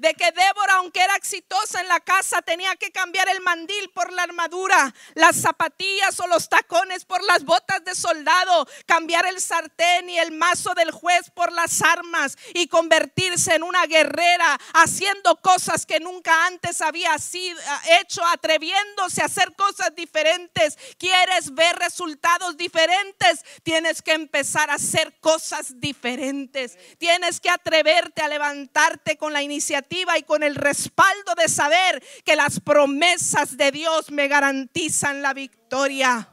de 0.00 0.14
que 0.14 0.32
Débora, 0.32 0.76
aunque 0.76 1.02
era 1.02 1.14
exitosa 1.14 1.78
en 1.78 1.86
la 1.88 2.00
casa, 2.00 2.40
tenía 2.40 2.74
que 2.76 2.90
cambiar 2.90 3.28
el 3.28 3.42
mandil 3.42 3.90
por 3.90 4.10
la 4.14 4.22
armadura, 4.22 4.94
las 5.14 5.36
zapatillas 5.36 6.18
o 6.20 6.26
los 6.26 6.48
tacones 6.48 7.04
por 7.04 7.22
las 7.22 7.44
botas 7.44 7.84
de 7.84 7.94
soldado, 7.94 8.66
cambiar 8.86 9.26
el 9.26 9.38
sartén 9.42 10.08
y 10.08 10.18
el 10.18 10.32
mazo 10.32 10.74
del 10.74 10.90
juez 10.90 11.30
por 11.30 11.52
las 11.52 11.82
armas 11.82 12.38
y 12.54 12.66
convertirse 12.68 13.54
en 13.54 13.62
una 13.62 13.84
guerrera, 13.84 14.58
haciendo 14.72 15.36
cosas 15.36 15.84
que 15.84 16.00
nunca 16.00 16.46
antes 16.46 16.80
había 16.80 17.18
sido, 17.18 17.60
hecho, 18.00 18.24
atreviéndose 18.24 19.20
a 19.20 19.26
hacer 19.26 19.54
cosas 19.54 19.94
diferentes. 19.94 20.78
¿Quieres 20.98 21.54
ver 21.54 21.76
resultados 21.76 22.56
diferentes? 22.56 23.44
Tienes 23.62 24.00
que 24.00 24.12
empezar 24.12 24.70
a 24.70 24.74
hacer 24.74 25.20
cosas 25.20 25.78
diferentes. 25.78 26.78
Tienes 26.96 27.38
que 27.38 27.50
atreverte 27.50 28.22
a 28.22 28.28
levantarte 28.28 29.18
con 29.18 29.34
la 29.34 29.42
iniciativa 29.42 29.89
y 29.90 30.22
con 30.22 30.42
el 30.42 30.54
respaldo 30.54 31.34
de 31.36 31.48
saber 31.48 32.02
que 32.24 32.36
las 32.36 32.60
promesas 32.60 33.56
de 33.56 33.72
Dios 33.72 34.10
me 34.10 34.28
garantizan 34.28 35.20
la 35.20 35.34
victoria. 35.34 36.28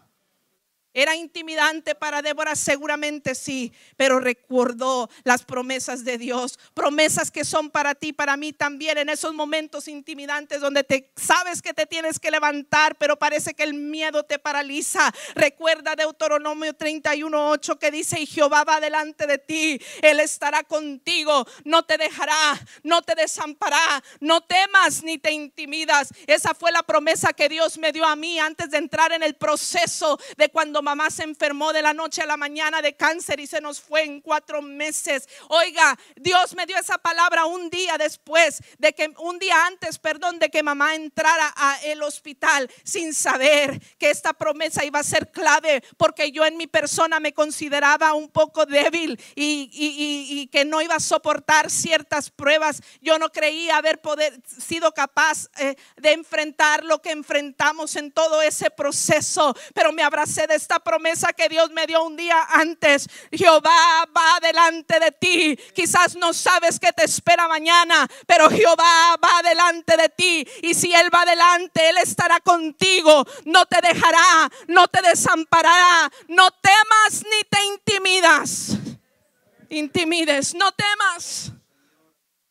¿Era 0.97 1.15
intimidante 1.15 1.93
para 1.93 2.23
Débora? 2.23 2.55
Seguramente 2.55 3.36
sí, 3.36 3.71
pero 3.97 4.19
recordó 4.19 5.12
las 5.23 5.43
promesas 5.43 6.03
de 6.03 6.17
Dios, 6.17 6.57
promesas 6.73 7.29
que 7.29 7.45
son 7.45 7.69
para 7.69 7.93
ti, 7.93 8.13
para 8.13 8.36
mí 8.36 8.51
también, 8.51 8.97
en 8.97 9.10
esos 9.10 9.31
momentos 9.36 9.88
intimidantes 9.88 10.60
donde 10.60 10.83
te 10.83 11.12
sabes 11.15 11.62
que 11.62 11.75
te 11.75 11.86
tienes 11.86 12.17
que 12.17 12.31
levantar, 12.31 12.95
pero 12.95 13.15
parece 13.19 13.53
que 13.53 13.62
el 13.62 13.75
miedo 13.75 14.23
te 14.23 14.39
paraliza. 14.39 15.13
Recuerda 15.36 15.95
Deuteronomio 15.95 16.73
31:8 16.73 17.77
que 17.77 17.91
dice, 17.91 18.19
"Y 18.19 18.25
Jehová 18.25 18.63
va 18.63 18.79
delante 18.79 19.27
de 19.27 19.38
ti, 19.38 19.79
él 20.01 20.19
estará 20.19 20.63
contigo, 20.63 21.45
no 21.63 21.83
te 21.86 21.99
dejará, 21.99 22.60
no 22.81 23.03
te 23.03 23.13
desamparará, 23.13 24.03
no 24.19 24.41
temas 24.41 25.03
ni 25.03 25.19
te 25.19 25.31
intimidas." 25.31 26.10
Esa 26.25 26.55
fue 26.55 26.71
la 26.71 26.81
promesa 26.81 27.33
que 27.33 27.49
Dios 27.49 27.77
me 27.77 27.91
dio 27.91 28.03
a 28.03 28.15
mí 28.15 28.39
antes 28.39 28.71
de 28.71 28.79
entrar 28.79 29.12
en 29.12 29.21
el 29.21 29.36
proceso 29.36 30.19
de 30.38 30.49
cuando 30.49 30.87
mamá 30.88 31.10
se 31.10 31.23
enfermó 31.23 31.73
de 31.73 31.82
la 31.82 31.93
noche 31.93 32.21
a 32.21 32.26
la 32.26 32.38
mañana 32.38 32.82
de 32.82 32.95
cáncer 32.95 33.41
y 33.41 33.47
se 33.47 33.60
nos 33.60 33.82
fue 33.82 34.04
en 34.04 34.21
cuatro 34.21 34.62
meses. 34.62 35.28
Oiga, 35.50 36.00
Dios 36.15 36.56
me 36.56 36.65
dio 36.65 36.78
esa 36.78 36.97
palabra 36.97 37.45
un 37.45 37.69
día 37.69 37.97
después 37.97 38.62
de 38.78 38.93
que, 38.93 39.13
un 39.17 39.38
día 39.38 39.65
antes, 39.65 40.00
perdón, 40.00 40.39
de 40.39 40.50
que 40.50 40.63
mamá 40.63 40.95
entrara 40.95 41.54
a 41.58 41.78
el 41.84 42.02
hospital 42.04 42.71
sin 42.86 43.13
saber 43.13 43.82
que 43.97 44.10
esta 44.10 44.32
promesa 44.32 44.86
iba 44.86 45.00
a 45.00 45.04
ser 45.04 45.30
clave 45.30 45.84
porque 45.97 46.32
yo 46.32 46.45
en 46.45 46.56
mi 46.56 46.67
persona 46.67 47.19
me 47.19 47.34
consideraba 47.34 48.13
un 48.13 48.30
poco 48.30 48.65
débil 48.65 49.19
y, 49.36 49.69
y 49.73 50.47
que 50.47 50.63
no 50.63 50.82
iba 50.82 50.95
a 50.95 51.02
soportar 51.02 51.69
ciertas 51.69 52.30
pruebas. 52.30 52.82
Yo 53.02 53.19
no 53.19 53.30
creía 53.30 53.76
haber 53.76 54.00
sido 54.45 54.93
capaz 54.93 55.50
eh, 55.58 55.76
de 55.97 56.13
enfrentar 56.13 56.86
lo 56.86 57.02
que 57.02 57.12
enfrentamos 57.12 57.95
en 57.97 58.12
todo 58.12 58.41
ese 58.41 58.69
proceso, 58.69 59.54
pero 59.73 59.91
me 59.91 60.04
abracé 60.04 60.47
de 60.47 60.56
esta 60.67 60.80
promesa 60.82 61.32
que 61.32 61.47
Dios 61.47 61.71
me 61.71 61.88
dio 61.88 62.03
un 62.03 62.17
día 62.17 62.45
antes. 62.49 63.08
Jehová 63.32 64.06
va 64.15 64.38
delante 64.41 64.99
de 64.99 65.13
ti. 65.13 65.56
Quizás 65.73 66.17
no 66.17 66.34
sabes 66.34 66.77
que 66.77 66.91
te 66.91 67.06
espera 67.06 67.47
mañana, 67.47 68.06
pero 68.25 68.49
Jehová 68.49 69.15
va 69.23 69.41
delante 69.43 69.95
de 69.95 70.10
ti. 70.10 70.45
Y 70.63 70.73
si 70.73 70.93
Él 70.93 71.10
va 71.13 71.23
delante, 71.23 71.88
Él 71.88 71.95
estará 71.99 72.41
contigo. 72.41 73.25
No 73.45 73.65
te 73.65 73.80
dejará, 73.80 74.51
no 74.67 74.89
te 74.89 75.01
desamparará. 75.01 76.12
No 76.27 76.51
temas 76.51 77.23
ni 77.23 77.43
te 77.49 77.63
intimidas. 77.63 78.71
Intimides, 79.69 80.53
no 80.53 80.69
temas. 80.73 81.53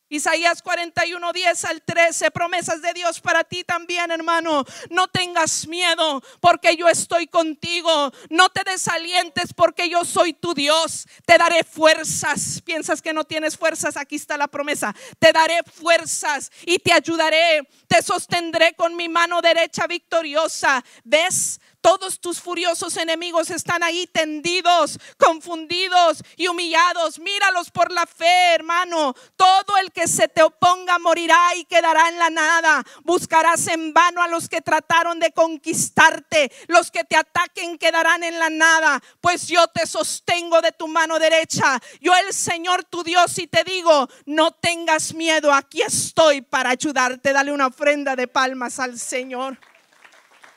Isaías 0.09 0.61
41, 0.61 1.33
10 1.33 1.65
al 1.65 1.81
13, 1.81 2.31
promesas 2.31 2.81
de 2.81 2.93
Dios 2.93 3.19
para 3.19 3.43
ti 3.43 3.63
también, 3.65 4.09
hermano. 4.09 4.63
No 4.89 5.07
tengas 5.09 5.67
miedo 5.67 6.23
porque 6.39 6.77
yo 6.77 6.87
estoy 6.87 7.27
contigo. 7.27 8.13
No 8.29 8.47
te 8.49 8.63
desalientes 8.63 9.53
porque 9.53 9.89
yo 9.89 10.05
soy 10.05 10.31
tu 10.33 10.53
Dios. 10.53 11.07
Te 11.25 11.37
daré 11.37 11.63
fuerzas. 11.65 12.61
Piensas 12.63 13.01
que 13.01 13.11
no 13.11 13.25
tienes 13.25 13.57
fuerzas, 13.57 13.97
aquí 13.97 14.15
está 14.15 14.37
la 14.37 14.47
promesa. 14.47 14.95
Te 15.19 15.33
daré 15.33 15.59
fuerzas 15.63 16.51
y 16.65 16.79
te 16.79 16.93
ayudaré. 16.93 17.67
Te 17.87 18.01
sostendré 18.01 18.75
con 18.75 18.95
mi 18.95 19.09
mano 19.09 19.41
derecha 19.41 19.87
victoriosa. 19.87 20.83
¿Ves? 21.03 21.59
Todos 21.81 22.19
tus 22.19 22.41
furiosos 22.41 22.97
enemigos 22.97 23.49
están 23.49 23.83
ahí 23.83 24.07
tendidos, 24.07 24.99
confundidos 25.17 26.23
y 26.35 26.47
humillados. 26.47 27.19
Míralos 27.19 27.71
por 27.71 27.91
la 27.91 28.05
fe, 28.05 28.55
hermano. 28.55 29.15
Todo 29.35 29.77
el 29.77 29.91
que 29.91 30.07
se 30.07 30.27
te 30.27 30.43
oponga 30.43 30.99
morirá 30.99 31.55
y 31.55 31.65
quedará 31.65 32.09
en 32.09 32.19
la 32.19 32.29
nada. 32.29 32.83
Buscarás 33.03 33.67
en 33.67 33.93
vano 33.93 34.21
a 34.21 34.27
los 34.27 34.49
que 34.49 34.61
trataron 34.61 35.19
de 35.19 35.31
conquistarte. 35.31 36.51
Los 36.67 36.91
que 36.91 37.03
te 37.03 37.15
ataquen 37.15 37.77
quedarán 37.77 38.23
en 38.23 38.39
la 38.39 38.49
nada, 38.49 39.01
pues 39.21 39.47
yo 39.47 39.67
te 39.67 39.85
sostengo 39.85 40.61
de 40.61 40.71
tu 40.71 40.87
mano 40.87 41.19
derecha. 41.19 41.79
Yo 42.01 42.15
el 42.15 42.33
Señor 42.33 42.83
tu 42.83 43.03
Dios 43.03 43.37
y 43.37 43.47
te 43.47 43.63
digo, 43.63 44.09
no 44.25 44.51
tengas 44.51 45.13
miedo, 45.13 45.53
aquí 45.53 45.81
estoy 45.81 46.41
para 46.41 46.71
ayudarte. 46.71 47.33
Dale 47.33 47.51
una 47.51 47.67
ofrenda 47.67 48.15
de 48.15 48.27
palmas 48.27 48.79
al 48.79 48.99
Señor. 48.99 49.57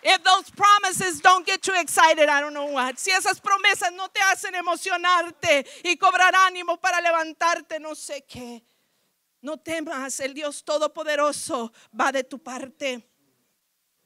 If 0.02 0.22
those 0.22 0.50
promises 0.50 1.20
don't 1.20 1.46
get 1.46 1.66
you 1.66 1.74
excited, 1.78 2.28
I 2.28 2.40
don't 2.40 2.54
know 2.54 2.72
what. 2.72 2.96
Si 2.96 3.10
esas 3.10 3.40
promesas 3.40 3.92
no 3.92 4.08
te 4.08 4.20
hacen 4.20 4.54
emocionarte 4.54 5.66
y 5.84 5.96
cobrar 5.96 6.34
ánimo 6.34 6.78
para 6.80 7.00
levantarte, 7.00 7.78
no 7.78 7.94
sé 7.94 8.24
qué. 8.26 8.62
No 9.42 9.58
temas, 9.58 10.20
el 10.20 10.34
Dios 10.34 10.64
Todopoderoso 10.64 11.72
va 11.98 12.12
de 12.12 12.24
tu 12.24 12.38
parte. 12.38 13.06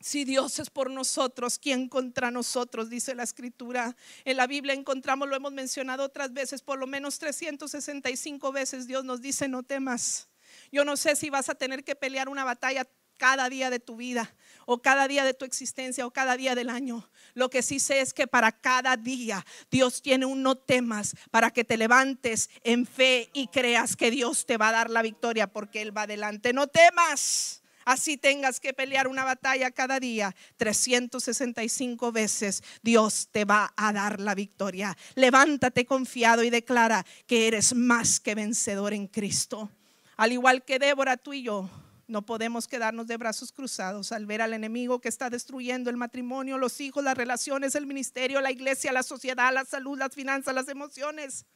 Si 0.00 0.24
Dios 0.24 0.58
es 0.58 0.68
por 0.68 0.90
nosotros, 0.90 1.58
¿quién 1.58 1.88
contra 1.88 2.30
nosotros? 2.30 2.90
Dice 2.90 3.14
la 3.14 3.22
escritura. 3.22 3.96
En 4.24 4.36
la 4.36 4.46
Biblia 4.46 4.74
encontramos, 4.74 5.28
lo 5.28 5.34
hemos 5.34 5.52
mencionado 5.52 6.04
otras 6.04 6.32
veces, 6.32 6.60
por 6.60 6.78
lo 6.78 6.86
menos 6.86 7.18
365 7.18 8.52
veces 8.52 8.86
Dios 8.86 9.04
nos 9.04 9.22
dice, 9.22 9.48
no 9.48 9.62
temas. 9.62 10.28
Yo 10.70 10.84
no 10.84 10.96
sé 10.96 11.16
si 11.16 11.30
vas 11.30 11.48
a 11.48 11.54
tener 11.54 11.84
que 11.84 11.96
pelear 11.96 12.28
una 12.28 12.44
batalla 12.44 12.86
cada 13.16 13.48
día 13.48 13.70
de 13.70 13.80
tu 13.80 13.96
vida 13.96 14.34
o 14.66 14.80
cada 14.80 15.08
día 15.08 15.24
de 15.24 15.34
tu 15.34 15.44
existencia 15.44 16.06
o 16.06 16.10
cada 16.10 16.36
día 16.36 16.54
del 16.54 16.70
año. 16.70 17.08
Lo 17.34 17.50
que 17.50 17.62
sí 17.62 17.80
sé 17.80 18.00
es 18.00 18.14
que 18.14 18.26
para 18.26 18.52
cada 18.52 18.96
día 18.96 19.44
Dios 19.70 20.02
tiene 20.02 20.26
un 20.26 20.42
no 20.42 20.56
temas 20.56 21.14
para 21.30 21.50
que 21.50 21.64
te 21.64 21.76
levantes 21.76 22.50
en 22.62 22.86
fe 22.86 23.30
y 23.32 23.48
creas 23.48 23.96
que 23.96 24.10
Dios 24.10 24.46
te 24.46 24.56
va 24.56 24.68
a 24.68 24.72
dar 24.72 24.90
la 24.90 25.02
victoria 25.02 25.46
porque 25.46 25.82
Él 25.82 25.96
va 25.96 26.02
adelante. 26.02 26.52
No 26.52 26.66
temas. 26.66 27.62
Así 27.84 28.16
tengas 28.16 28.60
que 28.60 28.72
pelear 28.72 29.06
una 29.06 29.24
batalla 29.24 29.70
cada 29.70 30.00
día, 30.00 30.34
365 30.56 32.12
veces, 32.12 32.62
Dios 32.82 33.28
te 33.30 33.44
va 33.44 33.74
a 33.76 33.92
dar 33.92 34.20
la 34.20 34.34
victoria. 34.34 34.96
Levántate 35.16 35.84
confiado 35.84 36.42
y 36.42 36.48
declara 36.48 37.04
que 37.26 37.46
eres 37.46 37.74
más 37.74 38.20
que 38.20 38.34
vencedor 38.34 38.94
en 38.94 39.06
Cristo. 39.06 39.70
Al 40.16 40.32
igual 40.32 40.64
que 40.64 40.78
Débora, 40.78 41.18
tú 41.18 41.34
y 41.34 41.42
yo 41.42 41.68
no 42.06 42.26
podemos 42.26 42.68
quedarnos 42.68 43.06
de 43.06 43.16
brazos 43.16 43.52
cruzados 43.52 44.12
al 44.12 44.26
ver 44.26 44.42
al 44.42 44.52
enemigo 44.52 45.00
que 45.00 45.08
está 45.08 45.30
destruyendo 45.30 45.90
el 45.90 45.96
matrimonio, 45.96 46.58
los 46.58 46.80
hijos, 46.80 47.02
las 47.02 47.16
relaciones, 47.16 47.74
el 47.74 47.86
ministerio, 47.86 48.40
la 48.40 48.52
iglesia, 48.52 48.92
la 48.92 49.02
sociedad, 49.02 49.52
la 49.52 49.64
salud, 49.64 49.98
las 49.98 50.14
finanzas, 50.14 50.54
las 50.54 50.68
emociones, 50.68 51.46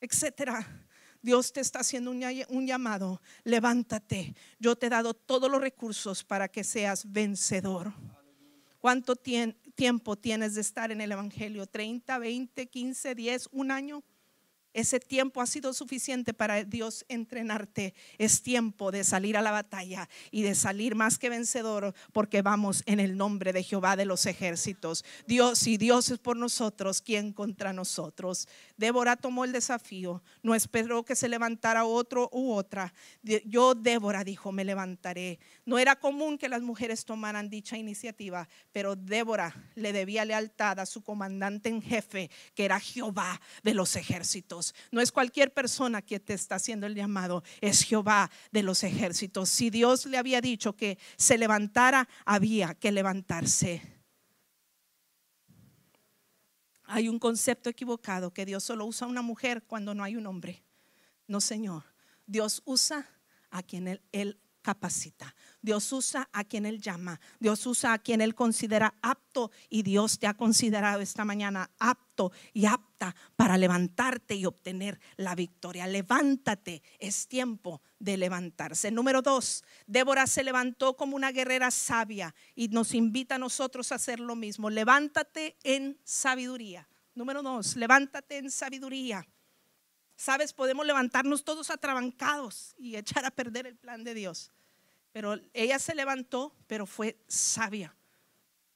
etcétera. 0.00 0.86
Dios 1.20 1.52
te 1.52 1.60
está 1.60 1.80
haciendo 1.80 2.10
un 2.10 2.66
llamado. 2.66 3.20
Levántate. 3.44 4.34
Yo 4.58 4.76
te 4.76 4.86
he 4.86 4.90
dado 4.90 5.14
todos 5.14 5.50
los 5.50 5.60
recursos 5.60 6.24
para 6.24 6.48
que 6.48 6.62
seas 6.62 7.10
vencedor. 7.10 7.92
¿Cuánto 8.78 9.16
tiempo 9.16 10.16
tienes 10.16 10.54
de 10.54 10.60
estar 10.60 10.92
en 10.92 11.00
el 11.00 11.10
Evangelio? 11.10 11.66
¿30, 11.66 12.20
20, 12.20 12.66
15, 12.68 13.14
10, 13.14 13.48
un 13.50 13.70
año? 13.72 14.04
Ese 14.74 15.00
tiempo 15.00 15.40
ha 15.40 15.46
sido 15.46 15.72
suficiente 15.72 16.34
para 16.34 16.62
Dios 16.64 17.04
entrenarte. 17.08 17.94
Es 18.18 18.42
tiempo 18.42 18.90
de 18.90 19.02
salir 19.02 19.36
a 19.36 19.42
la 19.42 19.50
batalla 19.50 20.08
y 20.30 20.42
de 20.42 20.54
salir 20.54 20.94
más 20.94 21.18
que 21.18 21.30
vencedor 21.30 21.94
porque 22.12 22.42
vamos 22.42 22.82
en 22.86 23.00
el 23.00 23.16
nombre 23.16 23.52
de 23.52 23.62
Jehová 23.62 23.96
de 23.96 24.04
los 24.04 24.26
ejércitos. 24.26 25.04
Dios, 25.26 25.58
si 25.58 25.76
Dios 25.78 26.10
es 26.10 26.18
por 26.18 26.36
nosotros, 26.36 27.00
¿quién 27.00 27.32
contra 27.32 27.72
nosotros? 27.72 28.48
Débora 28.76 29.16
tomó 29.16 29.44
el 29.44 29.52
desafío, 29.52 30.22
no 30.42 30.54
esperó 30.54 31.04
que 31.04 31.16
se 31.16 31.28
levantara 31.28 31.84
otro 31.84 32.28
u 32.32 32.52
otra. 32.52 32.92
Yo, 33.22 33.74
Débora, 33.74 34.24
dijo, 34.24 34.52
me 34.52 34.64
levantaré. 34.64 35.38
No 35.64 35.78
era 35.78 35.96
común 35.96 36.38
que 36.38 36.48
las 36.48 36.62
mujeres 36.62 37.04
tomaran 37.04 37.50
dicha 37.50 37.76
iniciativa, 37.76 38.48
pero 38.72 38.96
Débora 38.96 39.54
le 39.74 39.92
debía 39.92 40.24
lealtad 40.24 40.80
a 40.80 40.86
su 40.86 41.02
comandante 41.02 41.68
en 41.68 41.82
jefe, 41.82 42.30
que 42.54 42.64
era 42.64 42.78
Jehová 42.80 43.40
de 43.62 43.74
los 43.74 43.96
ejércitos. 43.96 44.57
No 44.90 45.00
es 45.00 45.12
cualquier 45.12 45.52
persona 45.52 46.02
que 46.02 46.20
te 46.20 46.34
está 46.34 46.56
haciendo 46.56 46.86
el 46.86 46.94
llamado, 46.94 47.42
es 47.60 47.82
Jehová 47.82 48.30
de 48.52 48.62
los 48.62 48.84
ejércitos. 48.84 49.48
Si 49.48 49.70
Dios 49.70 50.06
le 50.06 50.18
había 50.18 50.40
dicho 50.40 50.74
que 50.74 50.98
se 51.16 51.38
levantara, 51.38 52.08
había 52.24 52.74
que 52.74 52.92
levantarse. 52.92 53.82
Hay 56.84 57.08
un 57.08 57.18
concepto 57.18 57.68
equivocado 57.68 58.32
que 58.32 58.46
Dios 58.46 58.64
solo 58.64 58.86
usa 58.86 59.06
a 59.06 59.10
una 59.10 59.22
mujer 59.22 59.62
cuando 59.66 59.94
no 59.94 60.04
hay 60.04 60.16
un 60.16 60.26
hombre. 60.26 60.64
No, 61.26 61.40
Señor. 61.40 61.84
Dios 62.26 62.62
usa 62.64 63.06
a 63.50 63.62
quien 63.62 64.00
Él, 64.12 64.40
capacita. 64.62 65.34
Dios 65.60 65.92
usa 65.92 66.28
a 66.32 66.44
quien 66.44 66.66
Él 66.66 66.80
llama. 66.80 67.20
Dios 67.40 67.66
usa 67.66 67.92
a 67.92 67.98
quien 67.98 68.20
Él 68.20 68.34
considera 68.34 68.94
apto. 69.02 69.50
Y 69.68 69.82
Dios 69.82 70.18
te 70.18 70.26
ha 70.26 70.34
considerado 70.34 71.00
esta 71.00 71.24
mañana 71.24 71.70
apto 71.78 72.32
y 72.52 72.66
apta 72.66 73.14
para 73.36 73.56
levantarte 73.56 74.34
y 74.34 74.46
obtener 74.46 75.00
la 75.16 75.34
victoria. 75.34 75.86
Levántate. 75.86 76.82
Es 76.98 77.28
tiempo 77.28 77.82
de 77.98 78.16
levantarse. 78.16 78.90
Número 78.90 79.22
dos, 79.22 79.64
Débora 79.86 80.26
se 80.26 80.44
levantó 80.44 80.96
como 80.96 81.16
una 81.16 81.32
guerrera 81.32 81.70
sabia 81.70 82.34
y 82.54 82.68
nos 82.68 82.94
invita 82.94 83.36
a 83.36 83.38
nosotros 83.38 83.92
a 83.92 83.96
hacer 83.96 84.20
lo 84.20 84.36
mismo. 84.36 84.70
Levántate 84.70 85.56
en 85.62 85.98
sabiduría. 86.04 86.88
Número 87.14 87.42
dos, 87.42 87.74
levántate 87.76 88.38
en 88.38 88.50
sabiduría. 88.50 89.26
Sabes, 90.14 90.52
podemos 90.52 90.84
levantarnos 90.86 91.44
todos 91.44 91.70
atrabancados 91.70 92.74
y 92.76 92.96
echar 92.96 93.24
a 93.24 93.30
perder 93.30 93.66
el 93.66 93.76
plan 93.76 94.02
de 94.02 94.14
Dios. 94.14 94.50
Pero 95.18 95.34
ella 95.52 95.80
se 95.80 95.96
levantó, 95.96 96.54
pero 96.68 96.86
fue 96.86 97.18
sabia. 97.26 97.92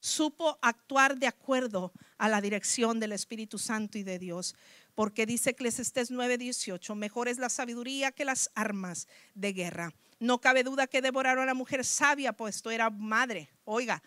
Supo 0.01 0.59
actuar 0.61 1.17
de 1.17 1.27
acuerdo 1.27 1.93
a 2.17 2.27
la 2.27 2.41
dirección 2.41 2.99
del 2.99 3.13
Espíritu 3.13 3.57
Santo 3.57 3.97
y 3.97 4.03
de 4.03 4.19
Dios. 4.19 4.53
Porque 4.93 5.25
dice 5.25 5.51
Eclesiastés 5.51 6.11
9:18, 6.11 6.95
mejor 6.95 7.29
es 7.29 7.37
la 7.37 7.47
sabiduría 7.47 8.11
que 8.11 8.25
las 8.25 8.51
armas 8.55 9.07
de 9.33 9.53
guerra. 9.53 9.93
No 10.19 10.41
cabe 10.41 10.65
duda 10.65 10.87
que 10.87 11.01
devoraron 11.01 11.39
a 11.39 11.43
una 11.43 11.53
mujer 11.53 11.85
sabia, 11.85 12.33
puesto 12.33 12.71
era 12.71 12.89
madre. 12.89 13.49
Oiga, 13.63 14.03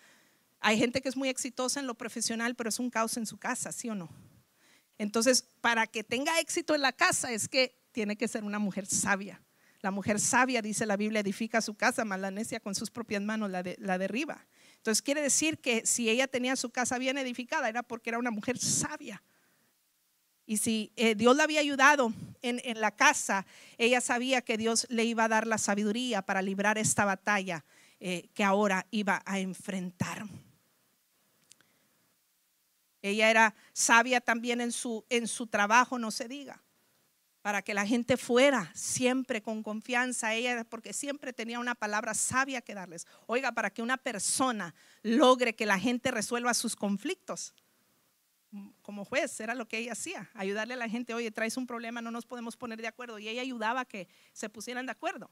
hay 0.61 0.77
gente 0.77 1.01
que 1.01 1.09
es 1.09 1.17
muy 1.17 1.31
exitosa 1.31 1.81
en 1.81 1.87
lo 1.87 1.95
profesional, 1.95 2.55
pero 2.55 2.69
es 2.69 2.79
un 2.79 2.91
caos 2.91 3.17
en 3.17 3.25
su 3.25 3.39
casa, 3.39 3.73
¿sí 3.73 3.89
o 3.89 3.95
no? 3.95 4.11
Entonces, 4.99 5.43
para 5.63 5.87
que 5.87 6.05
tenga 6.05 6.39
éxito 6.39 6.75
en 6.75 6.83
la 6.83 6.93
casa 6.93 7.33
es 7.33 7.49
que 7.49 7.81
tiene 7.93 8.15
que 8.15 8.29
ser 8.29 8.45
una 8.45 8.59
mujer 8.59 8.85
sabia. 8.85 9.41
La 9.87 9.93
mujer 9.93 10.19
sabia, 10.19 10.63
dice 10.63 10.85
la 10.85 10.97
Biblia, 10.97 11.21
edifica 11.21 11.61
su 11.63 11.77
casa, 11.77 12.05
mas 12.05 12.19
la 12.19 12.33
necia 12.33 12.59
con 12.59 12.75
sus 12.75 12.91
propias 12.91 13.23
manos 13.23 13.49
la, 13.53 13.99
derriba. 13.99 14.45
Entonces 14.79 15.01
quiere 15.01 15.23
decir 15.23 15.59
que 15.59 15.87
si 15.87 16.11
ella 16.11 16.27
tenía 16.27 16.57
su 16.57 16.71
casa 16.71 16.99
bien 16.99 17.19
edificada 17.19 17.69
era 17.69 17.85
porque 17.85 18.11
era 18.11 18.19
una 18.19 18.33
mujer 18.33 18.59
sabia. 18.59 19.23
Y 20.45 20.57
si 20.57 20.91
eh, 20.97 21.15
Dios 21.15 21.37
la 21.37 21.45
había 21.45 21.61
ayudado 21.61 22.13
en, 22.43 22.81
la 22.81 22.97
casa, 22.97 23.47
ella 23.79 24.01
sabía 24.01 24.43
que 24.43 24.59
Dios 24.59 24.89
le 24.91 25.05
iba 25.05 25.23
a 25.23 25.29
dar 25.29 25.47
la 25.47 25.57
sabiduría 25.57 26.21
para 26.21 26.43
librar 26.43 26.79
esta 26.79 27.05
batalla 27.05 27.65
eh, 28.01 28.29
que 28.35 28.43
ahora 28.43 28.89
iba 28.91 29.23
a 29.25 29.39
enfrentar. 29.39 30.27
Ella 33.03 33.31
era 33.31 33.55
sabia 33.73 34.21
también 34.21 34.61
en 34.61 34.73
su 34.73 35.47
trabajo, 35.49 35.97
no 35.97 36.11
se 36.11 36.27
diga 36.27 36.61
para 37.47 37.63
que 37.63 37.75
la 37.75 37.87
gente 37.87 38.17
fuera 38.17 38.73
siempre 38.75 39.41
con 39.41 39.63
confianza 39.63 40.27
a 40.27 40.35
ella, 40.35 40.65
porque 40.65 40.93
siempre 40.93 41.33
tenía 41.33 41.61
una 41.61 41.77
palabra 41.77 42.13
sabia 42.13 42.61
que 42.61 42.75
darles. 42.75 43.07
Oiga, 43.27 43.53
para 43.53 43.71
que 43.71 43.83
una 43.83 43.99
persona 43.99 44.75
logre 45.05 45.55
que 45.55 45.65
la 45.65 45.79
gente 45.79 46.11
resuelva 46.11 46.55
sus 46.55 46.75
conflictos. 46.75 47.55
Como 48.83 49.05
juez, 49.05 49.39
era 49.39 49.55
lo 49.55 49.69
que 49.69 49.79
ella 49.79 49.93
hacía, 49.93 50.29
ayudarle 50.35 50.75
a 50.75 50.77
la 50.77 50.89
gente, 50.89 51.15
oye, 51.15 51.31
traes 51.31 51.57
un 51.57 51.69
problema, 51.69 52.03
no 52.03 52.11
nos 52.11 52.27
podemos 52.27 52.57
poner 52.57 52.81
de 52.81 52.89
acuerdo. 52.89 53.17
Y 53.21 53.29
ella 53.29 53.43
ayudaba 53.43 53.83
a 53.83 53.85
que 53.85 54.09
se 54.33 54.49
pusieran 54.49 54.87
de 54.87 54.91
acuerdo. 54.91 55.31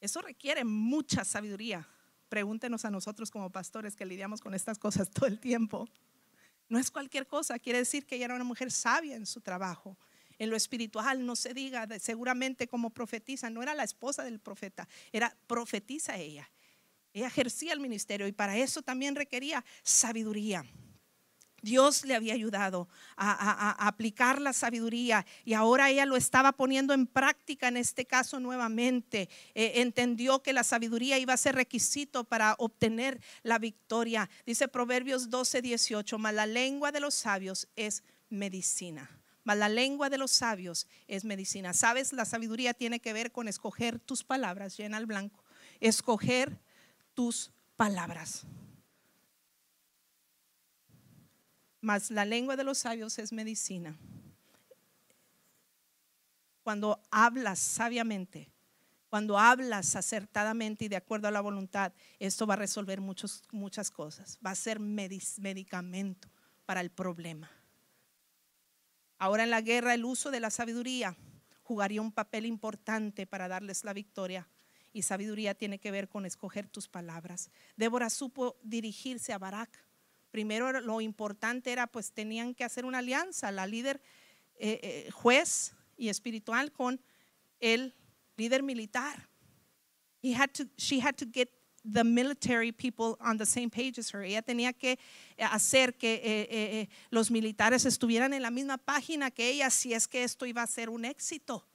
Eso 0.00 0.22
requiere 0.22 0.64
mucha 0.64 1.24
sabiduría. 1.24 1.86
Pregúntenos 2.28 2.84
a 2.84 2.90
nosotros 2.90 3.30
como 3.30 3.50
pastores 3.50 3.94
que 3.94 4.04
lidiamos 4.04 4.40
con 4.40 4.54
estas 4.54 4.76
cosas 4.76 5.08
todo 5.14 5.26
el 5.26 5.38
tiempo. 5.38 5.86
No 6.68 6.80
es 6.80 6.90
cualquier 6.90 7.28
cosa, 7.28 7.60
quiere 7.60 7.78
decir 7.78 8.06
que 8.06 8.16
ella 8.16 8.24
era 8.24 8.34
una 8.34 8.42
mujer 8.42 8.72
sabia 8.72 9.14
en 9.14 9.24
su 9.24 9.40
trabajo 9.40 9.96
en 10.44 10.50
lo 10.50 10.56
espiritual, 10.56 11.26
no 11.26 11.36
se 11.36 11.52
diga, 11.54 11.86
seguramente 11.98 12.68
como 12.68 12.90
profetiza, 12.90 13.50
no 13.50 13.62
era 13.62 13.74
la 13.74 13.84
esposa 13.84 14.22
del 14.22 14.38
profeta, 14.38 14.88
era 15.12 15.36
profetiza 15.46 16.16
ella. 16.16 16.48
Ella 17.12 17.26
ejercía 17.28 17.72
el 17.72 17.80
ministerio 17.80 18.26
y 18.26 18.32
para 18.32 18.56
eso 18.56 18.82
también 18.82 19.14
requería 19.14 19.64
sabiduría. 19.82 20.64
Dios 21.62 22.04
le 22.04 22.14
había 22.14 22.34
ayudado 22.34 22.88
a, 23.16 23.88
aplicar 23.88 24.38
la 24.38 24.52
sabiduría 24.52 25.24
y 25.46 25.54
ahora 25.54 25.88
ella 25.88 26.04
lo 26.04 26.16
estaba 26.16 26.52
poniendo 26.52 26.92
en 26.92 27.06
práctica 27.06 27.68
en 27.68 27.78
este 27.78 28.04
caso 28.04 28.38
nuevamente. 28.38 29.30
Eh, 29.54 29.72
entendió 29.76 30.42
que 30.42 30.52
la 30.52 30.62
sabiduría 30.62 31.18
iba 31.18 31.32
a 31.32 31.38
ser 31.38 31.54
requisito 31.54 32.24
para 32.24 32.54
obtener 32.58 33.18
la 33.42 33.58
victoria. 33.58 34.28
Dice 34.44 34.68
Proverbios 34.68 35.30
12, 35.30 35.62
18, 35.62 36.18
mas 36.18 36.34
la 36.34 36.46
lengua 36.46 36.92
de 36.92 37.00
los 37.00 37.14
sabios 37.14 37.68
es 37.76 38.02
medicina 38.28 39.08
mas 39.44 39.58
la 39.58 39.68
lengua 39.68 40.10
de 40.10 40.18
los 40.18 40.32
sabios 40.32 40.88
es 41.06 41.24
medicina. 41.24 41.72
¿Sabes? 41.74 42.12
La 42.12 42.24
sabiduría 42.24 42.74
tiene 42.74 43.00
que 43.00 43.12
ver 43.12 43.30
con 43.30 43.46
escoger 43.46 44.00
tus 44.00 44.24
palabras, 44.24 44.76
llena 44.76 44.98
el 44.98 45.06
blanco. 45.06 45.44
Escoger 45.80 46.58
tus 47.12 47.52
palabras. 47.76 48.46
Mas 51.80 52.10
la 52.10 52.24
lengua 52.24 52.56
de 52.56 52.64
los 52.64 52.78
sabios 52.78 53.18
es 53.18 53.32
medicina. 53.32 53.96
Cuando 56.62 57.02
hablas 57.10 57.58
sabiamente, 57.58 58.50
cuando 59.10 59.38
hablas 59.38 59.94
acertadamente 59.94 60.86
y 60.86 60.88
de 60.88 60.96
acuerdo 60.96 61.28
a 61.28 61.30
la 61.30 61.42
voluntad, 61.42 61.92
esto 62.18 62.46
va 62.46 62.54
a 62.54 62.56
resolver 62.56 63.02
muchas 63.02 63.90
cosas. 63.90 64.38
Va 64.44 64.52
a 64.52 64.54
ser 64.54 64.80
medicamento 64.80 66.30
para 66.64 66.80
el 66.80 66.90
problema. 66.90 67.50
Ahora 69.18 69.44
en 69.44 69.50
la 69.50 69.60
guerra 69.60 69.94
el 69.94 70.04
uso 70.04 70.30
de 70.30 70.40
la 70.40 70.50
sabiduría 70.50 71.16
jugaría 71.62 72.02
un 72.02 72.12
papel 72.12 72.46
importante 72.46 73.26
para 73.26 73.48
darles 73.48 73.84
la 73.84 73.92
victoria. 73.92 74.48
Y 74.92 75.02
sabiduría 75.02 75.54
tiene 75.54 75.78
que 75.78 75.90
ver 75.90 76.08
con 76.08 76.24
escoger 76.24 76.68
tus 76.68 76.88
palabras. 76.88 77.50
Débora 77.76 78.10
supo 78.10 78.56
dirigirse 78.62 79.32
a 79.32 79.38
Barak. 79.38 79.84
Primero 80.30 80.80
lo 80.80 81.00
importante 81.00 81.72
era 81.72 81.86
pues 81.86 82.12
tenían 82.12 82.54
que 82.54 82.64
hacer 82.64 82.84
una 82.84 82.98
alianza, 82.98 83.50
la 83.50 83.66
líder 83.66 84.00
eh, 84.56 84.80
eh, 84.82 85.10
juez 85.10 85.74
y 85.96 86.08
espiritual 86.08 86.72
con 86.72 87.00
el 87.60 87.94
líder 88.36 88.62
militar. 88.62 89.28
He 90.22 90.34
had 90.34 90.50
to, 90.52 90.64
she 90.76 91.00
had 91.00 91.16
to 91.16 91.26
get 91.26 91.50
the 91.84 92.02
military 92.02 92.72
people 92.72 93.16
on 93.20 93.36
the 93.36 93.44
same 93.44 93.68
page 93.68 93.98
as 93.98 94.10
her. 94.10 94.22
Ella 94.22 94.42
tenía 94.42 94.72
que 94.72 94.98
eh, 95.36 95.44
hacer 95.44 95.94
que 95.94 96.14
eh, 96.14 96.48
eh, 96.50 96.88
los 97.10 97.30
militares 97.30 97.84
estuvieran 97.84 98.32
en 98.32 98.42
la 98.42 98.50
misma 98.50 98.78
página 98.78 99.30
que 99.30 99.50
ella 99.50 99.70
si 99.70 99.92
es 99.92 100.08
que 100.08 100.24
esto 100.24 100.46
iba 100.46 100.62
a 100.62 100.66
ser 100.66 100.88
un 100.88 101.04
éxito. 101.04 101.66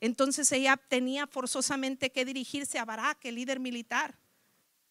Entonces 0.00 0.50
ella 0.52 0.76
tenía 0.76 1.26
forzosamente 1.26 2.10
que 2.10 2.24
dirigirse 2.24 2.78
a 2.78 2.84
Barak, 2.84 3.24
el 3.24 3.34
líder 3.34 3.58
militar. 3.58 4.16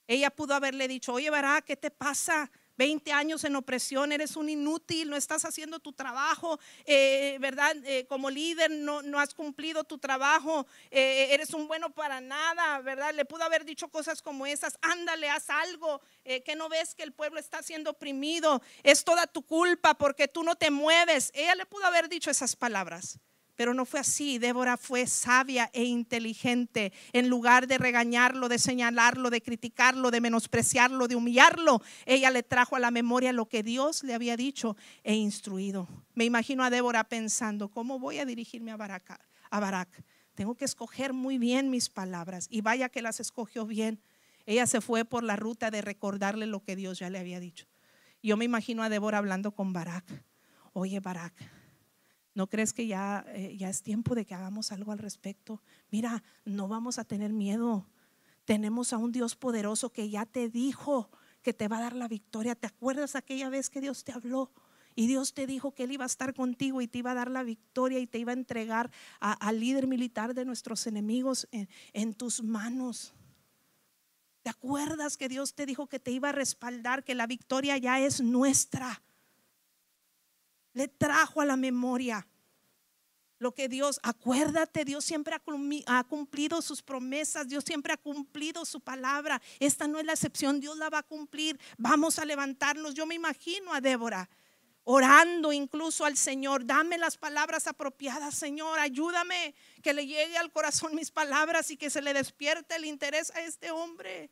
Ella 0.05 0.29
pudo 0.29 0.53
haberle 0.53 0.87
dicho, 0.87 1.13
oye 1.13 1.29
Barak, 1.29 1.65
¿qué 1.65 1.77
te 1.77 1.91
pasa? 1.91 2.51
20 2.77 3.11
años 3.11 3.43
en 3.43 3.55
opresión, 3.55 4.11
eres 4.11 4.35
un 4.35 4.49
inútil, 4.49 5.09
no 5.09 5.15
estás 5.15 5.45
haciendo 5.45 5.79
tu 5.79 5.93
trabajo, 5.93 6.59
eh, 6.85 7.37
¿verdad? 7.39 7.75
Eh, 7.83 8.05
como 8.07 8.29
líder 8.29 8.71
no, 8.71 9.19
has 9.19 9.33
cumplido 9.33 9.83
tu 9.83 9.97
trabajo, 9.97 10.67
eh, 10.91 11.29
eres 11.31 11.53
un 11.53 11.67
bueno 11.67 11.89
para 11.93 12.21
nada, 12.21 12.79
¿verdad? 12.81 13.13
Le 13.13 13.25
pudo 13.25 13.43
haber 13.43 13.65
dicho 13.65 13.89
cosas 13.89 14.21
como 14.21 14.45
esas, 14.45 14.77
ándale, 14.81 15.29
haz 15.29 15.49
algo, 15.49 16.01
que 16.23 16.55
no 16.57 16.67
ves 16.67 16.93
que 16.93 17.03
el 17.03 17.13
pueblo 17.13 17.39
está 17.39 17.63
siendo 17.63 17.91
oprimido, 17.91 18.61
es 18.83 19.05
toda 19.05 19.27
tu 19.27 19.43
culpa 19.43 19.93
porque 19.93 20.27
tú 20.27 20.43
no 20.43 20.55
te 20.55 20.71
mueves. 20.71 21.31
Ella 21.33 21.55
le 21.55 21.65
pudo 21.65 21.85
haber 21.85 22.09
dicho 22.09 22.29
esas 22.29 22.55
palabras. 22.55 23.19
Pero 23.57 23.73
no 23.73 23.85
fue 23.85 23.99
así. 23.99 24.37
Débora 24.37 24.77
fue 24.77 25.07
sabia 25.07 25.69
e 25.73 25.83
inteligente. 25.83 26.93
En 27.11 27.27
lugar 27.27 27.67
de 27.67 27.79
regañarlo, 27.79 28.47
de 28.47 28.59
señalarlo, 28.59 29.31
de 29.31 29.41
criticarlo, 29.41 30.11
de 30.11 30.21
menospreciarlo, 30.21 31.07
de 31.07 31.15
humillarlo, 31.15 31.81
ella 32.05 32.29
le 32.29 32.43
trajo 32.43 32.75
a 32.75 32.79
la 32.79 32.91
memoria 32.91 33.33
lo 33.33 33.47
que 33.47 33.63
Dios 33.63 34.03
le 34.03 34.13
había 34.13 34.37
dicho 34.37 34.77
e 35.03 35.15
instruido. 35.15 35.89
Me 36.13 36.23
imagino 36.23 36.63
a 36.63 36.69
Débora 36.69 37.03
pensando, 37.03 37.67
¿cómo 37.69 37.99
voy 37.99 38.19
a 38.19 38.25
dirigirme 38.25 38.71
a 38.71 38.77
Barak? 38.77 39.19
A 39.49 39.59
Barak? 39.59 40.03
Tengo 40.35 40.53
que 40.53 40.65
escoger 40.65 41.13
muy 41.13 41.39
bien 41.39 41.71
mis 41.71 41.89
palabras. 41.89 42.45
Y 42.51 42.61
vaya 42.61 42.89
que 42.89 43.01
las 43.01 43.19
escogió 43.19 43.65
bien. 43.65 43.99
Ella 44.45 44.67
se 44.67 44.81
fue 44.81 45.03
por 45.03 45.23
la 45.23 45.35
ruta 45.35 45.71
de 45.71 45.81
recordarle 45.81 46.45
lo 46.45 46.61
que 46.63 46.75
Dios 46.75 46.99
ya 46.99 47.09
le 47.09 47.17
había 47.17 47.39
dicho. 47.39 47.65
Yo 48.21 48.37
me 48.37 48.45
imagino 48.45 48.83
a 48.83 48.89
Débora 48.89 49.17
hablando 49.17 49.51
con 49.51 49.73
Barak. 49.73 50.05
Oye, 50.73 50.99
Barak, 50.99 51.33
¿No 52.37 52.45
crees 52.45 52.71
que 52.71 52.85
ya, 52.85 53.25
eh, 53.29 53.57
ya 53.57 53.67
es 53.67 53.81
tiempo 53.81 54.13
de 54.13 54.23
que 54.23 54.35
hagamos 54.35 54.71
algo 54.71 54.91
al 54.91 54.99
respecto? 54.99 55.59
Mira, 55.89 56.21
no 56.45 56.67
vamos 56.67 56.99
a 56.99 57.03
tener 57.03 57.33
miedo. 57.33 57.89
Tenemos 58.45 58.93
a 58.93 58.97
un 58.97 59.11
Dios 59.11 59.35
poderoso 59.35 59.91
que 59.91 60.11
ya 60.11 60.27
te 60.27 60.47
dijo 60.47 61.09
que 61.41 61.51
te 61.51 61.67
va 61.67 61.79
a 61.79 61.81
dar 61.81 61.95
la 61.95 62.07
victoria. 62.07 62.53
¿Te 62.53 62.67
acuerdas 62.67 63.15
aquella 63.15 63.49
vez 63.49 63.71
que 63.71 63.81
Dios 63.81 64.03
te 64.03 64.11
habló? 64.11 64.51
Y 64.93 65.07
Dios 65.07 65.33
te 65.33 65.47
dijo 65.47 65.73
que 65.73 65.85
Él 65.85 65.93
iba 65.93 66.03
a 66.03 66.05
estar 66.05 66.35
contigo 66.35 66.79
y 66.79 66.87
te 66.87 66.99
iba 66.99 67.09
a 67.09 67.15
dar 67.15 67.31
la 67.31 67.41
victoria 67.41 67.97
y 67.97 68.05
te 68.05 68.19
iba 68.19 68.33
a 68.33 68.35
entregar 68.35 68.91
al 69.19 69.59
líder 69.59 69.87
militar 69.87 70.35
de 70.35 70.45
nuestros 70.45 70.85
enemigos 70.85 71.47
en, 71.49 71.67
en 71.93 72.13
tus 72.13 72.43
manos. 72.43 73.15
¿Te 74.43 74.51
acuerdas 74.51 75.17
que 75.17 75.27
Dios 75.27 75.55
te 75.55 75.65
dijo 75.65 75.87
que 75.87 75.99
te 75.99 76.11
iba 76.11 76.29
a 76.29 76.33
respaldar, 76.33 77.03
que 77.03 77.15
la 77.15 77.25
victoria 77.25 77.79
ya 77.79 77.99
es 77.99 78.21
nuestra? 78.21 79.01
Le 80.77 80.87
trajo 80.87 81.41
a 81.41 81.45
la 81.45 81.57
memoria 81.57 82.27
lo 83.39 83.53
que 83.53 83.67
Dios, 83.67 83.99
acuérdate, 84.01 84.85
Dios 84.85 85.05
siempre 85.05 85.35
ha 85.35 86.03
cumplido 86.03 86.61
sus 86.61 86.81
promesas, 86.81 87.47
Dios 87.47 87.63
siempre 87.63 87.93
ha 87.93 87.97
cumplido 87.97 88.65
su 88.65 88.79
palabra. 88.81 89.41
Esta 89.59 89.87
no 89.87 89.99
es 89.99 90.05
la 90.05 90.13
excepción, 90.13 90.59
Dios 90.59 90.77
la 90.77 90.89
va 90.89 90.99
a 90.99 91.03
cumplir. 91.03 91.59
Vamos 91.77 92.17
a 92.17 92.25
levantarnos. 92.25 92.95
Yo 92.95 93.05
me 93.05 93.13
imagino 93.13 93.73
a 93.73 93.81
Débora 93.81 94.27
orando 94.89 95.51
incluso 95.51 96.05
al 96.05 96.15
Señor, 96.15 96.65
dame 96.65 96.97
las 96.97 97.17
palabras 97.17 97.67
apropiadas, 97.67 98.35
Señor, 98.35 98.79
ayúdame 98.79 99.53
que 99.83 99.93
le 99.93 100.07
llegue 100.07 100.37
al 100.37 100.49
corazón 100.49 100.95
mis 100.95 101.11
palabras 101.11 101.69
y 101.71 101.75
que 101.75 101.89
se 101.89 102.01
le 102.01 102.13
despierte 102.13 102.77
el 102.77 102.85
interés 102.85 103.29
a 103.31 103.41
este 103.41 103.69
hombre. 103.69 104.31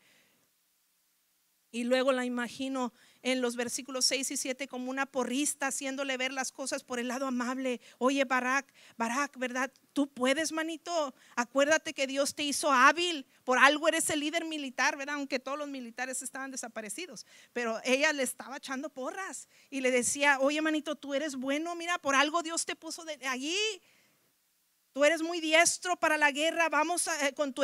Y 1.72 1.84
luego 1.84 2.14
la 2.14 2.24
imagino 2.24 2.94
en 3.26 3.42
los 3.42 3.56
versículos 3.56 4.06
6 4.06 4.30
y 4.30 4.38
7 4.38 4.68
como 4.68 4.92
una 4.92 5.08
porrista, 5.08 5.68
haciéndole 5.68 6.16
ver 6.16 6.32
las 6.32 6.52
cosas 6.52 6.84
por 6.84 7.00
el 7.00 7.08
lado 7.08 7.26
amable. 7.26 7.82
Oye, 7.98 8.24
Barak, 8.24 8.72
Barak, 8.98 9.36
¿verdad? 9.40 9.72
Tú 9.94 10.08
puedes, 10.08 10.52
manito. 10.52 11.12
Acuérdate 11.36 11.96
que 11.96 12.06
Dios 12.06 12.36
te 12.36 12.44
hizo 12.44 12.72
hábil. 12.72 13.26
Por 13.44 13.58
algo 13.58 13.88
eres 13.88 14.12
el 14.12 14.20
líder 14.20 14.46
militar, 14.46 14.96
¿verdad? 14.96 15.16
Aunque 15.16 15.40
todos 15.40 15.58
los 15.58 15.68
militares 15.68 16.22
estaban 16.22 16.52
desaparecidos. 16.52 17.26
Pero 17.52 17.80
ella 17.84 18.14
le 18.14 18.22
estaba 18.22 18.58
echando 18.58 18.90
porras 18.90 19.50
y 19.72 19.82
le 19.82 19.90
decía, 19.90 20.38
oye, 20.40 20.62
manito, 20.62 20.96
tú 20.96 21.16
eres 21.16 21.36
bueno. 21.36 21.74
Mira, 21.74 21.98
por 21.98 22.14
algo 22.14 22.44
Dios 22.44 22.64
te 22.64 22.76
puso 22.76 23.06
de 23.06 23.26
allí. 23.26 23.58
Tú 24.94 25.04
eres 25.04 25.24
muy 25.24 25.42
diestro 25.42 25.96
para 25.96 26.16
la 26.16 26.30
guerra. 26.32 26.70
Vamos 26.70 27.08
eh, 27.08 27.34
con, 27.34 27.56
tu 27.56 27.64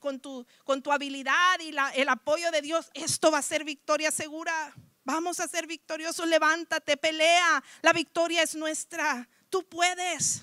con, 0.00 0.18
tu, 0.18 0.44
con 0.64 0.82
tu 0.82 0.90
habilidad 0.90 1.60
y 1.60 1.72
el 1.94 2.08
apoyo 2.08 2.50
de 2.50 2.60
Dios. 2.60 2.90
Esto 2.92 3.30
va 3.30 3.38
a 3.38 3.42
ser 3.42 3.62
victoria 3.62 4.10
segura. 4.10 4.74
Vamos 5.06 5.38
a 5.38 5.46
ser 5.46 5.68
victoriosos. 5.68 6.26
Levántate, 6.26 6.96
pelea. 6.96 7.62
La 7.80 7.92
victoria 7.92 8.42
es 8.42 8.56
nuestra. 8.56 9.28
Tú 9.48 9.62
puedes. 9.68 10.42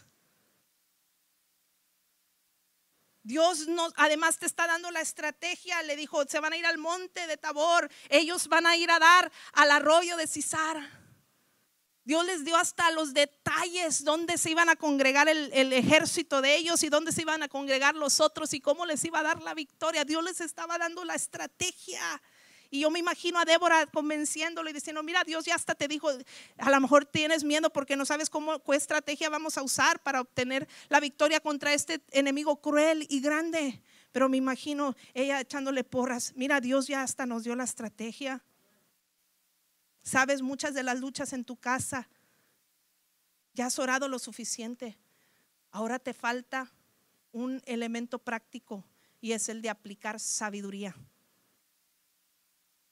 Dios 3.23 3.67
además 3.97 4.39
te 4.39 4.45
está 4.45 4.65
dando 4.65 4.89
la 4.89 5.01
estrategia. 5.01 5.83
Le 5.83 5.97
dijo, 5.97 6.23
se 6.25 6.39
van 6.39 6.53
a 6.53 6.57
ir 6.57 6.65
al 6.65 6.77
monte 6.77 7.27
de 7.27 7.35
Tabor. 7.35 7.91
Ellos 8.07 8.47
van 8.47 8.65
a 8.65 8.77
ir 8.77 8.89
a 8.89 8.99
dar 8.99 9.29
al 9.51 9.69
arroyo 9.69 10.15
de 10.15 10.27
Cisar. 10.27 11.03
Dios 12.05 12.25
les 12.25 12.45
dio 12.45 12.55
hasta 12.55 12.89
los 12.91 13.13
detalles 13.13 14.05
dónde 14.05 14.37
se 14.37 14.51
iban 14.51 14.69
a 14.69 14.77
congregar 14.77 15.27
el, 15.27 15.73
ejército 15.73 16.41
de 16.41 16.55
ellos 16.55 16.83
y 16.83 16.89
dónde 16.89 17.11
se 17.11 17.23
iban 17.23 17.43
a 17.43 17.49
congregar 17.49 17.95
los 17.95 18.21
otros 18.21 18.53
y 18.53 18.61
cómo 18.61 18.85
les 18.85 19.03
iba 19.03 19.19
a 19.19 19.23
dar 19.23 19.41
la 19.41 19.53
victoria. 19.53 20.05
Dios 20.05 20.23
les 20.23 20.39
estaba 20.39 20.77
dando 20.77 21.03
la 21.03 21.15
estrategia. 21.15 21.99
Y 22.73 22.79
yo 22.79 22.89
me 22.89 22.97
imagino 22.97 23.37
a 23.37 23.45
Débora 23.45 23.85
convenciéndolo 23.85 24.67
y 24.67 24.73
diciendo, 24.73 25.03
mira, 25.03 25.23
Dios 25.23 25.45
ya 25.45 25.53
hasta 25.53 25.75
te 25.75 25.87
dijo, 25.87 26.09
a 26.57 26.71
lo 26.71 26.81
mejor 26.81 27.05
tienes 27.05 27.43
miedo 27.43 27.71
porque 27.71 27.95
no 27.95 28.03
sabes 28.03 28.31
cómo, 28.31 28.63
qué 28.63 28.75
estrategia 28.75 29.29
vamos 29.29 29.59
a 29.59 29.61
usar 29.61 30.01
para 30.01 30.21
obtener 30.21 30.67
la 30.89 30.99
victoria 30.99 31.39
contra 31.39 31.71
este 31.71 32.01
enemigo 32.09 32.61
cruel 32.61 33.05
y 33.11 33.21
grande. 33.21 33.79
Pero 34.11 34.27
me 34.27 34.37
imagino 34.37 34.95
ella 35.13 35.39
echándole 35.39 35.83
porras, 35.83 36.33
mira, 36.35 36.59
Dios 36.61 36.87
ya 36.87 37.03
hasta 37.03 37.27
nos 37.27 37.43
dio 37.43 37.55
la 37.55 37.63
estrategia. 37.63 38.43
Sabes 40.01 40.41
muchas 40.41 40.73
de 40.73 40.81
las 40.81 40.99
luchas 40.99 41.31
en 41.33 41.45
tu 41.45 41.57
casa. 41.57 42.09
Ya 43.53 43.67
has 43.67 43.77
orado 43.77 44.07
lo 44.07 44.17
suficiente. 44.17 44.97
Ahora 45.69 45.99
te 45.99 46.15
falta 46.15 46.71
un 47.33 47.61
elemento 47.67 48.17
práctico 48.17 48.83
y 49.21 49.33
es 49.33 49.47
el 49.47 49.61
de 49.61 49.69
aplicar 49.69 50.19
sabiduría. 50.19 50.95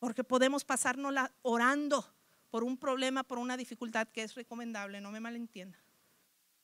Porque 0.02 0.26
podemos 0.26 0.66
pasarnos 0.66 1.14
orando 1.44 2.04
por 2.50 2.66
un 2.66 2.76
problema, 2.76 3.24
por 3.24 3.38
una 3.38 3.56
dificultad 3.56 4.10
que 4.10 4.24
es 4.24 4.36
recomendable, 4.36 5.00
no 5.00 5.12
me 5.12 5.22
malentienda. 5.22 5.80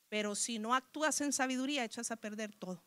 Pero 0.10 0.36
si 0.36 0.60
no 0.60 0.74
actúas 0.74 1.22
en 1.22 1.32
sabiduría, 1.32 1.86
echas 1.86 2.12
a 2.12 2.18
perder 2.18 2.54
todo 2.54 2.84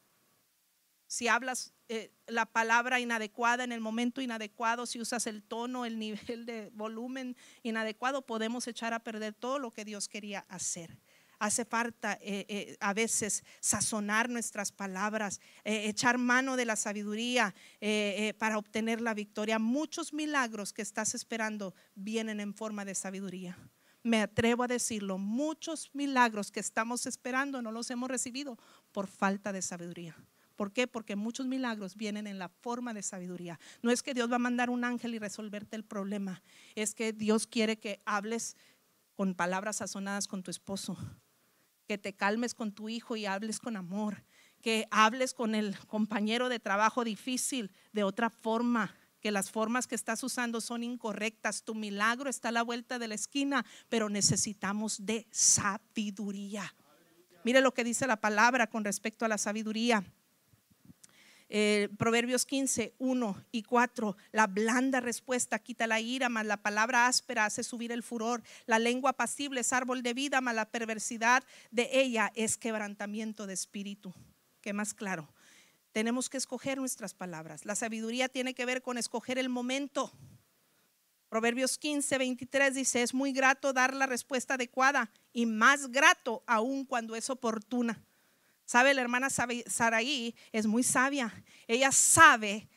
si 1.11 1.27
hablas 1.27 1.75
eh, 1.89 2.13
la 2.29 2.47
palabra 2.47 3.01
inadecuada 3.01 3.65
en 3.65 3.73
el 3.73 3.81
momento 3.81 4.21
inadecuado, 4.21 4.87
si 4.87 5.01
usas 5.01 5.27
el 5.27 5.43
tono, 5.43 5.85
el 5.85 5.99
nivel 5.99 6.47
de 6.47 6.71
volumen 6.73 7.37
inadecuado, 7.65 8.23
podemos 8.23 8.69
echar 8.69 8.95
a 8.95 9.01
perder 9.01 9.35
todo 9.35 9.59
lo 9.59 9.73
que 9.73 9.85
Dios 9.85 10.07
quería 10.07 10.47
hacer. 10.49 10.97
Hace 11.41 11.65
falta 11.65 12.19
eh, 12.21 12.45
eh, 12.49 12.77
a 12.81 12.95
veces 12.95 13.43
sazonar 13.61 14.29
nuestras 14.29 14.71
palabras, 14.71 15.41
echar 15.65 16.19
mano 16.19 16.55
de 16.57 16.67
la 16.67 16.77
sabiduría 16.77 17.55
para 18.39 18.59
obtener 18.59 19.01
la 19.01 19.15
victoria. 19.15 19.59
Muchos 19.59 20.13
milagros 20.13 20.73
que 20.73 20.83
estás 20.83 21.15
esperando 21.15 21.75
vienen 21.95 22.41
en 22.41 22.55
forma 22.55 22.85
de 22.85 22.95
sabiduría. 22.95 23.59
Me 24.03 24.21
atrevo 24.21 24.65
a 24.65 24.69
decirlo, 24.69 25.19
muchos 25.19 25.91
milagros 25.95 26.53
que 26.53 26.61
estamos 26.61 27.07
esperando 27.07 27.61
no 27.63 27.73
los 27.73 27.91
hemos 27.91 28.11
recibido 28.11 28.59
por 28.93 29.09
falta 29.09 29.53
de 29.53 29.63
sabiduría. 29.63 30.17
¿Por 30.57 30.73
qué? 30.73 30.87
Porque 30.87 31.17
muchos 31.17 31.47
milagros 31.47 31.97
vienen 31.97 32.27
en 32.27 32.39
la 32.39 32.51
forma 32.51 32.93
de 32.93 33.03
sabiduría. 33.03 33.59
No 33.81 33.91
es 33.91 34.03
que 34.03 34.13
Dios 34.13 34.31
va 34.31 34.37
a 34.37 34.39
mandar 34.39 34.69
un 34.69 34.85
ángel 34.85 35.15
y 35.15 35.19
resolverte 35.19 35.75
el 35.75 35.85
problema. 35.85 36.43
Es 36.75 36.95
que 36.95 37.15
Dios 37.15 37.47
quiere 37.47 37.79
que 37.79 38.03
hables 38.05 38.59
con 39.15 39.35
palabras 39.35 39.77
sazonadas 39.77 40.29
con 40.29 40.43
tu 40.43 40.51
esposo. 40.51 40.99
Que 41.91 41.99
te 41.99 42.13
calmes 42.13 42.55
con 42.55 42.71
tu 42.71 42.89
hijo 42.89 43.17
y 43.17 43.27
hables 43.27 43.59
con 43.59 43.77
amor. 43.77 44.23
Que 44.63 44.87
hables 44.93 45.35
con 45.35 45.57
el 45.57 45.77
compañero 45.89 46.49
de 46.49 46.61
trabajo 46.61 47.03
difícil 47.03 47.73
de 47.93 48.05
otra 48.05 48.31
forma 48.31 48.95
que 49.21 49.33
las 49.33 49.51
formas 49.51 49.89
que 49.89 49.97
estás 49.97 50.23
usando 50.23 50.61
son 50.61 50.85
incorrectas. 50.85 51.65
Tu 51.65 51.75
milagro 51.75 52.31
está 52.31 52.51
a 52.51 52.53
la 52.53 52.63
vuelta 52.63 53.01
de 53.01 53.09
la 53.09 53.17
esquina, 53.17 53.67
pero 53.89 54.09
necesitamos 54.09 55.05
de 55.05 55.27
sabiduría. 55.33 56.73
Mire 57.43 57.61
lo 57.61 57.75
que 57.75 57.83
dice 57.83 58.07
la 58.07 58.21
palabra 58.21 58.69
con 58.69 58.85
respecto 58.85 59.25
a 59.25 59.29
la 59.29 59.37
sabiduría. 59.37 60.05
Eh, 61.53 61.89
Proverbios 61.99 62.47
15, 62.47 62.95
1 62.99 63.45
y 63.51 63.65
4, 63.65 64.17
la 64.31 64.47
blanda 64.47 65.01
respuesta 65.01 65.59
quita 65.59 65.89
la 65.89 65.99
ira, 65.99 66.29
mas 66.29 66.47
la 66.47 66.63
palabra 66.63 67.09
áspera 67.09 67.45
hace 67.45 67.65
subir 67.65 67.91
el 67.91 68.05
furor. 68.05 68.45
La 68.67 68.79
lengua 68.79 69.15
pasible 69.15 69.63
es 69.63 69.73
árbol 69.73 70.05
de 70.05 70.15
vida, 70.15 70.41
mas 70.41 70.55
la 70.55 70.71
perversidad 70.71 71.43
de 71.73 71.91
ella 71.93 72.31
es 72.37 72.57
quebrantamiento 72.57 73.49
de 73.49 73.55
espíritu. 73.55 74.15
¿Qué 74.61 74.73
más 74.73 74.95
claro? 74.95 75.35
Tenemos 75.91 76.31
que 76.31 76.37
escoger 76.37 76.79
nuestras 76.79 77.15
palabras. 77.15 77.65
La 77.65 77.75
sabiduría 77.75 78.29
tiene 78.29 78.55
que 78.55 78.65
ver 78.65 78.81
con 78.81 78.97
escoger 78.97 79.37
el 79.37 79.49
momento. 79.49 80.13
Proverbios 81.29 81.79
15, 81.79 82.17
23 82.17 82.75
dice, 82.77 83.03
es 83.03 83.13
muy 83.13 83.33
grato 83.33 83.73
dar 83.73 83.93
la 83.93 84.07
respuesta 84.07 84.55
adecuada 84.55 85.11
y 85.33 85.47
más 85.47 85.91
grato 85.91 86.45
aún 86.47 86.85
cuando 86.85 87.17
es 87.17 87.29
oportuna. 87.29 88.05
Sabe, 88.71 88.95
la 88.95 89.01
hermana 89.01 89.31
Saraí 89.31 90.33
es 90.53 90.65
muy 90.65 90.85
sabia. 90.85 91.35
Ella 91.67 91.91
sabe 91.91 92.69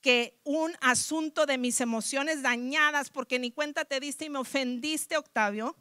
que 0.00 0.36
un 0.42 0.72
asunto 0.80 1.46
de 1.46 1.56
mis 1.58 1.80
emociones 1.80 2.42
dañadas, 2.42 3.08
porque 3.08 3.38
ni 3.38 3.52
cuenta 3.52 3.84
te 3.84 4.00
diste 4.00 4.24
y 4.24 4.30
me 4.30 4.40
ofendiste, 4.40 5.16
Octavio, 5.16 5.76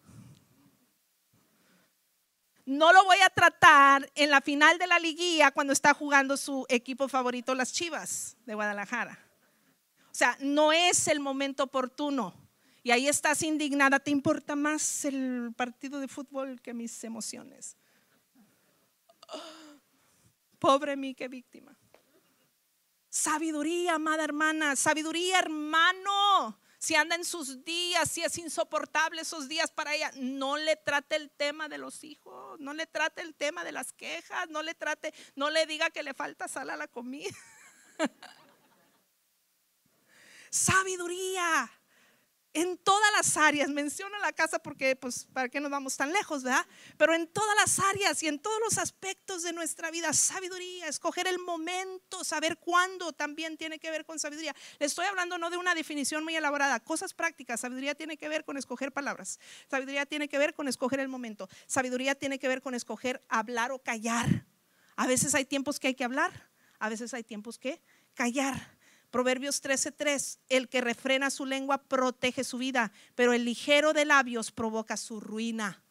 no 2.67 2.93
lo 2.93 3.03
voy 3.05 3.17
a 3.25 3.31
tratar 3.31 4.07
en 4.13 4.29
la 4.29 4.41
final 4.41 4.77
de 4.77 4.85
la 4.85 4.99
liguilla 4.99 5.49
cuando 5.49 5.73
está 5.73 5.91
jugando 5.95 6.37
su 6.37 6.63
equipo 6.69 7.07
favorito, 7.07 7.55
las 7.55 7.73
Chivas 7.73 8.37
de 8.45 8.53
Guadalajara. 8.53 9.17
O 10.11 10.13
sea, 10.13 10.37
no 10.39 10.71
es 10.71 11.07
el 11.07 11.19
momento 11.19 11.63
oportuno. 11.63 12.47
Y 12.83 12.91
ahí 12.91 13.07
estás 13.07 13.41
indignada, 13.41 13.99
¿te 13.99 14.11
importa 14.11 14.55
más 14.55 15.03
el 15.03 15.51
partido 15.57 15.99
de 15.99 16.07
fútbol 16.07 16.61
que 16.61 16.75
mis 16.75 17.03
emociones? 17.03 17.75
Pobre 20.59 20.95
mí, 20.95 21.13
qué 21.13 21.27
víctima. 21.27 21.77
Sabiduría, 23.09 23.95
amada 23.95 24.23
hermana, 24.23 24.75
sabiduría, 24.75 25.39
hermano. 25.39 26.59
Si 26.79 26.93
anda 26.95 27.15
en 27.15 27.25
sus 27.25 27.65
días, 27.65 28.09
si 28.11 28.21
es 28.21 28.37
insoportable 28.37 29.21
esos 29.21 29.47
días 29.47 29.71
para 29.71 29.95
ella, 29.95 30.11
no 30.15 30.57
le 30.57 30.75
trate 30.75 31.15
el 31.15 31.31
tema 31.31 31.67
de 31.67 31.79
los 31.79 32.03
hijos, 32.03 32.59
no 32.59 32.73
le 32.73 32.85
trate 32.85 33.23
el 33.23 33.33
tema 33.33 33.63
de 33.63 33.71
las 33.71 33.93
quejas, 33.93 34.47
no 34.49 34.61
le 34.61 34.75
trate, 34.75 35.13
no 35.35 35.49
le 35.49 35.65
diga 35.65 35.89
que 35.89 36.03
le 36.03 36.13
falta 36.13 36.47
sal 36.47 36.69
a 36.69 36.77
la 36.77 36.87
comida. 36.87 37.35
Sabiduría 40.51 41.69
en 42.53 42.77
todas 42.77 43.11
las 43.15 43.37
áreas, 43.37 43.69
menciono 43.69 44.17
la 44.19 44.33
casa 44.33 44.59
porque, 44.59 44.95
pues, 44.95 45.25
¿para 45.33 45.49
qué 45.49 45.59
nos 45.59 45.69
vamos 45.69 45.95
tan 45.95 46.11
lejos, 46.11 46.43
verdad? 46.43 46.65
Pero 46.97 47.13
en 47.13 47.27
todas 47.27 47.55
las 47.55 47.79
áreas 47.79 48.21
y 48.23 48.27
en 48.27 48.39
todos 48.39 48.59
los 48.61 48.77
aspectos 48.77 49.43
de 49.43 49.53
nuestra 49.53 49.91
vida, 49.91 50.11
sabiduría, 50.13 50.87
escoger 50.87 51.27
el 51.27 51.39
momento, 51.39 52.23
saber 52.23 52.57
cuándo 52.57 53.13
también 53.13 53.57
tiene 53.57 53.79
que 53.79 53.91
ver 53.91 54.05
con 54.05 54.17
sabiduría. 54.17 54.55
Le 54.79 54.85
estoy 54.85 55.05
hablando 55.05 55.37
no 55.37 55.49
de 55.49 55.57
una 55.57 55.75
definición 55.75 56.23
muy 56.23 56.35
elaborada, 56.35 56.79
cosas 56.79 57.13
prácticas. 57.13 57.59
Sabiduría 57.59 57.95
tiene 57.95 58.17
que 58.17 58.27
ver 58.29 58.43
con 58.43 58.57
escoger 58.57 58.91
palabras. 58.91 59.39
Sabiduría 59.69 60.05
tiene 60.05 60.27
que 60.27 60.37
ver 60.37 60.53
con 60.53 60.67
escoger 60.67 60.99
el 60.99 61.09
momento. 61.09 61.47
Sabiduría 61.67 62.15
tiene 62.15 62.39
que 62.39 62.47
ver 62.47 62.61
con 62.61 62.73
escoger 62.73 63.23
hablar 63.29 63.71
o 63.71 63.79
callar. 63.79 64.45
A 64.95 65.05
veces 65.05 65.35
hay 65.35 65.45
tiempos 65.45 65.79
que 65.79 65.89
hay 65.89 65.95
que 65.95 66.03
hablar, 66.03 66.49
a 66.79 66.89
veces 66.89 67.13
hay 67.13 67.23
tiempos 67.23 67.59
que 67.59 67.81
callar. 68.15 68.76
Proverbios 69.09 69.61
13:3, 69.61 70.39
el 70.49 70.67
que 70.67 70.81
refrena 70.81 71.29
su 71.29 71.45
lengua 71.45 71.77
protege 71.77 72.43
su 72.43 72.57
vida, 72.57 72.91
pero 73.15 73.33
el 73.33 73.45
ligero 73.45 73.93
de 73.93 74.05
labios 74.05 74.51
provoca 74.51 74.97
su 74.97 75.19
ruina. 75.19 75.81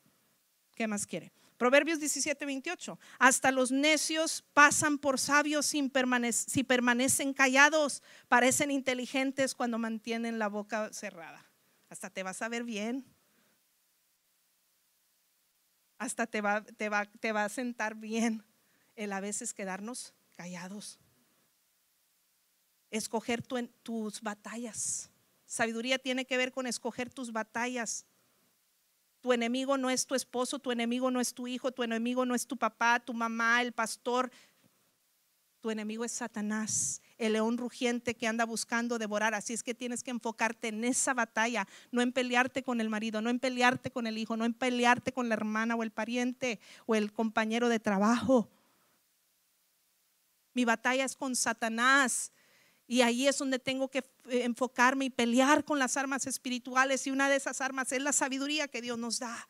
¿Qué 0.74 0.86
más 0.86 1.06
quiere? 1.06 1.32
Proverbios 1.56 1.98
17:28, 1.98 2.98
hasta 3.18 3.50
los 3.50 3.72
necios 3.72 4.44
pasan 4.52 4.98
por 4.98 5.18
sabios 5.18 5.64
si 5.64 5.88
permanecen 5.88 7.32
callados, 7.32 8.02
parecen 8.28 8.70
inteligentes 8.70 9.54
cuando 9.54 9.78
mantienen 9.78 10.38
la 10.38 10.48
boca 10.48 10.92
cerrada. 10.92 11.46
Hasta 11.88 12.10
te 12.10 12.22
vas 12.22 12.42
a 12.42 12.48
ver 12.48 12.64
bien. 12.64 13.06
Hasta 15.96 16.26
te 16.26 16.42
va, 16.42 16.62
te 16.62 16.90
va, 16.90 17.06
te 17.06 17.32
va 17.32 17.44
a 17.44 17.48
sentar 17.48 17.94
bien 17.94 18.44
el 18.96 19.12
a 19.12 19.20
veces 19.20 19.54
quedarnos 19.54 20.12
callados 20.34 20.98
escoger 22.90 23.42
tus 23.42 24.20
batallas. 24.20 25.10
Sabiduría 25.46 25.98
tiene 25.98 26.24
que 26.24 26.36
ver 26.36 26.52
con 26.52 26.66
escoger 26.66 27.12
tus 27.12 27.32
batallas. 27.32 28.04
Tu 29.20 29.32
enemigo 29.32 29.78
no 29.78 29.90
es 29.90 30.06
tu 30.06 30.14
esposo, 30.14 30.58
tu 30.58 30.70
enemigo 30.70 31.10
no 31.10 31.20
es 31.20 31.34
tu 31.34 31.46
hijo, 31.46 31.72
tu 31.72 31.82
enemigo 31.82 32.24
no 32.24 32.34
es 32.34 32.46
tu 32.46 32.56
papá, 32.56 33.00
tu 33.00 33.14
mamá, 33.14 33.62
el 33.62 33.72
pastor. 33.72 34.30
Tu 35.60 35.70
enemigo 35.70 36.04
es 36.04 36.12
Satanás, 36.12 37.00
el 37.18 37.32
león 37.32 37.58
rugiente 37.58 38.14
que 38.14 38.28
anda 38.28 38.44
buscando 38.44 38.98
devorar. 38.98 39.34
Así 39.34 39.52
es 39.52 39.64
que 39.64 39.74
tienes 39.74 40.04
que 40.04 40.12
enfocarte 40.12 40.68
en 40.68 40.84
esa 40.84 41.12
batalla, 41.12 41.66
no 41.90 42.02
en 42.02 42.12
pelearte 42.12 42.62
con 42.62 42.80
el 42.80 42.88
marido, 42.88 43.20
no 43.20 43.30
en 43.30 43.40
pelearte 43.40 43.90
con 43.90 44.06
el 44.06 44.18
hijo, 44.18 44.36
no 44.36 44.44
en 44.44 44.54
pelearte 44.54 45.12
con 45.12 45.28
la 45.28 45.34
hermana 45.34 45.74
o 45.74 45.82
el 45.82 45.90
pariente 45.90 46.60
o 46.84 46.94
el 46.94 47.12
compañero 47.12 47.68
de 47.68 47.80
trabajo. 47.80 48.48
Mi 50.54 50.64
batalla 50.64 51.04
es 51.04 51.16
con 51.16 51.34
Satanás. 51.34 52.30
Y 52.86 53.00
ahí 53.00 53.26
es 53.26 53.38
donde 53.38 53.58
tengo 53.58 53.88
que 53.88 53.98
eh, 53.98 54.44
enfocarme 54.44 55.06
y 55.06 55.10
pelear 55.10 55.64
con 55.64 55.78
las 55.78 55.96
armas 55.96 56.26
espirituales. 56.26 57.06
Y 57.06 57.10
una 57.10 57.28
de 57.28 57.36
esas 57.36 57.60
armas 57.60 57.90
es 57.92 58.02
la 58.02 58.12
sabiduría 58.12 58.68
que 58.68 58.82
Dios 58.82 58.98
nos 58.98 59.18
da. 59.18 59.48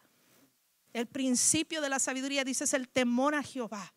El 0.92 1.06
principio 1.06 1.82
de 1.82 1.90
la 1.90 1.98
sabiduría, 1.98 2.44
dice, 2.44 2.64
es 2.64 2.72
el 2.72 2.88
temor 2.88 3.34
a 3.34 3.42
Jehová. 3.42 3.92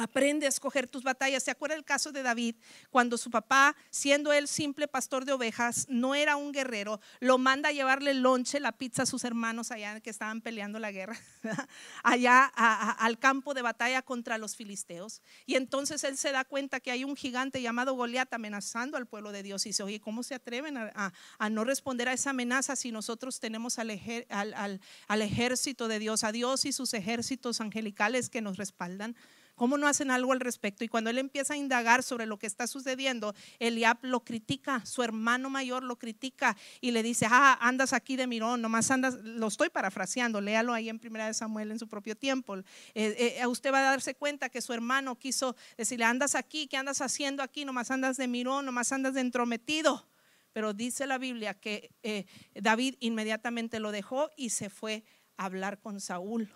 Aprende 0.00 0.46
a 0.46 0.48
escoger 0.48 0.88
tus 0.88 1.02
batallas. 1.02 1.42
¿Se 1.42 1.50
acuerda 1.50 1.76
el 1.76 1.84
caso 1.84 2.10
de 2.10 2.22
David? 2.22 2.56
Cuando 2.88 3.18
su 3.18 3.30
papá, 3.30 3.76
siendo 3.90 4.32
él 4.32 4.48
simple 4.48 4.88
pastor 4.88 5.26
de 5.26 5.32
ovejas, 5.32 5.86
no 5.90 6.14
era 6.14 6.36
un 6.36 6.52
guerrero, 6.52 7.00
lo 7.20 7.36
manda 7.36 7.68
a 7.68 7.72
llevarle 7.72 8.14
lonche, 8.14 8.60
la 8.60 8.72
pizza 8.72 9.02
a 9.02 9.06
sus 9.06 9.24
hermanos 9.24 9.70
allá 9.70 10.00
que 10.00 10.08
estaban 10.08 10.40
peleando 10.40 10.78
la 10.78 10.90
guerra, 10.90 11.18
allá 12.02 12.46
al 12.46 13.18
campo 13.18 13.52
de 13.52 13.60
batalla 13.60 14.00
contra 14.00 14.38
los 14.38 14.56
filisteos. 14.56 15.20
Y 15.44 15.56
entonces 15.56 16.02
él 16.04 16.16
se 16.16 16.32
da 16.32 16.44
cuenta 16.44 16.80
que 16.80 16.90
hay 16.90 17.04
un 17.04 17.14
gigante 17.14 17.60
llamado 17.60 17.92
Goliat 17.92 18.32
amenazando 18.32 18.96
al 18.96 19.06
pueblo 19.06 19.32
de 19.32 19.42
Dios. 19.42 19.66
Y 19.66 19.70
dice, 19.70 19.82
oye, 19.82 20.00
¿cómo 20.00 20.22
se 20.22 20.34
atreven 20.34 20.78
a, 20.78 21.12
no 21.50 21.64
responder 21.64 22.08
a 22.08 22.14
esa 22.14 22.30
amenaza 22.30 22.74
si 22.74 22.90
nosotros 22.90 23.38
tenemos 23.38 23.78
al, 23.78 23.90
al 24.30 25.22
ejército 25.22 25.88
de 25.88 25.98
Dios, 25.98 26.24
a 26.24 26.32
Dios 26.32 26.64
y 26.64 26.72
sus 26.72 26.94
ejércitos 26.94 27.60
angelicales 27.60 28.30
que 28.30 28.40
nos 28.40 28.56
respaldan? 28.56 29.14
¿Cómo 29.60 29.76
no 29.76 29.86
hacen 29.86 30.10
algo 30.10 30.32
al 30.32 30.40
respecto? 30.40 30.84
Y 30.84 30.88
cuando 30.88 31.10
él 31.10 31.18
empieza 31.18 31.52
a 31.52 31.56
indagar 31.58 32.02
sobre 32.02 32.24
lo 32.24 32.38
que 32.38 32.46
está 32.46 32.66
sucediendo, 32.66 33.34
Eliab 33.58 33.98
lo 34.00 34.24
critica, 34.24 34.82
su 34.86 35.02
hermano 35.02 35.50
mayor 35.50 35.82
lo 35.82 35.98
critica 35.98 36.56
y 36.80 36.92
le 36.92 37.02
dice, 37.02 37.26
ah, 37.28 37.58
andas 37.60 37.92
aquí 37.92 38.16
de 38.16 38.26
mirón, 38.26 38.62
nomás 38.62 38.90
andas, 38.90 39.16
lo 39.16 39.48
estoy 39.48 39.68
parafraseando, 39.68 40.40
léalo 40.40 40.72
ahí 40.72 40.88
en 40.88 40.98
Primera 40.98 41.26
de 41.26 41.34
Samuel 41.34 41.72
en 41.72 41.78
su 41.78 41.88
propio 41.88 42.16
tiempo. 42.16 42.56
Eh, 42.56 42.64
eh, 42.94 43.46
usted 43.48 43.70
va 43.70 43.80
a 43.80 43.82
darse 43.82 44.14
cuenta 44.14 44.48
que 44.48 44.62
su 44.62 44.72
hermano 44.72 45.18
quiso 45.18 45.54
decirle, 45.76 46.06
andas 46.06 46.36
aquí, 46.36 46.66
¿qué 46.66 46.78
andas 46.78 47.02
haciendo 47.02 47.42
aquí? 47.42 47.66
Nomás 47.66 47.90
andas 47.90 48.16
de 48.16 48.28
mirón, 48.28 48.64
nomás 48.64 48.92
andas 48.92 49.12
de 49.12 49.20
entrometido. 49.20 50.08
Pero 50.54 50.72
dice 50.72 51.06
la 51.06 51.18
Biblia 51.18 51.52
que 51.52 51.94
eh, 52.02 52.24
David 52.54 52.94
inmediatamente 53.00 53.78
lo 53.78 53.92
dejó 53.92 54.30
y 54.38 54.48
se 54.48 54.70
fue 54.70 55.04
a 55.36 55.44
hablar 55.44 55.80
con 55.80 56.00
Saúl, 56.00 56.50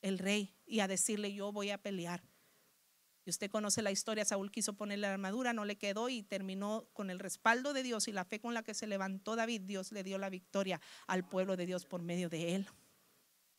el 0.00 0.18
rey 0.18 0.54
y 0.70 0.80
a 0.80 0.88
decirle 0.88 1.34
yo 1.34 1.52
voy 1.52 1.70
a 1.70 1.78
pelear. 1.78 2.22
Y 3.26 3.30
usted 3.30 3.50
conoce 3.50 3.82
la 3.82 3.90
historia, 3.90 4.24
Saúl 4.24 4.50
quiso 4.50 4.74
ponerle 4.74 5.08
la 5.08 5.12
armadura, 5.12 5.52
no 5.52 5.64
le 5.64 5.76
quedó 5.76 6.08
y 6.08 6.22
terminó 6.22 6.88
con 6.94 7.10
el 7.10 7.18
respaldo 7.18 7.72
de 7.72 7.82
Dios 7.82 8.08
y 8.08 8.12
la 8.12 8.24
fe 8.24 8.40
con 8.40 8.54
la 8.54 8.62
que 8.62 8.72
se 8.72 8.86
levantó 8.86 9.36
David, 9.36 9.62
Dios 9.62 9.92
le 9.92 10.02
dio 10.02 10.16
la 10.16 10.30
victoria 10.30 10.80
al 11.06 11.28
pueblo 11.28 11.56
de 11.56 11.66
Dios 11.66 11.84
por 11.84 12.02
medio 12.02 12.30
de 12.30 12.54
él. 12.54 12.66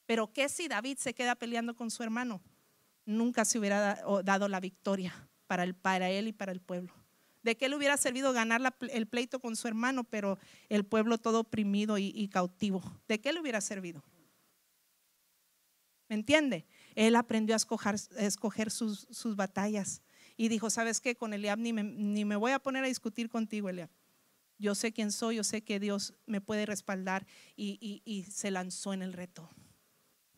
Pero 0.07 0.34
¿qué 0.34 0.49
si 0.49 0.68
David 0.68 0.97
se 0.97 1.14
queda 1.14 1.36
peleando 1.36 1.76
con 1.76 1.91
su 1.91 2.01
hermano? 2.01 2.41
Nunca 3.05 3.45
se 3.45 3.59
hubiera 3.59 4.01
dado 4.24 4.47
la 4.47 4.59
victoria 4.59 5.30
para, 5.47 5.64
él 6.09 6.28
y 6.28 6.34
para 6.34 6.51
el 6.51 6.62
pueblo. 6.62 6.93
¿De 7.43 7.55
qué 7.55 7.70
le 7.70 7.76
hubiera 7.76 7.97
servido 7.97 8.34
ganar 8.34 8.76
el 8.89 9.07
pleito 9.07 9.39
con 9.39 9.55
su 9.55 9.68
hermano, 9.68 10.03
pero 10.03 10.39
el 10.70 10.86
pueblo 10.86 11.18
todo 11.18 11.41
oprimido 11.41 11.97
y, 11.97 12.12
y 12.16 12.30
cautivo? 12.30 12.82
¿De 13.07 13.20
qué 13.20 13.34
le 13.34 13.41
hubiera 13.41 13.62
servido? 13.62 14.03
¿Me 16.12 16.16
entiende? 16.16 16.66
Él 16.95 17.15
aprendió 17.15 17.55
a 17.55 17.57
escoger, 17.57 18.71
sus, 18.71 19.35
batallas 19.35 20.01
y 20.37 20.47
dijo, 20.49 20.69
¿sabes 20.69 21.01
qué? 21.01 21.15
Con 21.15 21.33
Eliab 21.33 21.59
ni 21.59 21.73
me, 21.73 21.83
ni 21.83 22.25
me 22.25 22.35
voy 22.35 22.51
a 22.51 22.59
poner 22.59 22.83
a 22.83 22.87
discutir 22.87 23.29
contigo, 23.29 23.69
Eliab. 23.69 23.89
Yo 24.61 24.75
sé 24.75 24.93
quién 24.93 25.11
soy, 25.11 25.37
yo 25.37 25.43
sé 25.43 25.63
que 25.63 25.79
Dios 25.79 26.13
me 26.27 26.39
puede 26.39 26.67
respaldar 26.67 27.25
y, 27.55 28.25
se 28.29 28.51
lanzó 28.51 28.93
en 28.93 29.01
el 29.01 29.13
reto. 29.13 29.49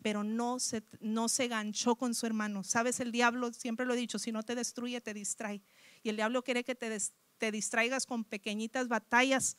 Pero 0.01 0.23
no 0.23 0.59
se, 0.59 1.47
ganchó 1.49 1.97
con 1.97 2.15
su 2.15 2.25
hermano. 2.25 2.63
Sabes, 2.63 3.01
el 3.01 3.11
diablo, 3.11 3.51
siempre 3.51 3.85
lo 3.85 3.93
he 3.93 3.97
dicho, 3.97 4.19
si 4.19 4.31
no 4.31 4.43
te 4.43 4.55
destruye, 4.55 5.01
te 5.01 5.13
distrae. 5.13 5.61
Y 6.03 6.09
el 6.09 6.15
diablo 6.15 6.41
quiere 6.41 6.63
que 6.63 6.73
te, 6.73 6.97
te 7.37 7.51
distraigas 7.51 8.05
con 8.05 8.23
pequeñitas 8.23 8.87
batallas 8.87 9.57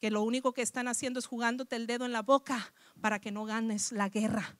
que 0.00 0.10
lo 0.10 0.22
único 0.22 0.54
que 0.54 0.62
están 0.62 0.88
haciendo 0.88 1.18
es 1.18 1.26
jugándote 1.26 1.76
el 1.76 1.86
dedo 1.86 2.06
en 2.06 2.12
la 2.12 2.22
boca 2.22 2.72
para 3.02 3.20
que 3.20 3.30
no 3.30 3.44
ganes 3.44 3.92
la 3.92 4.08
guerra. 4.08 4.58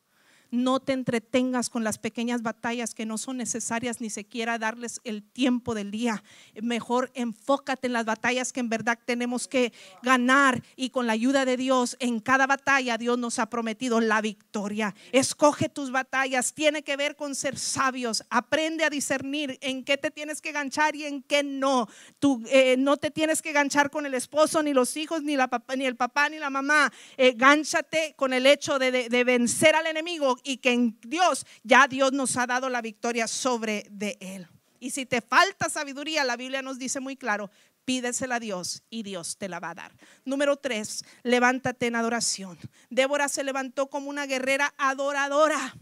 No 0.50 0.80
te 0.80 0.92
entretengas 0.92 1.70
con 1.70 1.84
las 1.84 1.98
pequeñas 1.98 2.42
batallas 2.42 2.94
que 2.94 3.06
no 3.06 3.18
son 3.18 3.36
necesarias 3.38 4.00
ni 4.00 4.10
siquiera 4.10 4.58
darles 4.58 5.00
el 5.04 5.22
tiempo 5.22 5.74
del 5.74 5.90
día. 5.90 6.22
Mejor 6.60 7.10
enfócate 7.14 7.88
en 7.88 7.92
las 7.92 8.04
batallas 8.04 8.52
que 8.52 8.60
en 8.60 8.68
verdad 8.68 8.98
tenemos 9.04 9.48
que 9.48 9.72
ganar 10.02 10.62
y 10.76 10.90
con 10.90 11.06
la 11.06 11.12
ayuda 11.14 11.44
de 11.44 11.56
Dios 11.56 11.96
en 12.00 12.20
cada 12.20 12.46
batalla 12.46 12.98
Dios 12.98 13.18
nos 13.18 13.38
ha 13.38 13.46
prometido 13.50 14.00
la 14.00 14.20
victoria. 14.20 14.94
Escoge 15.12 15.68
tus 15.68 15.90
batallas, 15.90 16.54
tiene 16.54 16.82
que 16.82 16.96
ver 16.96 17.16
con 17.16 17.34
ser 17.34 17.58
sabios. 17.58 18.24
Aprende 18.30 18.84
a 18.84 18.90
discernir 18.90 19.58
en 19.60 19.84
qué 19.84 19.96
te 19.96 20.10
tienes 20.10 20.40
que 20.40 20.52
ganchar 20.52 20.94
y 20.96 21.04
en 21.04 21.22
qué 21.22 21.42
no. 21.42 21.88
Tú 22.18 22.42
eh, 22.50 22.76
no 22.78 22.96
te 22.96 23.10
tienes 23.10 23.42
que 23.42 23.52
ganchar 23.52 23.90
con 23.90 24.06
el 24.06 24.14
esposo, 24.14 24.62
ni 24.62 24.72
los 24.72 24.96
hijos, 24.96 25.22
ni, 25.22 25.36
la, 25.36 25.50
ni 25.76 25.86
el 25.86 25.96
papá, 25.96 26.28
ni 26.28 26.38
la 26.38 26.50
mamá. 26.50 26.92
Eh, 27.16 27.34
gánchate 27.36 28.14
con 28.16 28.32
el 28.32 28.46
hecho 28.46 28.78
de 28.78 29.24
vencer 29.24 29.74
al 29.74 29.86
enemigo 29.86 30.35
y 30.42 30.58
que 30.58 30.72
en 30.72 30.98
Dios 31.02 31.46
ya 31.62 31.88
Dios 31.88 32.12
nos 32.12 32.36
ha 32.36 32.46
dado 32.46 32.68
la 32.68 32.82
victoria 32.82 33.26
sobre 33.26 33.86
de 33.90 34.16
él. 34.20 34.46
Y 34.78 34.90
si 34.90 35.06
te 35.06 35.20
falta 35.20 35.68
sabiduría, 35.68 36.24
la 36.24 36.36
Biblia 36.36 36.62
nos 36.62 36.78
dice 36.78 37.00
muy 37.00 37.16
claro, 37.16 37.50
pídesela 37.84 38.34
a 38.34 38.40
Dios 38.40 38.82
y 38.90 39.02
Dios 39.02 39.38
te 39.38 39.48
la 39.48 39.60
va 39.60 39.70
a 39.70 39.74
dar. 39.74 39.92
Número 40.24 40.56
tres, 40.56 41.04
levántate 41.22 41.86
en 41.86 41.96
adoración. 41.96 42.58
Débora 42.90 43.28
se 43.28 43.44
levantó 43.44 43.88
como 43.88 44.10
una 44.10 44.26
guerrera 44.26 44.74
adoradora. 44.76 45.74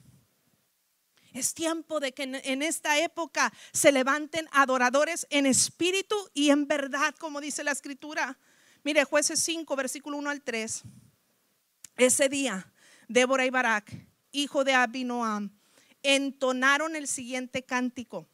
Es 1.33 1.53
tiempo 1.53 1.99
de 1.99 2.13
que 2.13 2.23
en, 2.23 2.63
esta 2.63 3.01
época 3.01 3.53
se 3.73 3.91
levanten 3.91 4.49
adoradores 4.53 5.27
en 5.31 5.47
espíritu 5.47 6.17
y 6.33 6.51
en 6.51 6.69
verdad, 6.69 7.13
como 7.19 7.41
dice 7.41 7.65
la 7.65 7.73
escritura. 7.73 8.39
Mire, 8.85 9.03
jueces 9.03 9.41
5, 9.41 9.75
versículo 9.75 10.17
1 10.19 10.31
al 10.31 10.43
3. 10.43 10.83
Ese 11.97 12.29
día, 12.29 12.73
Débora 13.09 13.47
y 13.47 13.51
Barak 13.51 14.14
hijo 14.35 14.65
de 14.65 14.75
Abinoam, 14.75 15.51
entonaron 16.03 16.97
el 16.97 17.09
siguiente 17.09 17.63
cántico. 17.63 18.29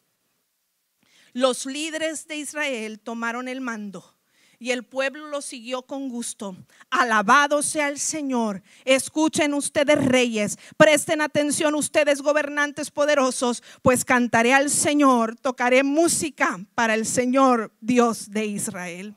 Los 1.33 1.67
líderes 1.67 2.27
de 2.27 2.37
Israel 2.37 2.99
tomaron 2.99 3.47
el 3.47 3.61
mando 3.61 4.17
y 4.59 4.73
el 4.73 4.85
pueblo 4.85 5.29
lo 5.29 5.41
siguió 5.41 5.83
con 5.83 6.09
gusto. 6.09 6.55
Alabado 6.91 7.63
sea 7.63 7.89
el 7.89 7.99
Señor. 7.99 8.63
Escuchen 8.85 9.55
ustedes 9.55 10.05
reyes, 10.05 10.59
presten 10.77 11.23
atención 11.23 11.75
ustedes 11.75 12.21
gobernantes 12.21 12.91
poderosos, 12.91 13.63
pues 13.83 14.05
cantaré 14.05 14.53
al 14.53 14.69
Señor, 14.69 15.37
tocaré 15.37 15.83
música 15.83 16.61
para 16.75 16.95
el 16.95 17.07
Señor 17.07 17.73
Dios 17.81 18.31
de 18.31 18.47
Israel. 18.47 19.17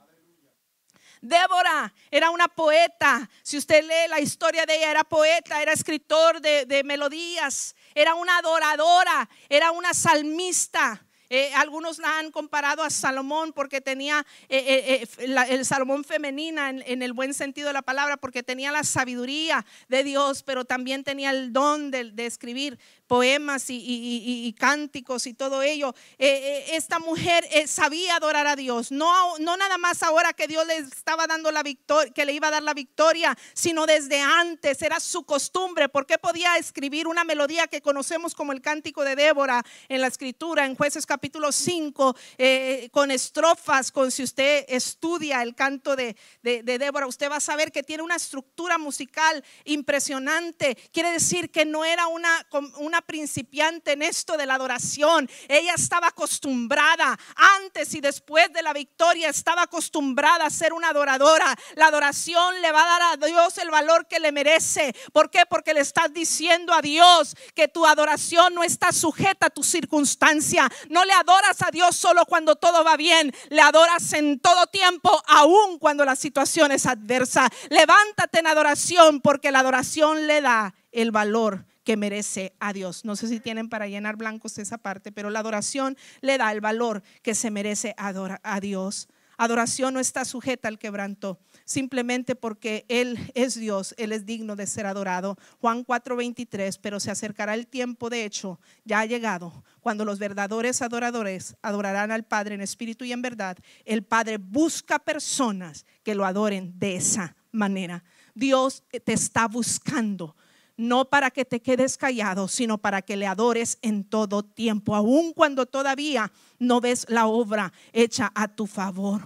Débora 1.24 1.94
era 2.12 2.30
una 2.32 2.50
poeta. 2.50 3.30
Si 3.44 3.58
usted 3.58 3.82
lee 3.86 4.10
la 4.10 4.20
historia 4.20 4.66
de 4.66 4.76
ella, 4.76 4.92
era 4.92 5.04
poeta, 5.06 5.62
era 5.62 5.72
escritor 5.72 6.42
de, 6.42 6.82
melodías, 6.84 7.76
era 7.96 8.14
una 8.14 8.40
adoradora, 8.40 9.30
era 9.48 9.72
una 9.72 9.94
salmista. 9.94 11.02
Eh, 11.30 11.54
algunos 11.56 11.98
la 12.00 12.20
han 12.20 12.30
comparado 12.30 12.84
a 12.84 12.90
Salomón 12.90 13.54
porque 13.54 13.80
tenía 13.80 14.26
eh, 14.50 15.08
eh, 15.18 15.46
el 15.50 15.66
Salomón 15.66 16.04
femenina 16.04 16.70
en, 16.70 17.02
el 17.02 17.14
buen 17.14 17.34
sentido 17.34 17.68
de 17.68 17.74
la 17.74 17.82
palabra, 17.82 18.18
porque 18.18 18.44
tenía 18.44 18.74
la 18.74 18.84
sabiduría 18.84 19.66
de 19.88 20.04
Dios, 20.04 20.44
pero 20.44 20.66
también 20.66 21.06
tenía 21.06 21.32
el 21.32 21.54
don 21.54 21.90
de 21.90 22.26
escribir 22.26 22.78
poemas 23.14 23.66
y, 23.68 24.56
cánticos 24.58 25.28
y 25.28 25.36
todo 25.36 25.62
ello. 25.62 25.94
Eh, 26.18 26.28
eh, 26.28 26.66
esta 26.78 26.98
mujer 26.98 27.48
eh, 27.52 27.68
sabía 27.68 28.16
adorar 28.16 28.48
a 28.48 28.56
Dios, 28.56 28.92
no, 28.92 29.38
no 29.38 29.56
nada 29.56 29.78
más 29.78 30.02
ahora 30.02 30.34
que 30.34 30.48
Dios 30.48 30.66
le 30.66 30.78
estaba 30.78 31.28
dando 31.28 31.52
la 31.52 31.62
victoria, 31.62 32.12
que 32.12 32.26
le 32.26 32.34
iba 32.34 32.48
a 32.48 32.52
dar 32.52 32.64
la 32.64 32.74
victoria, 32.74 33.38
sino 33.54 33.86
desde 33.86 34.20
antes, 34.20 34.82
era 34.82 35.00
su 35.00 35.26
costumbre, 35.26 35.90
porque 35.90 36.18
podía 36.18 36.58
escribir 36.58 37.06
una 37.06 37.24
melodía 37.24 37.68
que 37.68 37.84
conocemos 37.84 38.34
como 38.34 38.52
el 38.52 38.62
cántico 38.62 39.04
de 39.04 39.16
Débora 39.16 39.64
en 39.90 40.02
la 40.02 40.08
escritura, 40.08 40.66
en 40.66 40.76
jueces 40.76 41.06
capítulo 41.06 41.52
5 41.52 42.16
eh, 42.40 42.90
con 42.92 43.12
estrofas, 43.12 43.92
con 43.92 44.10
si 44.10 44.24
usted 44.24 44.66
estudia 44.68 45.44
el 45.44 45.54
canto 45.54 45.96
de, 45.96 46.16
Débora, 46.42 47.06
usted 47.06 47.30
va 47.30 47.36
a 47.36 47.42
saber 47.42 47.72
que 47.72 47.84
tiene 47.84 48.02
una 48.02 48.16
estructura 48.16 48.80
musical 48.80 49.44
impresionante. 49.66 50.76
Quiere 50.92 51.12
decir 51.12 51.52
que 51.52 51.64
no 51.64 51.86
era 51.86 52.08
una 52.08 53.03
principiante 53.06 53.94
en 53.94 54.02
esto 54.02 54.38
de 54.38 54.46
la 54.46 54.56
adoración. 54.56 55.30
Ella 55.48 55.74
estaba 55.76 56.08
acostumbrada 56.08 57.18
antes 57.36 57.94
y 57.94 58.02
después 58.02 58.52
de 58.54 58.62
la 58.62 58.74
victoria, 58.74 59.30
estaba 59.30 59.64
acostumbrada 59.64 60.46
a 60.46 60.50
ser 60.50 60.74
una 60.74 60.90
adoradora. 60.90 61.56
La 61.76 61.88
adoración 61.88 62.62
le 62.62 62.72
va 62.72 62.84
a 62.84 63.00
dar 63.00 63.02
a 63.14 63.26
Dios 63.26 63.58
el 63.58 63.70
valor 63.70 64.08
que 64.08 64.20
le 64.20 64.32
merece. 64.32 64.96
¿Por 65.12 65.30
qué? 65.30 65.46
Porque 65.50 65.74
le 65.74 65.82
estás 65.82 66.14
diciendo 66.14 66.74
a 66.74 66.82
Dios 66.82 67.36
que 67.54 67.68
tu 67.68 67.86
adoración 67.86 68.54
no 68.54 68.64
está 68.64 68.92
sujeta 68.92 69.48
a 69.48 69.50
tu 69.50 69.64
circunstancia. 69.64 70.70
No 70.90 71.06
le 71.06 71.14
adoras 71.14 71.62
a 71.62 71.72
Dios 71.72 71.96
solo 71.96 72.26
cuando 72.26 72.56
todo 72.56 72.84
va 72.84 72.98
bien, 72.98 73.34
le 73.50 73.62
adoras 73.62 74.14
en 74.14 74.40
todo 74.40 74.68
tiempo, 74.68 75.22
aun 75.28 75.80
cuando 75.80 76.06
la 76.06 76.16
situación 76.16 76.72
es 76.72 76.86
adversa. 76.86 77.50
Levántate 77.70 78.40
en 78.40 78.48
adoración 78.48 79.22
porque 79.22 79.52
la 79.52 79.60
adoración 79.60 80.28
le 80.28 80.42
da 80.42 80.74
el 80.92 81.12
valor 81.12 81.66
que 81.84 81.98
merece 81.98 82.54
a 82.60 82.74
Dios. 82.74 83.06
No 83.06 83.16
sé 83.16 83.28
si 83.28 83.40
tienen 83.40 83.70
para 83.70 83.88
llenar 83.88 84.16
blancos 84.16 84.58
esa 84.58 84.78
parte, 84.78 85.12
pero 85.12 85.30
la 85.30 85.40
adoración 85.40 85.98
le 86.22 86.38
da 86.38 86.52
el 86.52 86.62
valor 86.62 87.04
que 87.22 87.36
se 87.36 87.52
merece 87.52 87.96
a 87.98 88.60
Dios. 88.60 89.08
Adoración 89.38 89.96
no 89.96 90.00
está 90.00 90.26
sujeta 90.26 90.68
al 90.68 90.80
quebranto 90.80 91.40
simplemente 91.66 92.36
porque 92.36 92.86
Él 92.88 93.32
es 93.36 93.56
Dios, 93.56 93.96
Él 93.98 94.12
es 94.12 94.26
digno 94.26 94.56
de 94.56 94.68
ser 94.68 94.86
adorado. 94.86 95.38
Juan 95.60 95.84
4:23, 95.86 96.78
pero 96.82 97.00
se 97.00 97.12
acercará 97.12 97.54
el 97.54 97.68
tiempo, 97.68 98.10
de 98.10 98.26
hecho, 98.26 98.60
ya 98.86 99.02
ha 99.02 99.06
llegado, 99.06 99.64
cuando 99.82 100.06
los 100.06 100.20
verdaderos 100.20 100.82
adoradores 100.82 101.56
adorarán 101.62 102.12
al 102.12 102.24
Padre 102.24 102.56
en 102.56 102.62
espíritu 102.62 103.06
y 103.06 103.12
en 103.12 103.22
verdad. 103.22 103.58
El 103.86 104.04
Padre 104.04 104.38
busca 104.38 105.00
personas 105.00 105.86
que 106.04 106.16
lo 106.16 106.26
adoren 106.26 106.78
de 106.78 106.96
esa 106.96 107.36
manera. 107.52 108.04
Dios 108.36 108.84
te 109.04 109.14
está 109.14 109.48
buscando 109.48 110.36
no 110.78 111.10
para 111.10 111.32
que 111.32 111.46
te 111.46 111.62
quedes 111.62 111.98
callado, 111.98 112.48
sino 112.48 112.78
para 112.78 113.02
que 113.02 113.18
le 113.18 113.28
adores 113.28 113.78
en 113.82 114.04
todo 114.04 114.44
tiempo, 114.44 114.96
aun 114.96 115.34
cuando 115.34 115.66
todavía 115.66 116.32
no 116.60 116.82
ves 116.82 117.06
la 117.10 117.28
obra 117.28 117.72
hecha 117.92 118.32
a 118.36 118.48
tu 118.48 118.68
favor. 118.68 119.22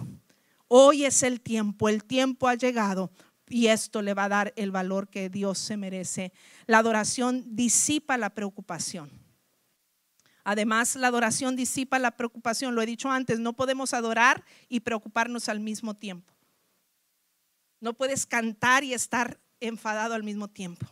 Hoy 0.68 1.04
es 1.04 1.22
el 1.22 1.40
tiempo, 1.40 1.88
el 1.88 2.04
tiempo 2.04 2.48
ha 2.48 2.54
llegado 2.54 3.10
y 3.48 3.68
esto 3.68 4.02
le 4.02 4.12
va 4.14 4.24
a 4.24 4.28
dar 4.28 4.52
el 4.56 4.70
valor 4.70 5.08
que 5.08 5.30
Dios 5.30 5.58
se 5.58 5.76
merece. 5.76 6.32
La 6.66 6.78
adoración 6.78 7.44
disipa 7.46 8.18
la 8.18 8.30
preocupación. 8.30 9.10
Además, 10.44 10.96
la 10.96 11.08
adoración 11.08 11.56
disipa 11.56 11.98
la 11.98 12.10
preocupación. 12.10 12.74
Lo 12.74 12.82
he 12.82 12.86
dicho 12.86 13.10
antes, 13.10 13.38
no 13.38 13.54
podemos 13.54 13.92
adorar 13.94 14.44
y 14.68 14.80
preocuparnos 14.80 15.48
al 15.48 15.60
mismo 15.60 15.94
tiempo. 15.94 16.34
No 17.80 17.94
puedes 17.94 18.26
cantar 18.26 18.82
y 18.82 18.92
estar 18.92 19.38
enfadado 19.60 20.14
al 20.14 20.22
mismo 20.22 20.48
tiempo. 20.48 20.86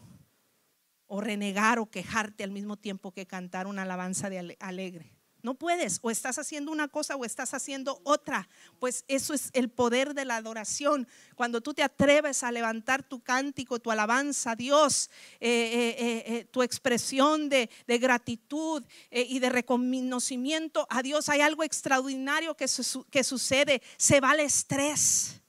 O 1.07 1.21
renegar 1.21 1.79
o 1.79 1.87
quejarte 1.87 2.45
al 2.45 2.51
mismo 2.51 2.77
tiempo 2.77 3.13
que 3.13 3.27
cantar 3.27 3.67
una 3.67 3.83
alabanza 3.83 4.29
de 4.29 4.57
alegre. 4.61 5.17
No 5.47 5.55
puedes, 5.55 6.01
o 6.03 6.11
estás 6.11 6.41
haciendo 6.41 6.73
una 6.73 6.89
cosa 6.89 7.15
o 7.15 7.25
estás 7.25 7.55
haciendo 7.55 8.01
otra. 8.03 8.49
Pues 8.81 9.05
eso 9.07 9.33
es 9.33 9.51
el 9.53 9.69
poder 9.69 10.13
de 10.13 10.25
la 10.25 10.35
adoración. 10.35 11.07
Cuando 11.37 11.61
tú 11.61 11.73
te 11.73 11.85
atreves 11.85 12.43
a 12.43 12.51
levantar 12.51 13.05
tu 13.05 13.21
cántico, 13.21 13.79
tu 13.79 13.93
alabanza 13.93 14.51
a 14.51 14.57
Dios, 14.57 15.09
eh, 15.39 15.49
eh, 15.49 16.25
eh, 16.27 16.45
tu 16.47 16.65
expresión 16.65 17.49
de, 17.49 17.71
gratitud 17.87 18.83
y 19.13 19.39
de 19.39 19.49
reconocimiento 19.49 20.85
a 20.91 21.01
Dios, 21.01 21.29
hay 21.29 21.43
algo 21.43 21.63
extraordinario 21.63 22.57
que, 22.57 22.67
que 23.09 23.23
sucede. 23.23 23.83
Se 23.99 24.19
va 24.19 24.33
el 24.33 24.41
estrés, 24.41 25.41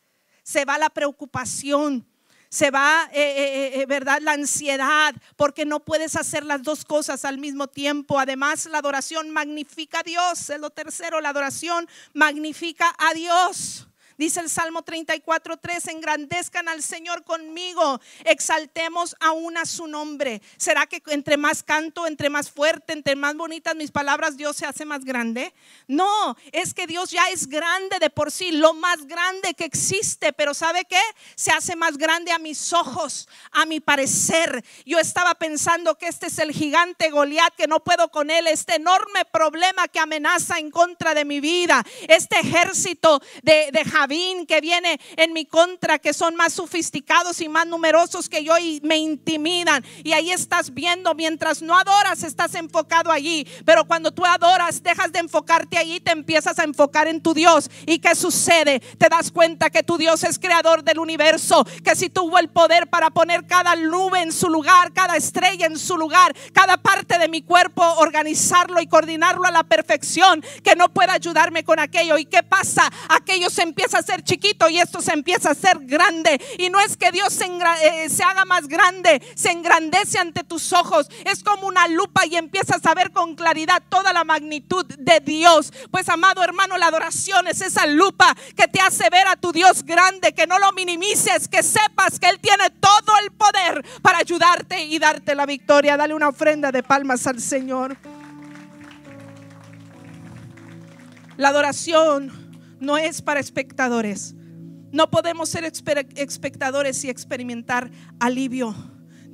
se 0.43 0.63
va 0.63 0.77
la 0.77 0.91
preocupación 0.91 2.05
se 2.49 2.71
va, 2.71 3.09
eh, 3.11 3.19
eh, 3.21 3.81
eh, 3.81 3.85
¿verdad? 3.85 4.19
La 4.21 4.33
ansiedad, 4.33 5.13
porque 5.35 5.65
no 5.65 5.79
puedes 5.79 6.15
hacer 6.15 6.45
las 6.45 6.63
dos 6.63 6.85
cosas 6.85 7.25
al 7.25 7.37
mismo 7.37 7.67
tiempo. 7.67 8.19
Además, 8.19 8.65
la 8.65 8.79
adoración 8.79 9.29
magnifica 9.29 9.99
a 9.99 10.03
Dios. 10.03 10.49
Es 10.49 10.59
lo 10.59 10.69
tercero, 10.69 11.21
la 11.21 11.29
adoración 11.29 11.87
magnifica 12.13 12.93
a 12.97 13.13
Dios. 13.13 13.87
Dice 14.17 14.39
el 14.39 14.49
Salmo 14.49 14.81
34, 14.81 15.57
3, 15.57 15.87
engrandezcan 15.89 16.67
al 16.67 16.81
Señor 16.81 17.23
conmigo, 17.23 18.01
exaltemos 18.25 19.15
aún 19.19 19.57
a 19.57 19.65
su 19.67 19.85
nombre. 19.85 20.41
¿Será 20.57 20.87
que 20.87 21.03
entre 21.07 21.37
más 21.37 21.61
canto, 21.61 22.07
entre 22.07 22.31
más 22.31 22.49
fuerte, 22.49 22.93
entre 22.93 23.15
más 23.15 23.35
bonitas 23.35 23.75
mis 23.75 23.91
palabras, 23.91 24.35
Dios 24.35 24.57
se 24.57 24.65
hace 24.65 24.85
más 24.85 25.05
grande? 25.05 25.53
No, 25.87 26.35
es 26.51 26.73
que 26.73 26.87
Dios 26.87 27.11
ya 27.11 27.29
es 27.29 27.47
grande 27.47 27.99
de 27.99 28.09
por 28.09 28.31
sí, 28.31 28.51
lo 28.51 28.73
más 28.73 29.05
grande 29.05 29.53
que 29.53 29.65
existe, 29.65 30.33
pero 30.33 30.55
¿sabe 30.55 30.85
qué? 30.85 31.01
Se 31.35 31.51
hace 31.51 31.75
más 31.75 31.95
grande 31.99 32.31
a 32.31 32.39
mis 32.39 32.73
ojos, 32.73 33.29
a 33.51 33.67
mi 33.67 33.79
parecer. 33.79 34.65
Yo 34.83 34.97
estaba 34.97 35.35
pensando 35.35 35.95
que 35.95 36.07
este 36.07 36.25
es 36.25 36.39
el 36.39 36.53
gigante 36.53 37.11
Goliat, 37.11 37.55
que 37.55 37.67
no 37.67 37.83
puedo 37.83 38.09
con 38.09 38.31
él, 38.31 38.47
este 38.47 38.77
enorme 38.77 39.25
problema 39.25 39.87
que 39.87 39.99
amenaza 39.99 40.57
en 40.57 40.71
contra 40.71 41.13
de 41.13 41.23
mi 41.23 41.39
vida, 41.39 41.85
este 42.07 42.39
ejército 42.39 43.21
de, 43.43 43.69
de 43.71 43.85
que 44.07 44.61
viene 44.61 44.99
en 45.17 45.33
mi 45.33 45.45
contra, 45.45 45.99
que 45.99 46.13
son 46.13 46.35
más 46.35 46.53
sofisticados 46.53 47.41
y 47.41 47.49
más 47.49 47.67
numerosos 47.67 48.29
que 48.29 48.43
yo 48.43 48.57
y 48.57 48.79
me 48.83 48.97
intimidan. 48.97 49.83
Y 50.03 50.13
ahí 50.13 50.31
estás 50.31 50.73
viendo, 50.73 51.13
mientras 51.13 51.61
no 51.61 51.77
adoras, 51.77 52.23
estás 52.23 52.55
enfocado 52.55 53.11
allí. 53.11 53.45
Pero 53.65 53.85
cuando 53.85 54.11
tú 54.11 54.25
adoras, 54.25 54.81
dejas 54.81 55.11
de 55.11 55.19
enfocarte 55.19 55.77
allí, 55.77 55.99
te 55.99 56.11
empiezas 56.11 56.57
a 56.59 56.63
enfocar 56.63 57.07
en 57.07 57.21
tu 57.21 57.33
Dios. 57.33 57.69
¿Y 57.85 57.99
qué 57.99 58.15
sucede? 58.15 58.79
Te 58.79 59.09
das 59.09 59.31
cuenta 59.31 59.69
que 59.69 59.83
tu 59.83 59.97
Dios 59.97 60.23
es 60.23 60.39
creador 60.39 60.83
del 60.83 60.99
universo, 60.99 61.65
que 61.83 61.95
si 61.95 62.09
tuvo 62.09 62.39
el 62.39 62.49
poder 62.49 62.87
para 62.87 63.09
poner 63.09 63.45
cada 63.45 63.75
nube 63.75 64.21
en 64.21 64.31
su 64.31 64.49
lugar, 64.49 64.93
cada 64.93 65.17
estrella 65.17 65.65
en 65.65 65.77
su 65.77 65.97
lugar, 65.97 66.33
cada 66.53 66.77
parte 66.77 67.19
de 67.19 67.27
mi 67.27 67.41
cuerpo, 67.41 67.83
organizarlo 67.97 68.81
y 68.81 68.87
coordinarlo 68.87 69.45
a 69.45 69.51
la 69.51 69.63
perfección, 69.63 70.43
que 70.63 70.75
no 70.75 70.89
pueda 70.89 71.13
ayudarme 71.13 71.63
con 71.63 71.79
aquello. 71.79 72.17
¿Y 72.17 72.25
qué 72.25 72.43
pasa? 72.43 72.89
Aquello 73.09 73.49
se 73.49 73.63
empieza 73.63 73.96
a 73.97 74.03
ser 74.03 74.23
chiquito 74.23 74.69
y 74.69 74.79
esto 74.79 75.01
se 75.01 75.13
empieza 75.13 75.51
a 75.51 75.55
ser 75.55 75.77
grande. 75.81 76.39
Y 76.57 76.69
no 76.69 76.79
es 76.79 76.97
que 76.97 77.11
Dios 77.11 77.33
se, 77.33 77.45
eh, 77.45 78.09
se, 78.09 78.23
haga 78.23 78.45
más 78.45 78.67
grande, 78.67 79.21
se 79.35 79.51
engrandece 79.51 80.19
ante 80.19 80.43
tus 80.43 80.73
ojos. 80.73 81.07
Es 81.25 81.43
como 81.43 81.67
una 81.67 81.87
lupa 81.87 82.25
y 82.25 82.35
empiezas 82.35 82.85
a 82.85 82.93
ver 82.93 83.11
con 83.11 83.35
claridad 83.35 83.81
toda 83.89 84.13
la 84.13 84.23
magnitud 84.23 84.85
de 84.85 85.19
Dios. 85.19 85.73
Pues 85.91 86.07
amado 86.09 86.43
hermano, 86.43 86.77
la 86.77 86.87
adoración 86.87 87.47
es 87.47 87.61
esa 87.61 87.85
lupa 87.85 88.35
que 88.55 88.67
te 88.67 88.79
hace 88.79 89.09
ver 89.09 89.27
a 89.27 89.35
tu 89.35 89.51
Dios 89.51 89.83
grande, 89.83 90.33
que 90.33 90.47
no 90.47 90.59
lo 90.59 90.71
minimices, 90.73 91.47
que 91.47 91.63
sepas 91.63 92.19
que 92.19 92.29
Él 92.29 92.39
tiene 92.39 92.69
todo 92.79 93.13
el 93.23 93.31
poder 93.31 93.85
para 94.01 94.19
ayudarte 94.19 94.83
y 94.83 94.99
darte 94.99 95.35
la 95.35 95.45
victoria. 95.45 95.97
Dale 95.97 96.13
una 96.13 96.29
ofrenda 96.29 96.71
de 96.71 96.83
palmas 96.83 97.27
al 97.27 97.41
Señor. 97.41 97.97
La 101.37 101.49
adoración 101.49 102.46
no 102.79 102.97
es 102.97 103.21
para 103.21 103.39
espectadores. 103.39 104.35
No 104.91 105.09
podemos 105.09 105.49
ser 105.49 105.65
espectadores 105.65 107.03
y 107.03 107.09
experimentar 107.09 107.91
alivio. 108.19 108.73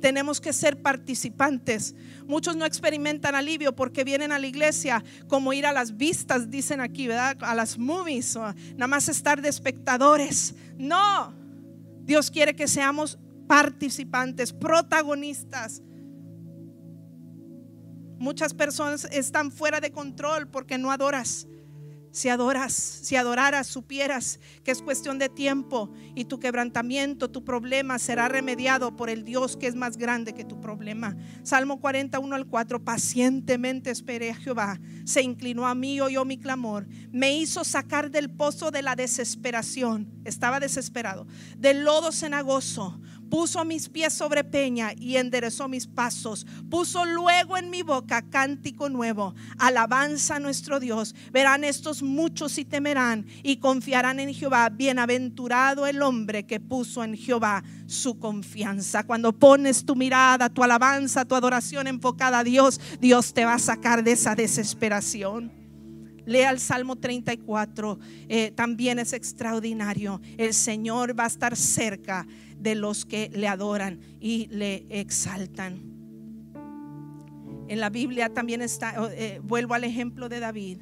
Tenemos 0.00 0.40
que 0.40 0.52
ser 0.52 0.82
participantes. 0.82 1.94
Muchos 2.26 2.56
no 2.56 2.66
experimentan 2.66 3.34
alivio 3.34 3.74
porque 3.74 4.04
vienen 4.04 4.32
a 4.32 4.38
la 4.38 4.46
iglesia 4.46 5.02
como 5.28 5.52
ir 5.52 5.64
a 5.64 5.72
las 5.72 5.96
vistas, 5.96 6.50
dicen 6.50 6.80
aquí, 6.80 7.06
¿verdad? 7.06 7.38
A 7.40 7.54
las 7.54 7.78
movies, 7.78 8.36
nada 8.36 8.86
más 8.86 9.08
estar 9.08 9.40
de 9.40 9.48
espectadores. 9.48 10.54
No, 10.76 11.32
Dios 12.02 12.30
quiere 12.30 12.54
que 12.54 12.68
seamos 12.68 13.18
participantes, 13.46 14.52
protagonistas. 14.52 15.82
Muchas 18.18 18.52
personas 18.54 19.06
están 19.10 19.50
fuera 19.50 19.80
de 19.80 19.90
control 19.90 20.48
porque 20.48 20.76
no 20.76 20.90
adoras. 20.90 21.46
Si 22.14 22.28
adoras, 22.28 22.72
si 22.72 23.16
adoraras, 23.16 23.66
supieras 23.66 24.38
que 24.62 24.70
es 24.70 24.82
cuestión 24.82 25.18
de 25.18 25.28
tiempo 25.28 25.90
y 26.14 26.26
tu 26.26 26.38
quebrantamiento, 26.38 27.28
tu 27.28 27.42
problema 27.42 27.98
será 27.98 28.28
remediado 28.28 28.94
por 28.94 29.10
el 29.10 29.24
Dios 29.24 29.56
que 29.56 29.66
es 29.66 29.74
más 29.74 29.96
grande 29.96 30.32
que 30.32 30.44
tu 30.44 30.60
problema. 30.60 31.16
Salmo 31.42 31.80
41 31.80 32.36
al 32.36 32.46
4, 32.46 32.84
pacientemente 32.84 33.90
esperé 33.90 34.30
a 34.30 34.36
Jehová, 34.36 34.78
se 35.04 35.22
inclinó 35.22 35.66
a 35.66 35.74
mí, 35.74 36.00
oyó 36.00 36.24
mi 36.24 36.38
clamor, 36.38 36.86
me 37.10 37.36
hizo 37.36 37.64
sacar 37.64 38.12
del 38.12 38.30
pozo 38.30 38.70
de 38.70 38.82
la 38.82 38.94
desesperación, 38.94 40.08
estaba 40.24 40.60
desesperado, 40.60 41.26
del 41.58 41.82
lodo 41.82 42.12
cenagoso 42.12 43.00
puso 43.34 43.64
mis 43.64 43.88
pies 43.88 44.14
sobre 44.14 44.44
peña 44.44 44.92
y 44.96 45.16
enderezó 45.16 45.66
mis 45.66 45.88
pasos. 45.88 46.46
Puso 46.70 47.04
luego 47.04 47.56
en 47.56 47.68
mi 47.68 47.82
boca 47.82 48.22
cántico 48.22 48.88
nuevo, 48.88 49.34
alabanza 49.58 50.36
a 50.36 50.38
nuestro 50.38 50.78
Dios. 50.78 51.16
Verán 51.32 51.64
estos 51.64 52.00
muchos 52.00 52.58
y 52.58 52.64
temerán 52.64 53.26
y 53.42 53.56
confiarán 53.56 54.20
en 54.20 54.32
Jehová. 54.32 54.68
Bienaventurado 54.68 55.84
el 55.88 56.00
hombre 56.02 56.46
que 56.46 56.60
puso 56.60 57.02
en 57.02 57.16
Jehová 57.16 57.64
su 57.86 58.20
confianza. 58.20 59.02
Cuando 59.02 59.32
pones 59.32 59.84
tu 59.84 59.96
mirada, 59.96 60.48
tu 60.48 60.62
alabanza, 60.62 61.24
tu 61.24 61.34
adoración 61.34 61.88
enfocada 61.88 62.38
a 62.38 62.44
Dios, 62.44 62.80
Dios 63.00 63.34
te 63.34 63.44
va 63.44 63.54
a 63.54 63.58
sacar 63.58 64.04
de 64.04 64.12
esa 64.12 64.36
desesperación. 64.36 65.63
Lea 66.26 66.50
el 66.50 66.58
Salmo 66.58 66.96
34, 66.96 67.98
eh, 68.28 68.50
también 68.52 68.98
es 68.98 69.12
extraordinario. 69.12 70.20
El 70.38 70.54
Señor 70.54 71.18
va 71.18 71.24
a 71.24 71.28
estar 71.28 71.56
cerca 71.56 72.26
de 72.58 72.74
los 72.74 73.04
que 73.04 73.30
le 73.32 73.48
adoran 73.48 74.00
y 74.20 74.46
le 74.48 74.86
exaltan. 74.88 75.94
En 77.68 77.80
la 77.80 77.90
Biblia 77.90 78.28
también 78.28 78.62
está, 78.62 78.94
eh, 79.12 79.40
vuelvo 79.42 79.74
al 79.74 79.84
ejemplo 79.84 80.28
de 80.28 80.40
David. 80.40 80.78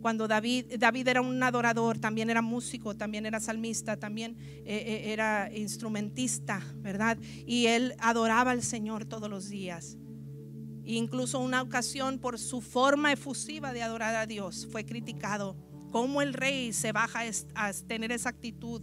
Cuando 0.00 0.28
David, 0.28 0.78
David 0.78 1.08
era 1.08 1.20
un 1.20 1.42
adorador, 1.42 1.98
también 1.98 2.30
era 2.30 2.40
músico, 2.40 2.96
también 2.96 3.26
era 3.26 3.40
salmista, 3.40 3.96
también 3.96 4.36
eh, 4.64 5.04
era 5.06 5.50
instrumentista, 5.52 6.62
¿verdad? 6.76 7.18
Y 7.46 7.66
él 7.66 7.94
adoraba 7.98 8.52
al 8.52 8.62
Señor 8.62 9.06
todos 9.06 9.28
los 9.28 9.48
días. 9.48 9.96
Incluso 10.88 11.38
una 11.38 11.60
ocasión 11.60 12.18
por 12.18 12.38
su 12.38 12.62
forma 12.62 13.12
efusiva 13.12 13.74
de 13.74 13.82
adorar 13.82 14.14
a 14.14 14.24
Dios 14.24 14.66
fue 14.72 14.86
criticado. 14.86 15.54
Cómo 15.92 16.22
el 16.22 16.32
rey 16.32 16.72
se 16.72 16.92
baja 16.92 17.20
a 17.54 17.72
tener 17.86 18.10
esa 18.10 18.30
actitud, 18.30 18.80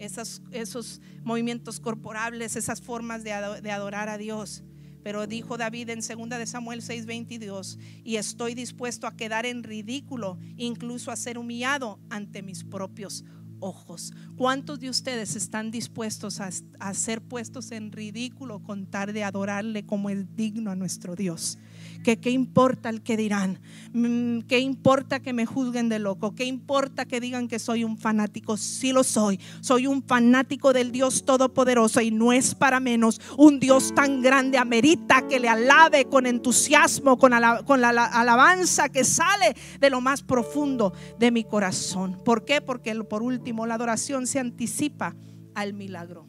esos, 0.00 1.00
movimientos 1.22 1.78
corporales, 1.78 2.56
esas 2.56 2.80
formas 2.80 3.22
de, 3.22 3.32
adorar 3.32 4.08
a 4.08 4.18
Dios. 4.18 4.64
Pero 5.04 5.28
dijo 5.28 5.56
David 5.56 5.90
en 5.90 6.00
2 6.00 6.28
de 6.40 6.46
Samuel 6.46 6.82
6:22, 6.82 7.78
y 8.02 8.16
estoy 8.16 8.54
dispuesto 8.54 9.06
a 9.06 9.14
quedar 9.14 9.46
en 9.46 9.62
ridículo, 9.62 10.38
incluso 10.56 11.12
a 11.12 11.16
ser 11.16 11.38
humillado 11.38 12.00
ante 12.10 12.42
mis 12.42 12.64
propios 12.64 13.24
ojos. 13.64 14.12
¿Cuántos 14.36 14.78
de 14.78 14.90
ustedes 14.90 15.36
están 15.36 15.70
dispuestos 15.70 16.40
a, 16.40 16.94
ser 16.94 17.22
puestos 17.22 17.72
en 17.72 17.90
ridículo 17.92 18.62
contar 18.62 19.12
de 19.12 19.24
adorarle 19.24 19.86
como 19.86 20.10
es 20.10 20.36
digno 20.36 20.70
a 20.70 20.76
nuestro 20.76 21.16
Dios? 21.16 21.58
Que 22.02 22.18
qué 22.18 22.30
importa 22.30 22.88
el 22.88 23.02
que 23.02 23.16
dirán, 23.16 23.60
mm, 23.92 24.40
qué 24.40 24.58
importa 24.58 25.20
que 25.20 25.32
me 25.32 25.46
juzguen 25.46 25.88
de 25.88 25.98
loco, 25.98 26.34
qué 26.34 26.44
importa 26.44 27.04
que 27.04 27.20
digan 27.20 27.48
que 27.48 27.58
soy 27.58 27.84
un 27.84 27.98
fanático, 27.98 28.56
sí 28.56 28.92
lo 28.92 29.04
soy, 29.04 29.38
soy 29.60 29.86
un 29.86 30.02
fanático 30.02 30.72
del 30.72 30.92
Dios 30.92 31.24
Todopoderoso 31.24 32.00
y 32.00 32.10
no 32.10 32.32
es 32.32 32.54
para 32.54 32.80
menos, 32.80 33.20
un 33.36 33.60
Dios 33.60 33.94
tan 33.94 34.22
grande 34.22 34.58
amerita 34.58 35.26
que 35.28 35.40
le 35.40 35.48
alabe 35.48 36.06
con 36.06 36.26
entusiasmo, 36.26 37.18
con, 37.18 37.32
con 37.66 37.80
la 37.80 37.88
alabanza 37.88 38.88
que 38.88 39.04
sale 39.04 39.54
de 39.80 39.90
lo 39.90 40.00
más 40.00 40.22
profundo 40.22 40.92
de 41.18 41.30
mi 41.30 41.44
corazón. 41.44 42.18
¿Por 42.24 42.44
qué? 42.44 42.60
Porque 42.60 42.94
por 43.04 43.22
último 43.22 43.66
la 43.66 43.74
adoración 43.74 44.26
se 44.26 44.38
anticipa 44.38 45.14
al 45.54 45.74
milagro. 45.74 46.26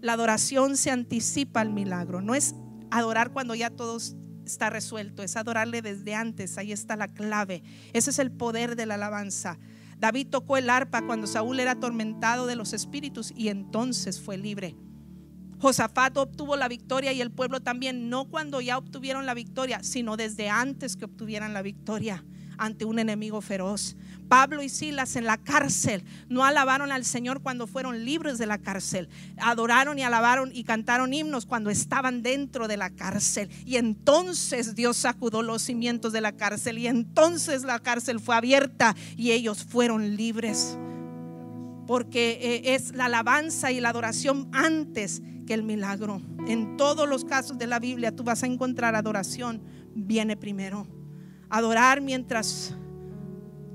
La 0.00 0.14
adoración 0.14 0.76
se 0.76 0.90
anticipa 0.90 1.60
al 1.60 1.70
milagro. 1.70 2.20
No 2.22 2.34
es 2.34 2.54
adorar 2.90 3.32
cuando 3.32 3.54
ya 3.54 3.70
todos 3.70 4.16
está 4.50 4.70
resuelto, 4.70 5.22
es 5.22 5.36
adorarle 5.36 5.82
desde 5.82 6.14
antes, 6.14 6.58
ahí 6.58 6.72
está 6.72 6.96
la 6.96 7.08
clave. 7.08 7.62
Ese 7.92 8.10
es 8.10 8.18
el 8.18 8.30
poder 8.30 8.76
de 8.76 8.86
la 8.86 8.94
alabanza. 8.94 9.58
David 9.98 10.28
tocó 10.28 10.56
el 10.56 10.70
arpa 10.70 11.02
cuando 11.02 11.26
Saúl 11.26 11.60
era 11.60 11.72
atormentado 11.72 12.46
de 12.46 12.56
los 12.56 12.72
espíritus 12.72 13.32
y 13.36 13.48
entonces 13.48 14.20
fue 14.20 14.36
libre. 14.38 14.74
Josafat 15.58 16.16
obtuvo 16.16 16.56
la 16.56 16.68
victoria 16.68 17.12
y 17.12 17.20
el 17.20 17.30
pueblo 17.30 17.60
también, 17.60 18.08
no 18.08 18.24
cuando 18.24 18.62
ya 18.62 18.78
obtuvieron 18.78 19.26
la 19.26 19.34
victoria, 19.34 19.82
sino 19.82 20.16
desde 20.16 20.48
antes 20.48 20.96
que 20.96 21.04
obtuvieran 21.04 21.52
la 21.52 21.60
victoria 21.60 22.24
ante 22.56 22.86
un 22.86 22.98
enemigo 22.98 23.42
feroz. 23.42 23.96
Pablo 24.30 24.62
y 24.62 24.68
Silas 24.68 25.16
en 25.16 25.24
la 25.24 25.38
cárcel 25.38 26.04
no 26.28 26.44
alabaron 26.44 26.92
al 26.92 27.04
Señor 27.04 27.42
cuando 27.42 27.66
fueron 27.66 28.04
libres 28.04 28.38
de 28.38 28.46
la 28.46 28.58
cárcel. 28.58 29.08
Adoraron 29.38 29.98
y 29.98 30.04
alabaron 30.04 30.52
y 30.54 30.62
cantaron 30.62 31.12
himnos 31.12 31.46
cuando 31.46 31.68
estaban 31.68 32.22
dentro 32.22 32.68
de 32.68 32.76
la 32.76 32.90
cárcel. 32.90 33.50
Y 33.66 33.74
entonces 33.74 34.76
Dios 34.76 34.98
sacudó 34.98 35.42
los 35.42 35.62
cimientos 35.62 36.12
de 36.12 36.20
la 36.20 36.30
cárcel 36.30 36.78
y 36.78 36.86
entonces 36.86 37.64
la 37.64 37.80
cárcel 37.80 38.20
fue 38.20 38.36
abierta 38.36 38.94
y 39.16 39.32
ellos 39.32 39.64
fueron 39.64 40.14
libres. 40.14 40.78
Porque 41.88 42.38
eh, 42.40 42.74
es 42.76 42.94
la 42.94 43.06
alabanza 43.06 43.72
y 43.72 43.80
la 43.80 43.88
adoración 43.88 44.48
antes 44.52 45.22
que 45.44 45.54
el 45.54 45.64
milagro. 45.64 46.22
En 46.46 46.76
todos 46.76 47.08
los 47.08 47.24
casos 47.24 47.58
de 47.58 47.66
la 47.66 47.80
Biblia 47.80 48.14
tú 48.14 48.22
vas 48.22 48.44
a 48.44 48.46
encontrar 48.46 48.94
adoración. 48.94 49.60
Viene 49.92 50.36
primero. 50.36 50.86
Adorar 51.48 52.00
mientras 52.00 52.76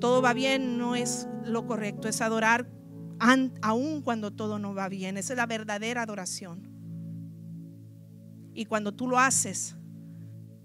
todo 0.05 0.21
va 0.21 0.33
bien 0.33 0.77
no 0.77 0.95
es 0.95 1.27
lo 1.45 1.65
correcto, 1.65 2.07
es 2.07 2.21
adorar 2.21 2.69
aún 3.63 4.03
cuando 4.03 4.29
todo 4.29 4.59
no 4.59 4.75
va 4.75 4.87
bien. 4.87 5.17
Esa 5.17 5.33
es 5.33 5.37
la 5.37 5.47
verdadera 5.47 6.03
adoración. 6.03 6.69
Y 8.53 8.65
cuando 8.65 8.91
tú 8.91 9.07
lo 9.07 9.17
haces, 9.17 9.75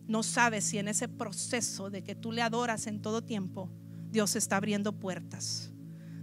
no 0.07 0.23
sabes 0.23 0.65
si 0.65 0.77
en 0.77 0.89
ese 0.89 1.09
proceso 1.09 1.89
de 1.89 2.05
que 2.05 2.15
tú 2.15 2.33
le 2.33 2.43
adoras 2.43 2.87
en 2.87 3.01
todo 3.01 3.25
tiempo, 3.25 3.71
Dios 4.11 4.37
está 4.37 4.59
abriendo 4.59 4.93
puertas. 5.01 5.73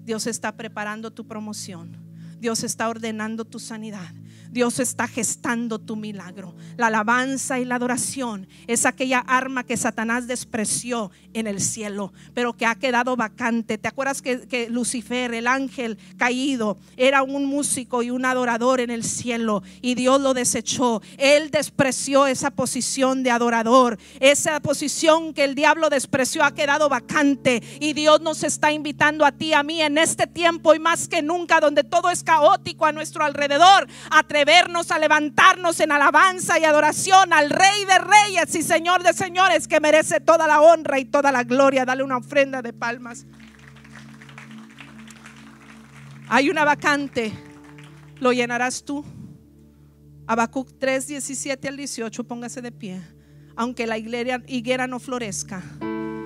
Dios 0.04 0.28
está 0.28 0.56
preparando 0.56 1.10
tu 1.10 1.26
promoción. 1.26 1.98
Dios 2.40 2.64
está 2.64 2.88
ordenando 2.88 3.46
tu 3.46 3.58
sanidad. 3.58 4.14
Dios 4.52 4.80
está 4.80 5.08
gestando 5.08 5.80
tu 5.80 5.96
milagro. 5.96 6.56
La 6.78 6.88
alabanza 6.88 7.60
y 7.60 7.66
la 7.66 7.76
adoración 7.76 8.48
es 8.68 8.86
aquella 8.86 9.20
arma 9.20 9.64
que 9.64 9.78
Satanás 9.78 10.28
despreció 10.28 11.12
en 11.34 11.48
el 11.48 11.62
cielo, 11.62 12.14
pero 12.34 12.54
que 12.54 12.66
ha 12.66 12.76
quedado 12.76 13.16
vacante. 13.16 13.78
¿Te 13.78 13.88
acuerdas 13.88 14.22
que, 14.22 14.68
Lucifer, 14.70 15.34
el 15.34 15.48
ángel 15.48 15.98
caído, 16.18 16.78
era 16.96 17.24
un 17.24 17.46
músico 17.46 18.04
y 18.04 18.10
un 18.10 18.26
adorador 18.26 18.80
en 18.80 18.90
el 18.90 19.04
cielo 19.04 19.64
y 19.82 19.96
Dios 19.96 20.22
lo 20.22 20.34
desechó? 20.34 21.02
Él 21.18 21.52
despreció 21.52 22.28
esa 22.28 22.52
posición 22.52 23.24
de 23.24 23.32
adorador. 23.32 23.98
Esa 24.20 24.60
posición 24.60 25.34
que 25.34 25.44
el 25.44 25.56
diablo 25.56 25.90
despreció 25.90 26.44
ha 26.44 26.54
quedado 26.54 26.90
vacante 26.90 27.62
y 27.80 27.94
Dios 27.94 28.22
nos 28.22 28.44
está 28.44 28.72
invitando 28.72 29.26
a 29.26 29.32
ti, 29.32 29.54
a 29.54 29.64
mí 29.64 29.82
en 29.82 29.98
este 29.98 30.28
tiempo 30.28 30.74
y 30.74 30.80
más 30.80 31.08
que 31.08 31.22
nunca 31.22 31.60
donde 31.60 31.84
todo 31.84 32.10
es 32.10 32.24
caótico 32.24 32.86
a 32.86 32.92
nuestro 32.92 33.24
alrededor, 33.24 33.88
vernos 34.46 34.92
a 34.92 35.00
levantarnos 35.00 35.80
en 35.80 35.92
alabanza 35.92 36.60
y 36.60 36.66
adoración 36.66 37.34
al 37.34 37.50
Rey 37.50 37.86
de 37.86 38.00
Reyes 38.00 38.56
y 38.56 38.64
Señor 38.64 39.04
de 39.04 39.14
Señores 39.14 39.68
que 39.68 39.80
merece 39.80 40.20
toda 40.20 40.48
la 40.48 40.62
honra 40.62 41.00
y 41.00 41.06
toda 41.06 41.32
la 41.32 41.44
gloria. 41.44 41.86
Dale 41.86 42.04
una 42.04 42.18
ofrenda 42.18 42.62
de 42.62 42.74
palmas. 42.74 43.26
Hay 46.30 46.50
una 46.50 46.66
vacante, 46.66 47.32
lo 48.20 48.34
llenarás 48.34 48.84
tú. 48.84 49.06
Habacuc 50.28 50.78
3, 50.78 51.08
17 51.08 51.68
al 51.68 51.78
18, 51.78 52.24
póngase 52.26 52.62
de 52.62 52.72
pie. 52.72 53.02
Aunque 53.56 53.88
la 53.88 53.98
higuera 53.98 54.88
no 54.88 55.00
florezca 55.00 55.64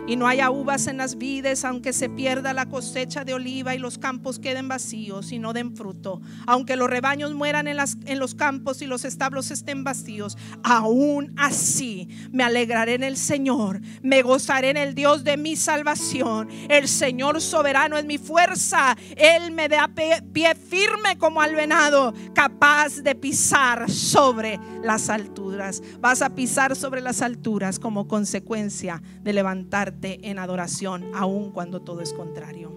y 0.08 0.16
no 0.16 0.28
haya 0.28 0.50
uvas 0.50 0.88
en 0.88 0.98
las 0.98 1.18
vides, 1.18 1.64
aunque 1.64 1.94
se 1.94 2.10
pierda 2.10 2.54
la 2.54 2.68
cosecha 2.68 3.24
de 3.24 3.34
oliva 3.34 3.76
y 3.76 3.80
los 3.80 3.98
campos 3.98 4.40
queden 4.40 4.68
vacíos 4.68 5.32
y 5.32 5.40
no 5.40 5.54
den 5.54 5.76
fruto, 5.76 6.22
aunque 6.48 6.76
los 6.76 6.90
rebaños 6.90 7.34
mueran 7.34 7.68
en, 7.68 7.78
en 8.06 8.20
los 8.20 8.36
campos 8.36 8.82
y 8.82 8.88
los 8.88 9.06
establos 9.06 9.52
estén 9.52 9.84
vacíos, 9.84 10.38
aún 10.64 11.34
así 11.38 12.10
me 12.32 12.44
alegraré 12.44 12.96
en 12.96 13.04
el 13.04 13.18
Señor, 13.18 13.82
me 14.02 14.22
gozaré 14.22 14.72
en 14.72 14.78
el 14.78 14.96
Dios 14.96 15.24
de 15.24 15.38
mi 15.38 15.56
salvación. 15.56 16.50
El 16.70 16.88
Señor 16.88 17.42
soberano 17.42 17.98
es 17.98 18.06
mi 18.06 18.18
fuerza, 18.18 18.98
Él 19.16 19.52
me 19.52 19.68
da 19.68 19.90
pie 19.90 20.56
firme 20.56 21.18
como 21.18 21.42
al 21.42 21.56
venado, 21.56 22.14
capaz 22.34 23.02
de 23.02 23.16
pisar 23.16 23.90
sobre 23.90 24.60
las 24.84 25.10
alturas. 25.10 25.82
Vas 26.00 26.22
a 26.22 26.30
pisar 26.30 26.76
sobre 26.76 27.02
las 27.02 27.22
alturas 27.22 27.80
como 27.80 28.08
consecuencia 28.08 29.02
de 29.22 29.34
levantar 29.34 29.91
en 30.02 30.40
adoración, 30.40 31.12
aun 31.14 31.52
cuando 31.52 31.82
todo 31.82 32.02
es 32.02 32.14
contrario. 32.14 32.72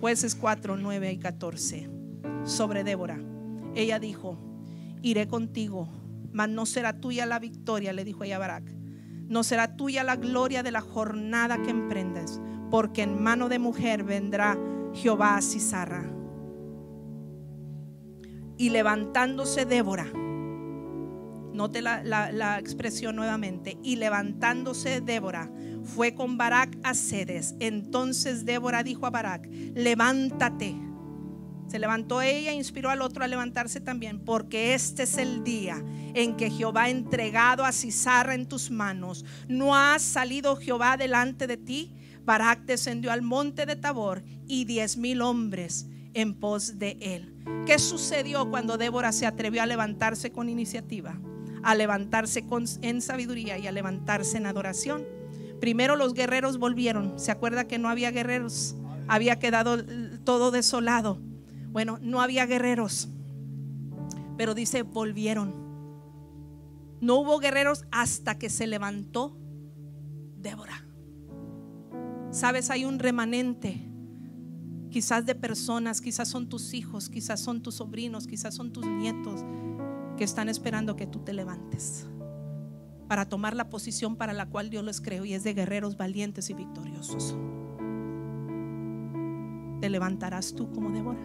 Jueces 0.00 0.34
4, 0.34 0.76
9 0.76 1.12
y 1.12 1.18
14. 1.18 1.90
Sobre 2.44 2.84
Débora. 2.84 3.18
Ella 3.74 3.98
dijo, 3.98 4.38
iré 5.02 5.26
contigo, 5.28 5.88
mas 6.32 6.48
no 6.48 6.66
será 6.66 7.00
tuya 7.00 7.26
la 7.26 7.38
victoria, 7.38 7.92
le 7.92 8.04
dijo 8.04 8.24
ella 8.24 8.36
a 8.36 8.40
Barak. 8.40 8.64
No 9.28 9.42
será 9.42 9.76
tuya 9.76 10.04
la 10.04 10.16
gloria 10.16 10.62
de 10.62 10.70
la 10.70 10.80
jornada 10.80 11.60
que 11.62 11.70
emprendes, 11.70 12.40
porque 12.70 13.02
en 13.02 13.22
mano 13.22 13.48
de 13.48 13.58
mujer 13.58 14.04
vendrá 14.04 14.56
Jehová 14.94 15.36
a 15.36 15.42
Cisarra. 15.42 16.04
Y 18.56 18.70
levantándose 18.70 19.66
Débora, 19.66 20.06
Note 21.58 21.82
la, 21.82 22.56
expresión 22.60 23.16
nuevamente. 23.16 23.78
Y 23.82 23.96
levantándose 23.96 25.00
Débora, 25.00 25.50
fue 25.82 26.14
con 26.14 26.38
Barak 26.38 26.78
a 26.84 26.94
Cedes. 26.94 27.56
Entonces 27.58 28.44
Débora 28.44 28.84
dijo 28.84 29.06
a 29.06 29.10
Barak, 29.10 29.48
levántate. 29.74 30.76
Se 31.66 31.80
levantó 31.80 32.22
ella 32.22 32.52
e 32.52 32.54
inspiró 32.54 32.90
al 32.90 33.02
otro 33.02 33.24
a 33.24 33.26
levantarse 33.26 33.80
también, 33.80 34.20
porque 34.20 34.72
este 34.74 35.02
es 35.02 35.18
el 35.18 35.42
día 35.42 35.82
en 36.14 36.36
que 36.36 36.48
Jehová 36.48 36.84
ha 36.84 36.90
entregado 36.90 37.64
a 37.64 37.72
Cisarra 37.72 38.36
en 38.36 38.46
tus 38.46 38.70
manos. 38.70 39.24
¿No 39.48 39.74
ha 39.74 39.98
salido 39.98 40.54
Jehová 40.54 40.96
delante 40.96 41.48
de 41.48 41.56
ti? 41.56 41.92
Barak 42.24 42.66
descendió 42.66 43.10
al 43.10 43.22
monte 43.22 43.66
de 43.66 43.74
Tabor 43.74 44.22
y 44.46 44.64
diez 44.64 44.96
mil 44.96 45.22
hombres 45.22 45.88
en 46.14 46.34
pos 46.34 46.78
de 46.78 46.96
él. 47.00 47.34
¿Qué 47.66 47.80
sucedió 47.80 48.48
cuando 48.48 48.78
Débora 48.78 49.10
se 49.10 49.26
atrevió 49.26 49.60
a 49.60 49.66
levantarse 49.66 50.30
con 50.30 50.48
iniciativa? 50.48 51.18
A 51.68 51.74
levantarse 51.74 52.46
en 52.80 53.02
sabiduría 53.02 53.58
y 53.58 53.66
a 53.66 53.72
levantarse 53.72 54.38
en 54.38 54.46
adoración. 54.46 55.04
Primero 55.60 55.96
los 55.96 56.14
guerreros 56.14 56.56
volvieron. 56.56 57.18
¿Se 57.18 57.30
acuerda 57.30 57.68
que 57.68 57.76
no 57.76 57.90
había 57.90 58.10
guerreros? 58.10 58.74
Había 59.06 59.38
quedado 59.38 59.76
todo 60.24 60.50
desolado. 60.50 61.18
Bueno, 61.70 61.98
no 62.00 62.22
había 62.22 62.46
guerreros. 62.46 63.10
Pero 64.38 64.54
dice, 64.54 64.80
volvieron. 64.80 65.52
No 67.02 67.16
hubo 67.16 67.38
guerreros 67.38 67.84
hasta 67.90 68.38
que 68.38 68.48
se 68.48 68.66
levantó 68.66 69.36
Débora. 70.38 70.86
Sabes, 72.30 72.70
hay 72.70 72.86
un 72.86 72.98
remanente 72.98 73.84
quizás 74.88 75.26
de 75.26 75.34
personas, 75.34 76.00
quizás 76.00 76.28
son 76.28 76.48
tus 76.48 76.72
hijos, 76.72 77.10
quizás 77.10 77.40
son 77.40 77.62
tus 77.62 77.74
sobrinos, 77.74 78.26
quizás 78.26 78.54
son 78.54 78.72
tus 78.72 78.86
nietos 78.86 79.44
que 80.18 80.24
están 80.24 80.50
esperando 80.50 80.96
que 80.96 81.06
tú 81.06 81.20
te 81.20 81.32
levantes 81.32 82.06
para 83.08 83.26
tomar 83.26 83.56
la 83.56 83.70
posición 83.70 84.16
para 84.16 84.34
la 84.34 84.50
cual 84.50 84.68
Dios 84.68 84.84
les 84.84 85.00
creó 85.00 85.24
y 85.24 85.32
es 85.32 85.42
de 85.44 85.54
guerreros 85.54 85.96
valientes 85.96 86.50
y 86.50 86.54
victoriosos. 86.54 87.34
¿Te 89.80 89.88
levantarás 89.88 90.54
tú 90.54 90.70
como 90.70 90.90
Débora? 90.90 91.20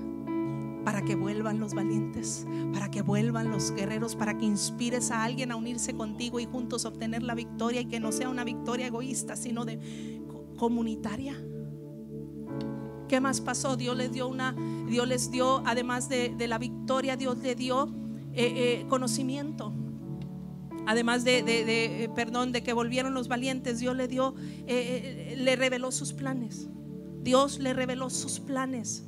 Para 0.85 1.01
que 1.01 1.15
vuelvan 1.15 1.59
los 1.59 1.73
valientes, 1.73 2.45
para 2.71 2.89
que 2.89 3.01
vuelvan 3.01 3.49
los 3.49 3.71
guerreros, 3.71 4.15
para 4.15 4.37
que 4.37 4.45
inspires 4.45 5.11
a 5.11 5.23
alguien 5.23 5.51
a 5.51 5.55
unirse 5.55 5.93
contigo 5.93 6.39
y 6.39 6.45
juntos 6.45 6.85
obtener 6.85 7.23
la 7.23 7.35
victoria 7.35 7.81
y 7.81 7.85
que 7.85 7.99
no 7.99 8.11
sea 8.11 8.29
una 8.29 8.43
victoria 8.43 8.87
egoísta, 8.87 9.35
sino 9.35 9.65
de 9.65 9.79
comunitaria. 10.57 11.35
¿Qué 13.07 13.19
más 13.19 13.41
pasó? 13.41 13.75
Dios 13.75 13.97
les 13.97 14.11
dio 14.11 14.27
una, 14.27 14.55
Dios 14.87 15.07
les 15.07 15.31
dio, 15.31 15.63
además 15.65 16.09
de, 16.09 16.35
la 16.47 16.57
victoria, 16.57 17.17
Dios 17.17 17.37
le 17.39 17.55
dio 17.55 17.87
eh, 18.35 18.81
eh, 18.81 18.85
conocimiento. 18.89 19.73
Además 20.85 21.23
de, 21.23 21.43
de, 21.43 22.03
eh, 22.03 22.09
perdón, 22.09 22.51
de 22.51 22.63
que 22.63 22.73
volvieron 22.73 23.13
los 23.13 23.27
valientes, 23.27 23.79
Dios 23.79 23.95
le 23.95 24.07
dio, 24.07 24.35
le 24.67 25.55
reveló 25.55 25.91
sus 25.91 26.13
planes. 26.13 26.67
Dios 27.21 27.59
le 27.59 27.73
reveló 27.73 28.09
sus 28.09 28.39
planes. 28.39 29.05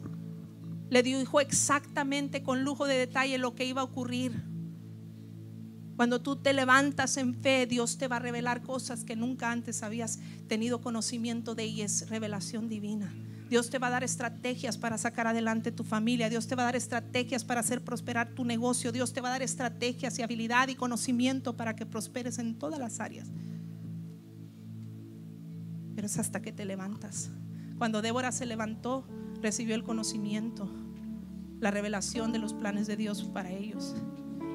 Le 0.90 1.04
dijo 1.04 1.42
exactamente 1.42 2.44
con 2.44 2.64
lujo 2.64 2.86
de 2.86 2.96
detalle 2.98 3.38
lo 3.38 3.56
que 3.56 3.66
iba 3.66 3.82
a 3.82 3.86
ocurrir. 3.86 4.44
Cuando 5.96 6.22
tú 6.22 6.36
te 6.36 6.54
levantas 6.54 7.18
en 7.18 7.34
fe, 7.34 7.66
Dios 7.66 7.98
te 7.98 8.08
va 8.08 8.18
a 8.18 8.20
revelar 8.20 8.62
cosas 8.62 9.04
que 9.04 9.16
nunca 9.16 9.52
antes 9.52 9.82
habías 9.82 10.20
tenido 10.48 10.82
conocimiento 10.82 11.56
de 11.56 11.64
ellas, 11.64 12.10
revelación 12.10 12.70
divina. 12.70 13.14
Dios 13.50 13.70
te 13.70 13.78
va 13.78 13.88
a 13.88 13.92
dar 13.92 14.04
estrategias 14.04 14.78
para 14.78 14.98
sacar 14.98 15.28
adelante 15.28 15.72
tu 15.72 15.84
familia. 15.84 16.30
Dios 16.30 16.48
te 16.48 16.56
va 16.56 16.64
a 16.64 16.66
dar 16.66 16.76
estrategias 16.76 17.44
para 17.44 17.60
hacer 17.60 17.84
prosperar 17.84 18.30
tu 18.30 18.44
negocio. 18.44 18.92
Dios 18.92 19.14
te 19.14 19.22
va 19.22 19.30
a 19.30 19.32
dar 19.32 19.44
estrategias 19.44 20.18
y 20.18 20.24
habilidad 20.24 20.68
y 20.68 20.76
conocimiento 20.76 21.56
para 21.56 21.76
que 21.76 21.86
prosperes 21.86 22.40
en 22.40 22.58
todas 22.58 22.80
las 22.80 23.00
áreas. 23.00 23.30
Pero 25.96 26.08
es 26.08 26.18
hasta 26.18 26.42
que 26.42 26.52
te 26.52 26.66
levantas. 26.66 27.30
Cuando 27.78 28.02
Débora 28.02 28.32
se 28.32 28.46
levantó, 28.46 29.08
recibió 29.42 29.76
el 29.76 29.84
conocimiento, 29.84 30.70
la 31.60 31.72
revelación 31.72 32.32
de 32.32 32.40
los 32.40 32.54
planes 32.54 32.88
de 32.88 32.98
Dios 32.98 33.24
para 33.26 33.52
ellos. 33.52 33.96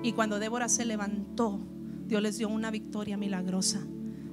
Y 0.03 0.13
cuando 0.13 0.39
Débora 0.39 0.69
se 0.69 0.85
levantó, 0.85 1.61
Dios 2.07 2.23
les 2.23 2.39
dio 2.39 2.49
una 2.49 2.71
victoria 2.71 3.17
milagrosa. 3.17 3.87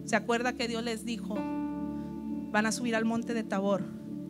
¿Se 0.05 0.15
acuerda 0.15 0.53
que 0.53 0.67
Dios 0.67 0.83
les 0.83 1.05
dijo, 1.05 1.35
van 1.35 2.65
a 2.65 2.71
subir 2.71 2.95
al 2.95 3.05
monte 3.05 3.33
de 3.33 3.43
Tabor? 3.43 3.83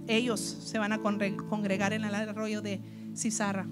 Ellos 0.08 0.40
se 0.40 0.80
van 0.80 0.92
a 0.92 1.00
congregar 1.00 1.94
en 1.94 2.06
el 2.06 2.16
arroyo 2.16 2.62
de 2.62 2.82
Cisarra. 3.16 3.68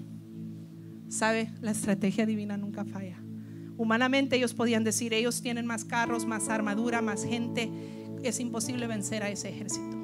¿Sabe? 1.08 1.50
La 1.60 1.70
estrategia 1.70 2.26
divina 2.26 2.56
nunca 2.56 2.84
falla. 2.84 3.18
Humanamente 3.76 4.36
ellos 4.36 4.54
podían 4.54 4.84
decir, 4.84 5.12
ellos 5.12 5.42
tienen 5.42 5.66
más 5.66 5.84
carros, 5.84 6.26
más 6.26 6.48
armadura, 6.48 7.02
más 7.02 7.24
gente. 7.24 7.70
Es 8.22 8.40
imposible 8.40 8.86
vencer 8.86 9.22
a 9.22 9.30
ese 9.30 9.50
ejército. 9.50 9.96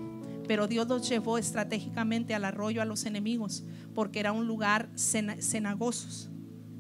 Pero 0.46 0.66
Dios 0.66 0.88
los 0.88 1.08
llevó 1.08 1.38
estratégicamente 1.38 2.34
al 2.34 2.44
arroyo 2.44 2.82
a 2.82 2.84
los 2.84 3.06
enemigos, 3.06 3.64
porque 3.94 4.20
era 4.20 4.32
un 4.32 4.46
lugar 4.46 4.90
cenagoso, 4.96 6.30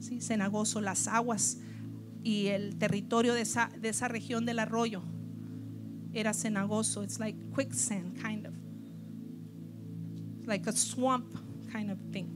¿sí? 0.00 0.20
cenagoso, 0.20 0.80
las 0.80 1.08
aguas 1.08 1.58
y 2.22 2.48
el 2.48 2.76
territorio 2.76 3.34
de 3.34 3.42
esa, 3.42 3.70
de 3.80 3.88
esa 3.88 4.08
región 4.08 4.44
del 4.44 4.58
arroyo 4.58 5.02
era 6.12 6.34
cenagoso. 6.34 7.02
It's 7.02 7.18
like 7.18 7.38
quicksand, 7.56 8.20
kind 8.20 8.46
of 8.46 8.51
like 10.46 10.68
a 10.68 10.72
swamp 10.72 11.26
kind 11.70 11.90
of 11.90 11.98
thing. 12.10 12.26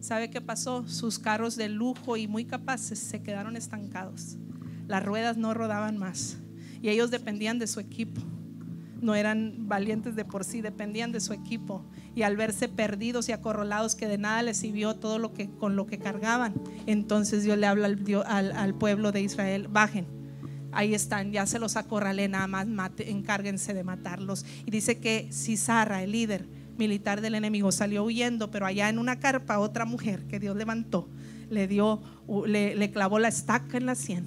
¿Sabe 0.00 0.30
qué 0.30 0.40
pasó? 0.40 0.86
Sus 0.86 1.18
carros 1.18 1.56
de 1.56 1.68
lujo 1.68 2.16
y 2.16 2.28
muy 2.28 2.44
capaces 2.44 2.98
se 2.98 3.22
quedaron 3.22 3.56
estancados. 3.56 4.36
Las 4.86 5.04
ruedas 5.04 5.36
no 5.36 5.54
rodaban 5.54 5.98
más 5.98 6.38
y 6.80 6.88
ellos 6.88 7.10
dependían 7.10 7.58
de 7.58 7.66
su 7.66 7.80
equipo. 7.80 8.20
No 9.00 9.14
eran 9.14 9.68
valientes 9.68 10.16
de 10.16 10.24
por 10.24 10.44
sí, 10.44 10.60
dependían 10.60 11.12
de 11.12 11.20
su 11.20 11.32
equipo. 11.32 11.84
Y 12.14 12.22
al 12.22 12.36
verse 12.36 12.68
perdidos 12.68 13.28
y 13.28 13.32
acorralados 13.32 13.94
que 13.94 14.08
de 14.08 14.18
nada 14.18 14.42
les 14.42 14.56
sirvió 14.56 14.96
todo 14.96 15.18
lo 15.18 15.32
que 15.32 15.48
con 15.48 15.76
lo 15.76 15.86
que 15.86 15.98
cargaban, 15.98 16.54
entonces 16.86 17.44
Dios 17.44 17.58
le 17.58 17.66
habla 17.66 17.86
al, 17.86 18.74
pueblo 18.74 19.12
de 19.12 19.20
Israel, 19.20 19.68
bajen, 19.68 20.06
ahí 20.72 20.94
están, 20.94 21.30
ya 21.30 21.46
se 21.46 21.60
los 21.60 21.76
acorralé, 21.76 22.28
nada 22.28 22.48
más 22.48 22.66
encárguense 22.98 23.72
de 23.72 23.84
matarlos. 23.84 24.44
Y 24.66 24.72
dice 24.72 24.98
que 24.98 25.28
Cisara, 25.32 26.02
el 26.02 26.12
líder, 26.12 26.48
militar 26.78 27.20
del 27.20 27.34
enemigo 27.34 27.72
salió 27.72 28.04
huyendo, 28.04 28.50
pero 28.50 28.66
allá 28.66 28.88
en 28.88 28.98
una 28.98 29.18
carpa 29.18 29.58
otra 29.58 29.84
mujer 29.84 30.26
que 30.26 30.40
Dios 30.40 30.56
levantó, 30.56 31.08
le 31.50 31.66
dio, 31.66 32.00
le, 32.46 32.90
clavó 32.90 33.18
la 33.18 33.28
estaca 33.28 33.76
en 33.76 33.86
la 33.86 33.94
sien 33.94 34.26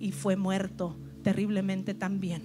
y 0.00 0.12
fue 0.12 0.36
muerto 0.36 0.96
terriblemente 1.22 1.94
también. 1.94 2.42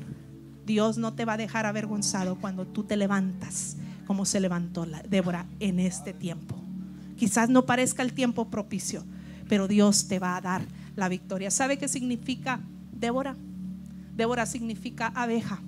Dios 0.65 0.97
no 0.97 1.13
te 1.13 1.25
va 1.25 1.33
a 1.33 1.37
dejar 1.37 1.65
avergonzado 1.65 2.35
cuando 2.35 2.67
tú 2.67 2.83
te 2.83 2.97
levantas 2.97 3.77
como 4.05 4.25
se 4.25 4.39
levantó 4.39 4.85
la 4.85 5.01
Débora 5.01 5.47
en 5.59 5.79
este 5.79 6.13
tiempo. 6.13 6.55
Quizás 7.17 7.49
no 7.49 7.65
parezca 7.65 8.03
el 8.03 8.13
tiempo 8.13 8.49
propicio, 8.49 9.03
pero 9.49 9.67
Dios 9.67 10.07
te 10.07 10.19
va 10.19 10.37
a 10.37 10.41
dar 10.41 10.61
la 10.95 11.09
victoria. 11.09 11.51
¿Sabe 11.51 11.77
qué 11.77 11.87
significa 11.87 12.61
Débora? 12.91 13.35
Débora 14.15 14.45
significa 14.45 15.07
abeja. 15.07 15.61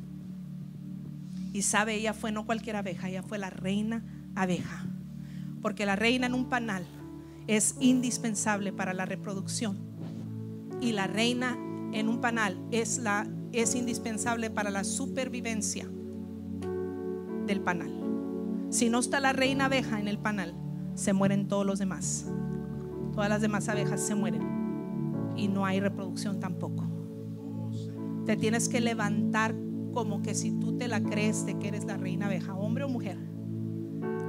Y 1.52 1.64
sabe, 1.64 1.96
ella 1.96 2.14
fue 2.14 2.32
no 2.32 2.46
cualquier 2.46 2.76
abeja, 2.76 3.10
ella 3.10 3.24
fue 3.24 3.38
la 3.38 3.50
reina 3.50 4.04
abeja. 4.36 4.86
Porque 5.62 5.86
la 5.86 5.96
reina 5.96 6.28
en 6.28 6.34
un 6.34 6.50
panal 6.50 6.86
es 7.48 7.76
indispensable 7.80 8.72
para 8.72 8.94
la 8.94 9.06
reproducción. 9.06 9.78
Y 10.82 10.92
la 10.92 11.08
reina 11.08 11.58
en 11.92 12.08
un 12.08 12.22
panal 12.22 12.58
es, 12.72 13.00
la, 13.00 13.28
es 13.52 13.76
indispensable 13.76 14.50
para 14.50 14.70
la 14.70 14.84
supervivencia 14.84 15.90
del 17.48 17.62
panal. 17.62 17.92
Si 18.70 18.90
no 18.90 19.00
está 19.00 19.20
la 19.20 19.34
reina 19.34 19.66
abeja 19.66 20.00
en 20.00 20.08
el 20.08 20.20
panal, 20.20 20.54
se 20.94 21.14
mueren 21.14 21.48
todos 21.48 21.66
los 21.66 21.80
demás. 21.80 22.28
Todas 23.14 23.30
las 23.30 23.42
demás 23.42 23.68
abejas 23.68 24.00
se 24.00 24.14
mueren. 24.14 24.44
Y 25.36 25.48
no 25.48 25.66
hay 25.66 25.80
reproducción 25.80 26.40
tampoco. 26.40 26.86
Te 28.26 28.38
tienes 28.38 28.70
que 28.70 28.80
levantar 28.80 29.56
como 30.00 30.22
que 30.22 30.34
si 30.34 30.52
tú 30.52 30.78
te 30.78 30.88
la 30.88 31.04
crees 31.04 31.46
de 31.46 31.60
que 31.60 31.68
eres 31.68 31.84
la 31.84 31.98
reina 31.98 32.28
abeja, 32.28 32.56
hombre 32.56 32.86
o 32.86 32.88
mujer. 32.88 33.18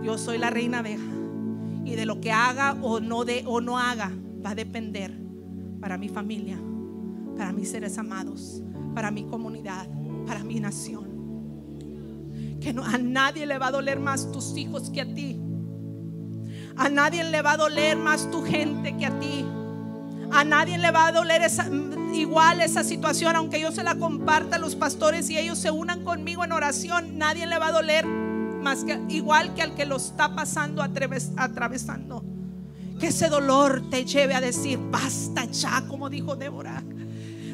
Yo 0.03 0.19
soy 0.19 0.37
la 0.37 0.51
reina 0.51 0.81
abeja 0.81 1.13
y 1.85 1.95
de 1.95 2.07
lo 2.07 2.21
que 2.21 2.33
haga 2.33 2.77
o 2.83 2.99
no 2.99 3.25
de 3.25 3.45
o 3.47 3.61
no 3.61 3.79
haga 3.79 4.11
va 4.45 4.51
a 4.51 4.55
depender 4.57 5.17
para 5.81 5.97
mi 5.97 6.09
familia, 6.09 6.59
para 7.37 7.53
mis 7.53 7.71
seres 7.71 7.99
amados, 7.99 8.65
para 8.97 9.13
mi 9.13 9.23
comunidad, 9.23 9.87
para 10.27 10.43
mi 10.43 10.59
nación. 10.59 11.05
Que 12.61 12.73
no, 12.73 12.85
a 12.85 12.99
nadie 12.99 13.47
le 13.47 13.57
va 13.57 13.69
a 13.69 13.71
doler 13.71 14.01
más 14.01 14.33
tus 14.33 14.57
hijos 14.57 14.91
que 14.91 15.03
a 15.03 15.15
ti. 15.15 15.41
A 16.75 16.89
nadie 16.89 17.23
le 17.23 17.43
va 17.43 17.53
a 17.53 17.57
doler 17.59 17.97
más 17.97 18.29
tu 18.33 18.43
gente 18.43 18.97
que 18.97 19.07
a 19.07 19.21
ti. 19.21 19.45
A 20.33 20.45
nadie 20.45 20.79
le 20.79 20.91
va 20.91 21.09
a 21.09 21.13
doler 21.13 21.43
esa, 21.43 21.69
igual 22.13 22.61
esa 22.61 22.85
situación, 22.85 23.37
aunque 23.37 23.61
yo 23.61 23.73
se 23.73 23.83
la 23.83 23.97
comparta 23.97 24.57
a 24.57 24.59
los 24.59 24.77
pastores 24.77 25.29
y 25.31 25.39
ellos 25.39 25.59
se 25.59 25.71
unan 25.71 26.05
conmigo 26.05 26.45
en 26.45 26.53
oración, 26.53 27.19
nadie 27.19 27.47
le 27.47 27.59
va 27.59 27.69
a 27.69 27.73
doler 27.73 28.07
más 28.07 28.85
que 28.85 29.01
igual 29.09 29.55
que 29.55 29.63
al 29.63 29.75
que 29.75 29.87
lo 29.87 29.97
está 29.97 30.35
pasando 30.35 30.83
atravesando. 30.83 32.25
Que 33.01 33.09
ese 33.09 33.29
dolor 33.29 33.89
te 33.91 34.05
lleve 34.05 34.35
a 34.35 34.41
decir, 34.41 34.79
basta 34.91 35.47
ya, 35.47 35.83
como 35.89 36.11
dijo 36.11 36.37
Débora 36.37 36.83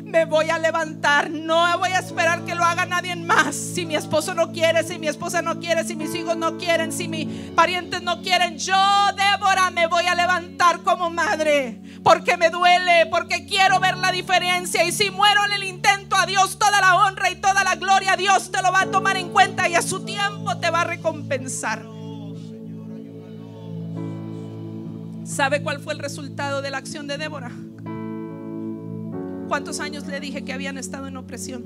me 0.06 0.24
voy 0.24 0.48
a 0.50 0.58
levantar. 0.58 1.30
No 1.30 1.78
voy 1.78 1.90
a 1.90 1.98
esperar 1.98 2.44
que 2.44 2.54
lo 2.54 2.64
haga 2.64 2.86
nadie 2.86 3.16
más. 3.16 3.54
Si 3.54 3.84
mi 3.84 3.96
esposo 3.96 4.34
no 4.34 4.52
quiere, 4.52 4.84
si 4.84 4.98
mi 4.98 5.08
esposa 5.08 5.42
no 5.42 5.58
quiere, 5.58 5.84
si 5.84 5.96
mis 5.96 6.14
hijos 6.14 6.36
no 6.36 6.56
quieren, 6.56 6.92
si 6.92 7.08
mis 7.08 7.26
parientes 7.50 8.02
no 8.02 8.22
quieren, 8.22 8.56
yo, 8.56 8.76
Débora, 9.16 9.70
me 9.70 9.88
voy 9.88 10.06
a 10.06 10.14
levantar 10.14 10.82
como 10.82 11.10
madre. 11.10 11.80
Porque 12.04 12.36
me 12.36 12.50
duele, 12.50 13.06
porque 13.10 13.46
quiero 13.46 13.80
ver 13.80 13.96
la 13.98 14.12
diferencia. 14.12 14.84
Y 14.84 14.92
si 14.92 15.10
muero 15.10 15.44
en 15.46 15.52
el 15.52 15.64
intento, 15.64 16.16
a 16.16 16.24
Dios 16.24 16.56
toda 16.58 16.80
la 16.80 17.04
honra 17.04 17.28
y 17.30 17.36
toda 17.36 17.64
la 17.64 17.74
gloria, 17.74 18.16
Dios 18.16 18.52
te 18.52 18.62
lo 18.62 18.70
va 18.70 18.82
a 18.82 18.90
tomar 18.90 19.16
en 19.16 19.30
cuenta 19.30 19.68
y 19.68 19.74
a 19.74 19.82
su 19.82 20.04
tiempo 20.04 20.56
te 20.58 20.70
va 20.70 20.82
a 20.82 20.84
recompensar. 20.84 21.84
¿Sabe 25.24 25.60
cuál 25.62 25.80
fue 25.80 25.92
el 25.92 25.98
resultado 25.98 26.62
de 26.62 26.70
la 26.70 26.78
acción 26.78 27.08
de 27.08 27.18
Débora? 27.18 27.50
¿Cuántos 29.48 29.78
años 29.78 30.06
le 30.08 30.18
dije 30.18 30.42
que 30.42 30.52
habían 30.52 30.76
estado 30.76 31.06
en 31.06 31.16
opresión? 31.16 31.64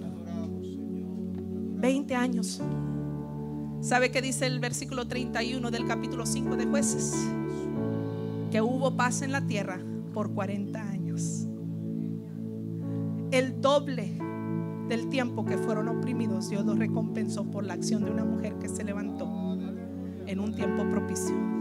20 1.80 2.14
años. 2.14 2.60
¿Sabe 3.80 4.10
qué 4.10 4.20
dice 4.20 4.46
el 4.46 4.60
versículo 4.60 5.08
31 5.08 5.70
del 5.70 5.86
capítulo 5.86 6.26
5 6.26 6.56
de 6.56 6.66
jueces? 6.66 7.14
Que 8.50 8.60
hubo 8.60 8.96
paz 8.96 9.22
en 9.22 9.32
la 9.32 9.46
tierra 9.46 9.80
por 10.12 10.32
40 10.34 10.78
años. 10.78 11.46
El 13.30 13.62
doble 13.62 14.18
del 14.88 15.08
tiempo 15.08 15.46
que 15.46 15.56
fueron 15.56 15.88
oprimidos, 15.88 16.50
Dios 16.50 16.66
los 16.66 16.78
recompensó 16.78 17.44
por 17.50 17.64
la 17.64 17.74
acción 17.74 18.04
de 18.04 18.10
una 18.10 18.24
mujer 18.24 18.58
que 18.58 18.68
se 18.68 18.84
levantó 18.84 19.56
en 20.26 20.38
un 20.38 20.54
tiempo 20.54 20.84
propicio 20.90 21.59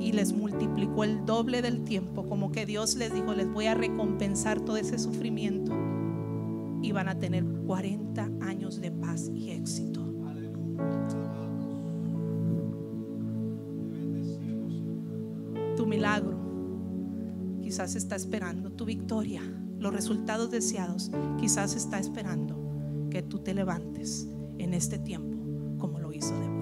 y 0.00 0.12
les 0.12 0.32
multiplicó 0.32 1.04
el 1.04 1.24
doble 1.24 1.62
del 1.62 1.84
tiempo, 1.84 2.26
como 2.26 2.52
que 2.52 2.66
Dios 2.66 2.96
les 2.96 3.12
dijo, 3.12 3.34
les 3.34 3.50
voy 3.52 3.66
a 3.66 3.74
recompensar 3.74 4.60
todo 4.60 4.76
ese 4.76 4.98
sufrimiento 4.98 5.72
y 6.82 6.92
van 6.92 7.08
a 7.08 7.18
tener 7.18 7.44
40 7.44 8.30
años 8.40 8.80
de 8.80 8.90
paz 8.90 9.30
y 9.34 9.50
éxito. 9.50 10.02
Tu 15.76 15.86
milagro 15.86 16.38
quizás 17.60 17.96
está 17.96 18.16
esperando, 18.16 18.70
tu 18.70 18.84
victoria, 18.84 19.42
los 19.78 19.92
resultados 19.92 20.50
deseados, 20.50 21.10
quizás 21.38 21.74
está 21.74 21.98
esperando 21.98 22.56
que 23.10 23.22
tú 23.22 23.38
te 23.38 23.54
levantes 23.54 24.28
en 24.58 24.74
este 24.74 24.98
tiempo 24.98 25.34
como 25.78 25.98
lo 25.98 26.12
hizo 26.12 26.32
Débora. 26.38 26.53